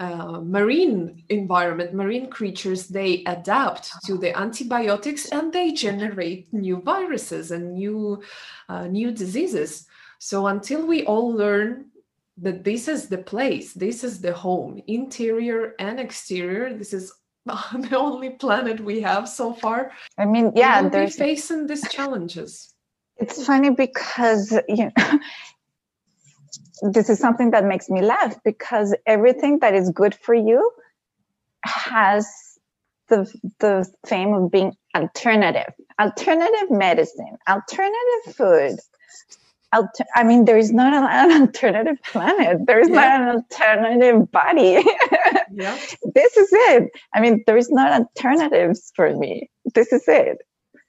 uh, 0.00 0.40
marine 0.40 1.24
environment, 1.28 1.92
marine 1.92 2.30
creatures, 2.30 2.86
they 2.86 3.24
adapt 3.24 3.90
to 4.06 4.16
the 4.16 4.36
antibiotics 4.38 5.26
and 5.30 5.52
they 5.52 5.72
generate 5.72 6.52
new 6.52 6.80
viruses 6.80 7.50
and 7.50 7.74
new 7.74 8.22
uh, 8.68 8.86
new 8.86 9.10
diseases. 9.10 9.86
So 10.18 10.46
until 10.46 10.86
we 10.86 11.04
all 11.04 11.32
learn 11.32 11.86
that 12.38 12.64
this 12.64 12.88
is 12.88 13.08
the 13.08 13.18
place, 13.18 13.72
this 13.72 14.04
is 14.04 14.20
the 14.20 14.32
home, 14.32 14.82
interior 14.86 15.74
and 15.78 15.98
exterior, 15.98 16.74
this 16.74 16.92
is 16.92 17.12
the 17.46 17.96
only 17.96 18.30
planet 18.30 18.80
we 18.80 19.00
have 19.00 19.28
so 19.28 19.52
far. 19.52 19.92
I 20.18 20.24
mean, 20.24 20.52
yeah, 20.54 20.88
they're 20.88 21.08
facing 21.08 21.66
these 21.66 21.88
challenges. 21.88 22.74
It's 23.16 23.44
funny 23.44 23.70
because 23.70 24.52
you 24.68 24.90
know 24.96 25.18
this 26.92 27.08
is 27.08 27.18
something 27.18 27.50
that 27.50 27.64
makes 27.64 27.88
me 27.88 28.02
laugh 28.02 28.36
because 28.44 28.94
everything 29.06 29.58
that 29.60 29.74
is 29.74 29.90
good 29.90 30.14
for 30.14 30.34
you 30.34 30.70
has 31.64 32.28
the 33.08 33.32
the 33.58 33.90
fame 34.06 34.32
of 34.34 34.50
being 34.50 34.76
alternative 34.94 35.72
alternative 36.00 36.70
medicine 36.70 37.36
alternative 37.48 38.34
food 38.36 38.78
Alter- 39.72 40.06
I 40.14 40.24
mean, 40.24 40.44
there 40.44 40.56
is 40.56 40.72
not 40.72 40.92
an 40.92 41.40
alternative 41.42 41.98
planet. 42.04 42.66
There 42.66 42.80
is 42.80 42.88
yeah. 42.88 42.94
not 42.94 43.20
an 43.20 43.28
alternative 43.36 44.30
body. 44.32 44.82
yeah. 45.52 45.78
This 46.14 46.36
is 46.36 46.48
it. 46.52 46.90
I 47.14 47.20
mean, 47.20 47.42
there 47.46 47.56
is 47.56 47.70
not 47.70 47.92
alternatives 47.92 48.92
for 48.96 49.14
me. 49.14 49.50
This 49.74 49.92
is 49.92 50.04
it. 50.08 50.38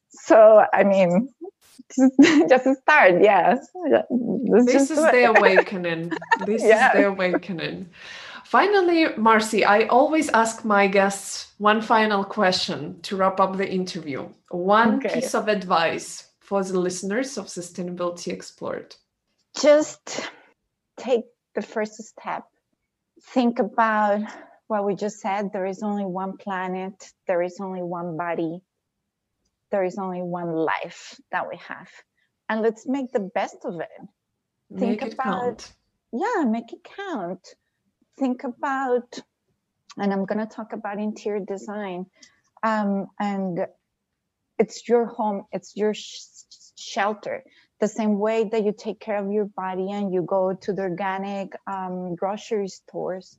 So, 0.09 0.65
I 0.73 0.83
mean, 0.83 1.29
just 2.49 2.63
to 2.65 2.75
start 2.81 3.21
yeah 3.21 3.55
this 4.65 4.91
is 4.91 4.97
the 4.97 5.33
awakening 5.35 6.11
this 6.45 6.63
yeah. 6.63 6.89
is 6.89 6.93
the 6.93 7.07
awakening 7.07 7.89
finally 8.43 9.07
marcy 9.17 9.65
i 9.65 9.83
always 9.85 10.29
ask 10.29 10.63
my 10.63 10.85
guests 10.87 11.51
one 11.57 11.81
final 11.81 12.23
question 12.23 12.99
to 13.01 13.15
wrap 13.15 13.39
up 13.39 13.57
the 13.57 13.67
interview 13.67 14.27
one 14.49 14.97
okay. 14.97 15.15
piece 15.15 15.33
of 15.33 15.47
advice 15.47 16.28
for 16.49 16.63
the 16.63 16.79
listeners 16.79 17.37
of 17.37 17.45
sustainability 17.45 18.33
explored. 18.33 18.95
Just 19.61 20.27
take 20.97 21.25
the 21.53 21.61
first 21.61 21.93
step. 22.03 22.43
Think 23.21 23.59
about 23.59 24.21
what 24.65 24.83
we 24.83 24.95
just 24.95 25.19
said. 25.19 25.53
There 25.53 25.67
is 25.67 25.83
only 25.83 26.05
one 26.05 26.37
planet. 26.37 27.13
There 27.27 27.43
is 27.43 27.59
only 27.59 27.83
one 27.83 28.17
body. 28.17 28.61
There 29.69 29.83
is 29.83 29.99
only 29.99 30.23
one 30.23 30.51
life 30.51 31.21
that 31.31 31.47
we 31.47 31.57
have. 31.67 31.89
And 32.49 32.63
let's 32.63 32.87
make 32.87 33.11
the 33.11 33.29
best 33.39 33.57
of 33.63 33.79
it. 33.79 34.01
Make 34.71 34.79
think 34.79 35.01
it 35.03 35.13
about 35.13 35.59
count. 35.59 35.73
yeah 36.11 36.45
make 36.45 36.73
it 36.73 36.83
count. 36.83 37.47
Think 38.17 38.43
about 38.43 39.19
and 39.97 40.11
i'm 40.13 40.25
going 40.25 40.39
to 40.45 40.55
talk 40.55 40.73
about 40.73 40.99
interior 40.99 41.43
design 41.45 42.05
um, 42.63 43.07
and 43.19 43.65
it's 44.59 44.87
your 44.87 45.05
home 45.05 45.45
it's 45.51 45.75
your 45.75 45.93
sh- 45.93 46.19
shelter. 46.77 47.43
The 47.79 47.87
same 47.87 48.19
way 48.19 48.43
that 48.51 48.65
you 48.65 48.73
take 48.77 48.99
care 48.99 49.17
of 49.17 49.31
your 49.31 49.45
body 49.45 49.89
and 49.91 50.13
you 50.13 50.21
go 50.21 50.53
to 50.53 50.73
the 50.73 50.81
organic 50.83 51.53
um, 51.65 52.15
grocery 52.15 52.67
stores 52.67 53.37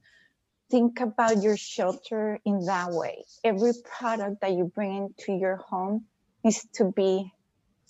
think 0.70 1.00
about 1.00 1.42
your 1.42 1.56
shelter 1.56 2.38
in 2.44 2.64
that 2.66 2.92
way. 2.92 3.24
Every 3.42 3.72
product 3.98 4.40
that 4.40 4.52
you 4.52 4.70
bring 4.72 4.96
into 4.96 5.32
your 5.38 5.56
home 5.56 6.04
needs 6.44 6.66
to 6.74 6.92
be 6.94 7.32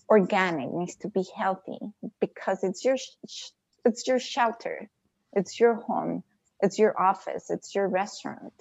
organic 0.09 0.73
needs 0.73 0.97
to 0.97 1.09
be 1.09 1.25
healthy 1.37 1.79
because 2.21 2.65
it's 2.65 2.85
your 2.85 2.97
it's 3.85 4.09
your 4.09 4.19
shelter 4.19 4.91
it's 5.35 5.61
your 5.61 5.75
home 5.75 6.25
it's 6.61 6.81
your 6.81 7.01
office 7.01 7.51
it's 7.51 7.75
your 7.75 7.87
restaurant. 7.87 8.55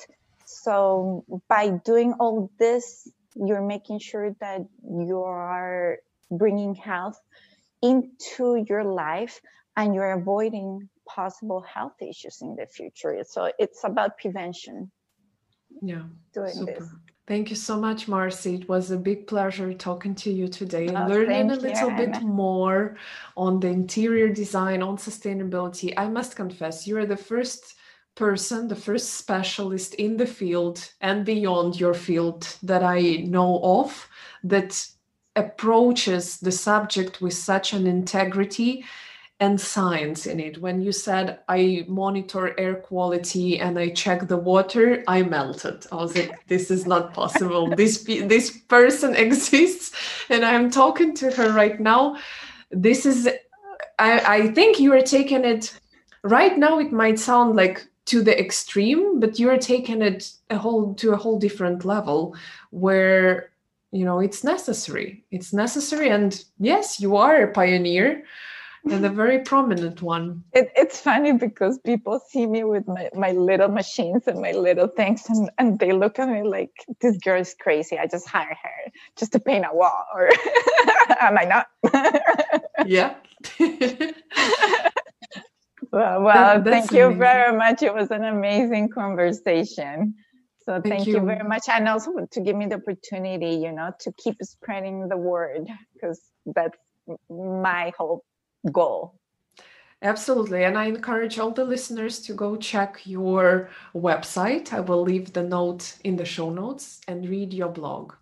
So 0.46 1.26
by 1.48 1.70
doing 1.70 2.14
all 2.20 2.52
this 2.60 3.08
you're 3.46 3.66
making 3.66 4.00
sure 4.00 4.36
that 4.42 4.62
you 4.84 5.22
are 5.24 5.98
bringing 6.32 6.76
health 6.76 7.20
into 7.82 8.66
your 8.68 8.84
life 8.84 9.40
and 9.78 9.96
you're 9.96 10.12
avoiding 10.12 10.90
possible 11.08 11.62
health 11.62 12.02
issues 12.02 12.42
in 12.42 12.56
the 12.56 12.66
future. 12.66 13.24
So 13.28 13.52
it's 13.58 13.84
about 13.84 14.18
prevention. 14.18 14.92
Yeah. 15.82 16.04
Doing 16.34 16.52
Super. 16.52 16.74
this. 16.74 16.90
Thank 17.28 17.52
you 17.52 17.56
so 17.56 17.80
much, 17.80 18.08
Marcy. 18.08 18.56
It 18.56 18.68
was 18.68 18.90
a 18.90 18.98
big 18.98 19.28
pleasure 19.28 19.72
talking 19.74 20.16
to 20.16 20.32
you 20.32 20.48
today 20.48 20.88
and 20.88 20.98
oh, 20.98 21.06
learning 21.06 21.52
a 21.52 21.56
little 21.56 21.92
you, 21.92 21.96
bit 21.96 22.24
more 22.24 22.98
on 23.38 23.60
the 23.60 23.68
interior 23.68 24.30
design, 24.30 24.82
on 24.82 24.98
sustainability. 24.98 25.94
I 25.96 26.08
must 26.08 26.36
confess, 26.36 26.88
you 26.88 26.98
are 26.98 27.06
the 27.06 27.16
first 27.16 27.76
person, 28.20 28.68
the 28.68 28.76
first 28.76 29.14
specialist 29.14 29.94
in 29.96 30.18
the 30.18 30.28
field 30.28 30.92
and 31.00 31.26
beyond 31.26 31.80
your 31.80 31.94
field 31.94 32.58
that 32.62 32.84
I 32.84 33.24
know 33.26 33.62
of 33.64 34.08
that 34.44 34.86
approaches 35.38 36.40
the 36.40 36.52
subject 36.52 37.22
with 37.22 37.34
such 37.34 37.72
an 37.72 37.88
integrity 37.88 38.84
and 39.40 39.60
science 39.60 40.26
in 40.26 40.40
it. 40.40 40.58
When 40.58 40.82
you 40.82 40.92
said 40.92 41.40
I 41.48 41.86
monitor 41.88 42.60
air 42.60 42.76
quality 42.76 43.58
and 43.58 43.80
I 43.80 43.90
check 43.90 44.28
the 44.28 44.38
water, 44.38 45.02
I 45.08 45.24
melted. 45.24 45.86
I 45.92 45.96
was 45.96 46.14
like, 46.16 46.46
this 46.48 46.70
is 46.70 46.86
not 46.86 47.14
possible. 47.14 47.74
this 47.82 48.04
this 48.04 48.52
person 48.68 49.16
exists, 49.26 49.96
and 50.30 50.44
I'm 50.44 50.70
talking 50.70 51.16
to 51.16 51.32
her 51.32 51.54
right 51.54 51.80
now. 51.80 52.18
This 52.70 53.06
is, 53.06 53.30
I, 53.98 54.12
I 54.38 54.48
think 54.52 54.80
you 54.80 54.94
are 54.94 55.02
taking 55.02 55.46
it. 55.46 55.80
Right 56.22 56.58
now, 56.58 56.80
it 56.80 56.92
might 56.92 57.18
sound 57.18 57.56
like 57.56 57.89
to 58.10 58.24
the 58.24 58.38
extreme, 58.40 59.20
but 59.20 59.38
you're 59.38 59.60
taking 59.60 60.02
it 60.02 60.32
a 60.50 60.58
whole 60.58 60.96
to 60.96 61.12
a 61.12 61.18
whole 61.18 61.38
different 61.38 61.86
level 61.86 62.36
where 62.72 63.52
you 63.92 64.04
know 64.04 64.20
it's 64.20 64.44
necessary. 64.44 65.24
It's 65.30 65.54
necessary 65.54 66.10
and 66.10 66.44
yes 66.60 67.00
you 67.00 67.16
are 67.18 67.44
a 67.44 67.52
pioneer 67.52 68.24
and 68.90 69.06
a 69.06 69.10
very 69.22 69.40
prominent 69.40 70.02
one. 70.02 70.44
It, 70.54 70.72
it's 70.76 71.00
funny 71.00 71.34
because 71.34 71.78
people 71.80 72.20
see 72.30 72.48
me 72.48 72.64
with 72.64 72.88
my, 72.88 73.10
my 73.14 73.32
little 73.32 73.70
machines 73.70 74.24
and 74.26 74.42
my 74.42 74.54
little 74.54 74.88
things 74.88 75.30
and, 75.30 75.52
and 75.60 75.78
they 75.78 75.92
look 75.92 76.18
at 76.18 76.30
me 76.30 76.42
like 76.42 76.72
this 77.02 77.16
girl 77.18 77.40
is 77.40 77.56
crazy. 77.60 78.00
I 78.00 78.08
just 78.08 78.28
hire 78.28 78.58
her 78.64 78.92
just 79.18 79.34
to 79.34 79.40
paint 79.40 79.66
a 79.72 79.76
wall 79.76 80.06
or 80.16 80.30
am 81.22 81.38
i 81.38 81.46
not? 81.46 81.68
Yeah 82.88 83.14
well, 85.92 86.22
well 86.28 86.64
thank 86.64 86.92
you 86.92 87.06
amazing. 87.06 87.20
very 87.20 87.58
much 87.58 87.82
it 87.82 87.94
was 87.94 88.12
an 88.12 88.24
amazing 88.24 88.90
conversation 88.90 90.14
so 90.70 90.74
thank, 90.74 90.86
thank 90.86 91.08
you. 91.08 91.16
you. 91.16 91.26
very 91.26 91.44
much. 91.44 91.64
And 91.68 91.88
also 91.88 92.12
to 92.30 92.42
give 92.42 92.56
me 92.56 92.68
the 92.68 92.76
opportunity, 92.76 93.56
you 93.56 93.72
know, 93.72 93.92
to 94.02 94.14
keep 94.20 94.38
spreading 94.44 95.08
the 95.08 95.18
word 95.18 95.68
because 95.94 96.22
that's 96.46 96.78
my 97.28 97.92
whole 97.98 98.24
goal. 98.72 99.16
Absolutely. 100.04 100.66
And 100.66 100.78
I 100.78 100.86
encourage 100.86 101.40
all 101.40 101.50
the 101.50 101.66
listeners 101.66 102.20
to 102.20 102.34
go 102.34 102.56
check 102.56 103.02
your 103.06 103.72
website. 103.96 104.72
I 104.72 104.82
will 104.82 105.02
leave 105.02 105.34
the 105.34 105.42
note 105.42 105.96
in 106.04 106.18
the 106.18 106.26
show 106.26 106.52
notes 106.52 107.02
and 107.08 107.28
read 107.28 107.52
your 107.52 107.70
blog. 107.70 108.14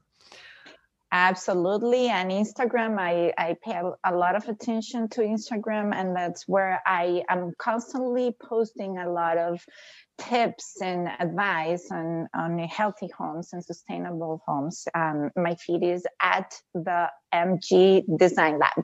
Absolutely. 1.11 2.09
And 2.09 2.31
Instagram, 2.31 2.99
I, 2.99 3.33
I 3.37 3.55
pay 3.63 3.81
a 4.03 4.13
lot 4.13 4.35
of 4.35 4.47
attention 4.49 5.07
to 5.09 5.21
Instagram, 5.21 5.95
and 5.95 6.15
that's 6.15 6.47
where 6.47 6.81
I 6.85 7.23
am 7.29 7.53
constantly 7.57 8.35
posting 8.41 8.97
a 8.97 9.09
lot 9.09 9.37
of 9.37 9.63
tips 10.17 10.81
and 10.81 11.07
advice 11.19 11.89
on, 11.91 12.27
on 12.33 12.59
healthy 12.59 13.09
homes 13.17 13.53
and 13.53 13.63
sustainable 13.63 14.41
homes, 14.45 14.87
um, 14.95 15.29
my 15.35 15.55
feed 15.55 15.83
is 15.83 16.05
at 16.21 16.53
the 16.73 17.09
MG 17.33 18.03
Design 18.17 18.59
Lab. 18.59 18.83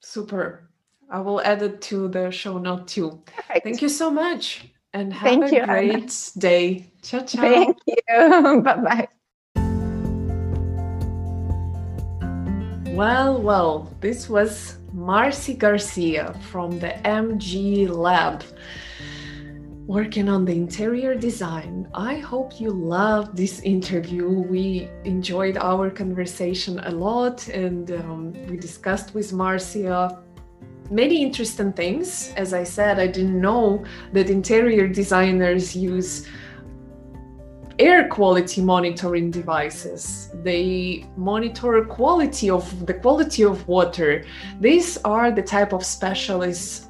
Super. 0.00 0.70
I 1.10 1.20
will 1.20 1.40
add 1.40 1.62
it 1.62 1.80
to 1.82 2.08
the 2.08 2.30
show 2.30 2.58
note 2.58 2.88
too. 2.88 3.22
Perfect. 3.26 3.64
Thank 3.64 3.82
you 3.82 3.88
so 3.88 4.10
much 4.10 4.66
and 4.92 5.12
have 5.12 5.28
Thank 5.28 5.52
a 5.52 5.54
you, 5.54 5.66
great 5.66 5.92
Anna. 5.94 6.10
day. 6.38 6.92
Ciao, 7.02 7.20
ciao. 7.20 7.42
Thank 7.42 7.76
you. 7.86 7.96
bye 8.62 8.76
bye. 8.76 9.08
Well, 12.96 13.42
well, 13.42 13.94
this 14.00 14.26
was 14.26 14.78
Marcy 14.94 15.52
Garcia 15.52 16.32
from 16.50 16.78
the 16.78 16.94
MG 17.04 17.90
Lab 17.90 18.42
working 19.86 20.30
on 20.30 20.46
the 20.46 20.52
interior 20.52 21.14
design. 21.14 21.90
I 21.92 22.16
hope 22.16 22.58
you 22.58 22.70
loved 22.70 23.36
this 23.36 23.60
interview. 23.60 24.26
We 24.26 24.88
enjoyed 25.04 25.58
our 25.58 25.90
conversation 25.90 26.78
a 26.84 26.90
lot 26.90 27.46
and 27.48 27.90
um, 27.90 28.32
we 28.48 28.56
discussed 28.56 29.12
with 29.12 29.30
Marcia 29.30 30.18
many 30.90 31.22
interesting 31.22 31.74
things. 31.74 32.32
As 32.34 32.54
I 32.54 32.64
said, 32.64 32.98
I 32.98 33.08
didn't 33.08 33.38
know 33.38 33.84
that 34.14 34.30
interior 34.30 34.88
designers 34.88 35.76
use 35.76 36.26
air 37.78 38.08
quality 38.08 38.62
monitoring 38.62 39.30
devices. 39.30 40.30
They 40.42 41.04
monitor 41.16 41.84
quality 41.84 42.50
of 42.50 42.86
the 42.86 42.94
quality 42.94 43.44
of 43.44 43.66
water. 43.68 44.24
These 44.60 44.98
are 45.04 45.30
the 45.30 45.42
type 45.42 45.72
of 45.72 45.84
specialists 45.84 46.88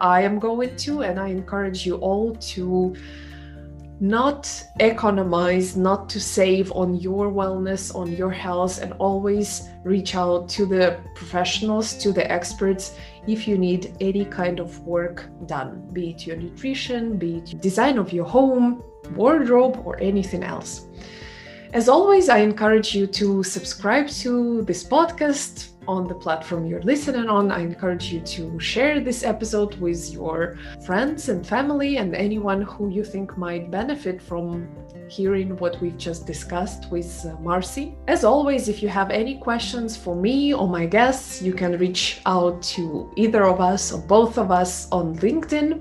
I 0.00 0.22
am 0.22 0.38
going 0.38 0.76
to, 0.76 1.02
and 1.02 1.18
I 1.18 1.28
encourage 1.28 1.84
you 1.84 1.96
all 1.96 2.34
to 2.36 2.94
not 4.00 4.64
economize, 4.78 5.76
not 5.76 6.08
to 6.10 6.20
save 6.20 6.70
on 6.72 6.94
your 6.94 7.32
wellness, 7.32 7.92
on 7.94 8.12
your 8.12 8.30
health, 8.30 8.80
and 8.80 8.92
always 9.00 9.68
reach 9.82 10.14
out 10.14 10.48
to 10.50 10.66
the 10.66 11.00
professionals, 11.16 11.94
to 11.94 12.12
the 12.12 12.30
experts 12.30 12.94
if 13.26 13.48
you 13.48 13.58
need 13.58 13.96
any 14.00 14.24
kind 14.24 14.60
of 14.60 14.78
work 14.86 15.26
done, 15.46 15.88
be 15.92 16.10
it 16.10 16.26
your 16.26 16.36
nutrition, 16.36 17.18
be 17.18 17.38
it 17.38 17.60
design 17.60 17.98
of 17.98 18.12
your 18.12 18.24
home, 18.24 18.82
wardrobe, 19.14 19.82
or 19.84 19.98
anything 20.00 20.42
else. 20.42 20.86
As 21.74 21.88
always, 21.88 22.28
I 22.28 22.38
encourage 22.38 22.94
you 22.94 23.06
to 23.08 23.42
subscribe 23.42 24.08
to 24.22 24.62
this 24.62 24.82
podcast 24.82 25.68
on 25.86 26.06
the 26.06 26.14
platform 26.14 26.66
you're 26.66 26.82
listening 26.82 27.28
on. 27.28 27.50
I 27.50 27.60
encourage 27.60 28.12
you 28.12 28.20
to 28.20 28.58
share 28.58 29.00
this 29.00 29.22
episode 29.22 29.74
with 29.76 30.10
your 30.10 30.56
friends 30.84 31.28
and 31.28 31.46
family 31.46 31.96
and 31.96 32.14
anyone 32.14 32.62
who 32.62 32.90
you 32.90 33.04
think 33.04 33.36
might 33.36 33.70
benefit 33.70 34.20
from 34.20 34.68
hearing 35.08 35.56
what 35.56 35.80
we've 35.80 35.96
just 35.96 36.26
discussed 36.26 36.90
with 36.90 37.24
uh, 37.26 37.34
Marcy. 37.40 37.96
As 38.06 38.24
always, 38.24 38.68
if 38.68 38.82
you 38.82 38.88
have 38.88 39.10
any 39.10 39.38
questions 39.38 39.96
for 39.96 40.14
me 40.14 40.52
or 40.54 40.68
my 40.68 40.84
guests, 40.84 41.42
you 41.42 41.54
can 41.54 41.78
reach 41.78 42.20
out 42.26 42.62
to 42.74 43.10
either 43.16 43.44
of 43.44 43.60
us 43.60 43.92
or 43.92 44.00
both 44.00 44.38
of 44.38 44.50
us 44.50 44.88
on 44.92 45.16
LinkedIn. 45.16 45.80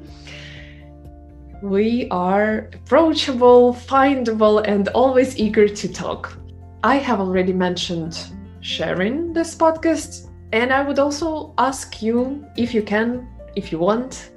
We 1.61 2.07
are 2.11 2.69
approachable, 2.73 3.73
findable, 3.73 4.63
and 4.67 4.89
always 4.89 5.37
eager 5.39 5.67
to 5.67 5.87
talk. 5.91 6.37
I 6.83 6.97
have 6.97 7.19
already 7.19 7.53
mentioned 7.53 8.15
sharing 8.61 9.33
this 9.33 9.55
podcast. 9.55 10.29
And 10.53 10.71
I 10.71 10.83
would 10.83 10.99
also 10.99 11.53
ask 11.57 12.01
you 12.01 12.45
if 12.57 12.73
you 12.73 12.83
can, 12.83 13.27
if 13.55 13.71
you 13.71 13.79
want, 13.79 14.31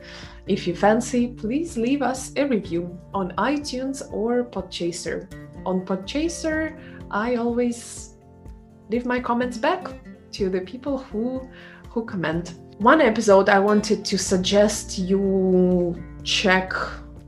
if 0.46 0.66
you 0.66 0.74
fancy, 0.74 1.28
please 1.28 1.76
leave 1.76 2.02
us 2.02 2.32
a 2.36 2.46
review 2.46 2.98
on 3.12 3.32
iTunes 3.32 4.02
or 4.12 4.44
Podchaser. 4.44 5.30
On 5.66 5.84
Podchaser, 5.84 6.78
I 7.10 7.36
always 7.36 8.14
leave 8.88 9.04
my 9.04 9.20
comments 9.20 9.58
back 9.58 9.88
to 10.32 10.48
the 10.48 10.62
people 10.62 10.98
who 10.98 11.48
who 11.90 12.04
comment. 12.04 12.54
One 12.78 13.00
episode 13.00 13.48
I 13.48 13.58
wanted 13.58 14.04
to 14.06 14.16
suggest 14.16 14.98
you 14.98 16.02
check 16.22 16.72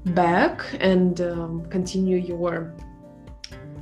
back 0.07 0.65
and 0.81 1.21
um, 1.21 1.67
continue 1.71 2.17
your 2.17 2.75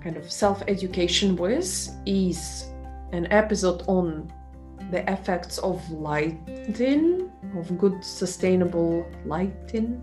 kind 0.02 0.16
of 0.16 0.30
self 0.30 0.62
education 0.68 1.36
with 1.36 1.90
is 2.06 2.66
an 3.12 3.26
episode 3.30 3.82
on 3.86 4.32
the 4.90 5.08
effects 5.10 5.58
of 5.58 5.88
lighting, 5.90 7.30
of 7.56 7.78
good 7.78 8.04
sustainable 8.04 9.06
lighting. 9.24 10.02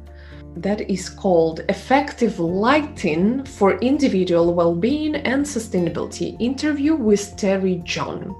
That 0.55 0.89
is 0.89 1.09
called 1.09 1.61
Effective 1.69 2.39
Lighting 2.39 3.43
for 3.43 3.77
Individual 3.79 4.53
Well-being 4.53 5.15
and 5.15 5.45
Sustainability 5.45 6.35
interview 6.39 6.95
with 6.95 7.35
Terry 7.37 7.81
John. 7.83 8.35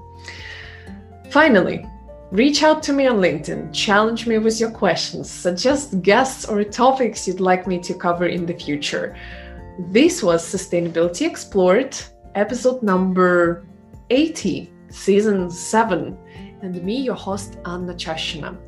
Finally, 1.30 1.86
Reach 2.30 2.62
out 2.62 2.82
to 2.82 2.92
me 2.92 3.06
on 3.06 3.16
LinkedIn, 3.16 3.72
challenge 3.72 4.26
me 4.26 4.36
with 4.36 4.60
your 4.60 4.70
questions, 4.70 5.30
suggest 5.30 6.02
guests 6.02 6.44
or 6.44 6.62
topics 6.62 7.26
you'd 7.26 7.40
like 7.40 7.66
me 7.66 7.78
to 7.78 7.94
cover 7.94 8.26
in 8.26 8.44
the 8.44 8.52
future. 8.52 9.16
This 9.78 10.22
was 10.22 10.44
Sustainability 10.44 11.26
Explored, 11.26 11.96
episode 12.34 12.82
number 12.82 13.64
80, 14.10 14.70
season 14.90 15.50
7, 15.50 16.18
and 16.60 16.84
me, 16.84 16.96
your 16.96 17.14
host, 17.14 17.56
Anna 17.64 17.94
Chashina. 17.94 18.58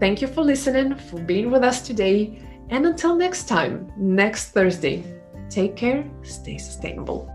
Thank 0.00 0.22
you 0.22 0.26
for 0.26 0.42
listening, 0.42 0.96
for 0.96 1.20
being 1.20 1.50
with 1.50 1.62
us 1.62 1.82
today, 1.82 2.40
and 2.70 2.86
until 2.86 3.14
next 3.14 3.48
time, 3.48 3.92
next 3.98 4.52
Thursday, 4.52 5.04
take 5.50 5.76
care, 5.76 6.10
stay 6.22 6.56
sustainable. 6.56 7.33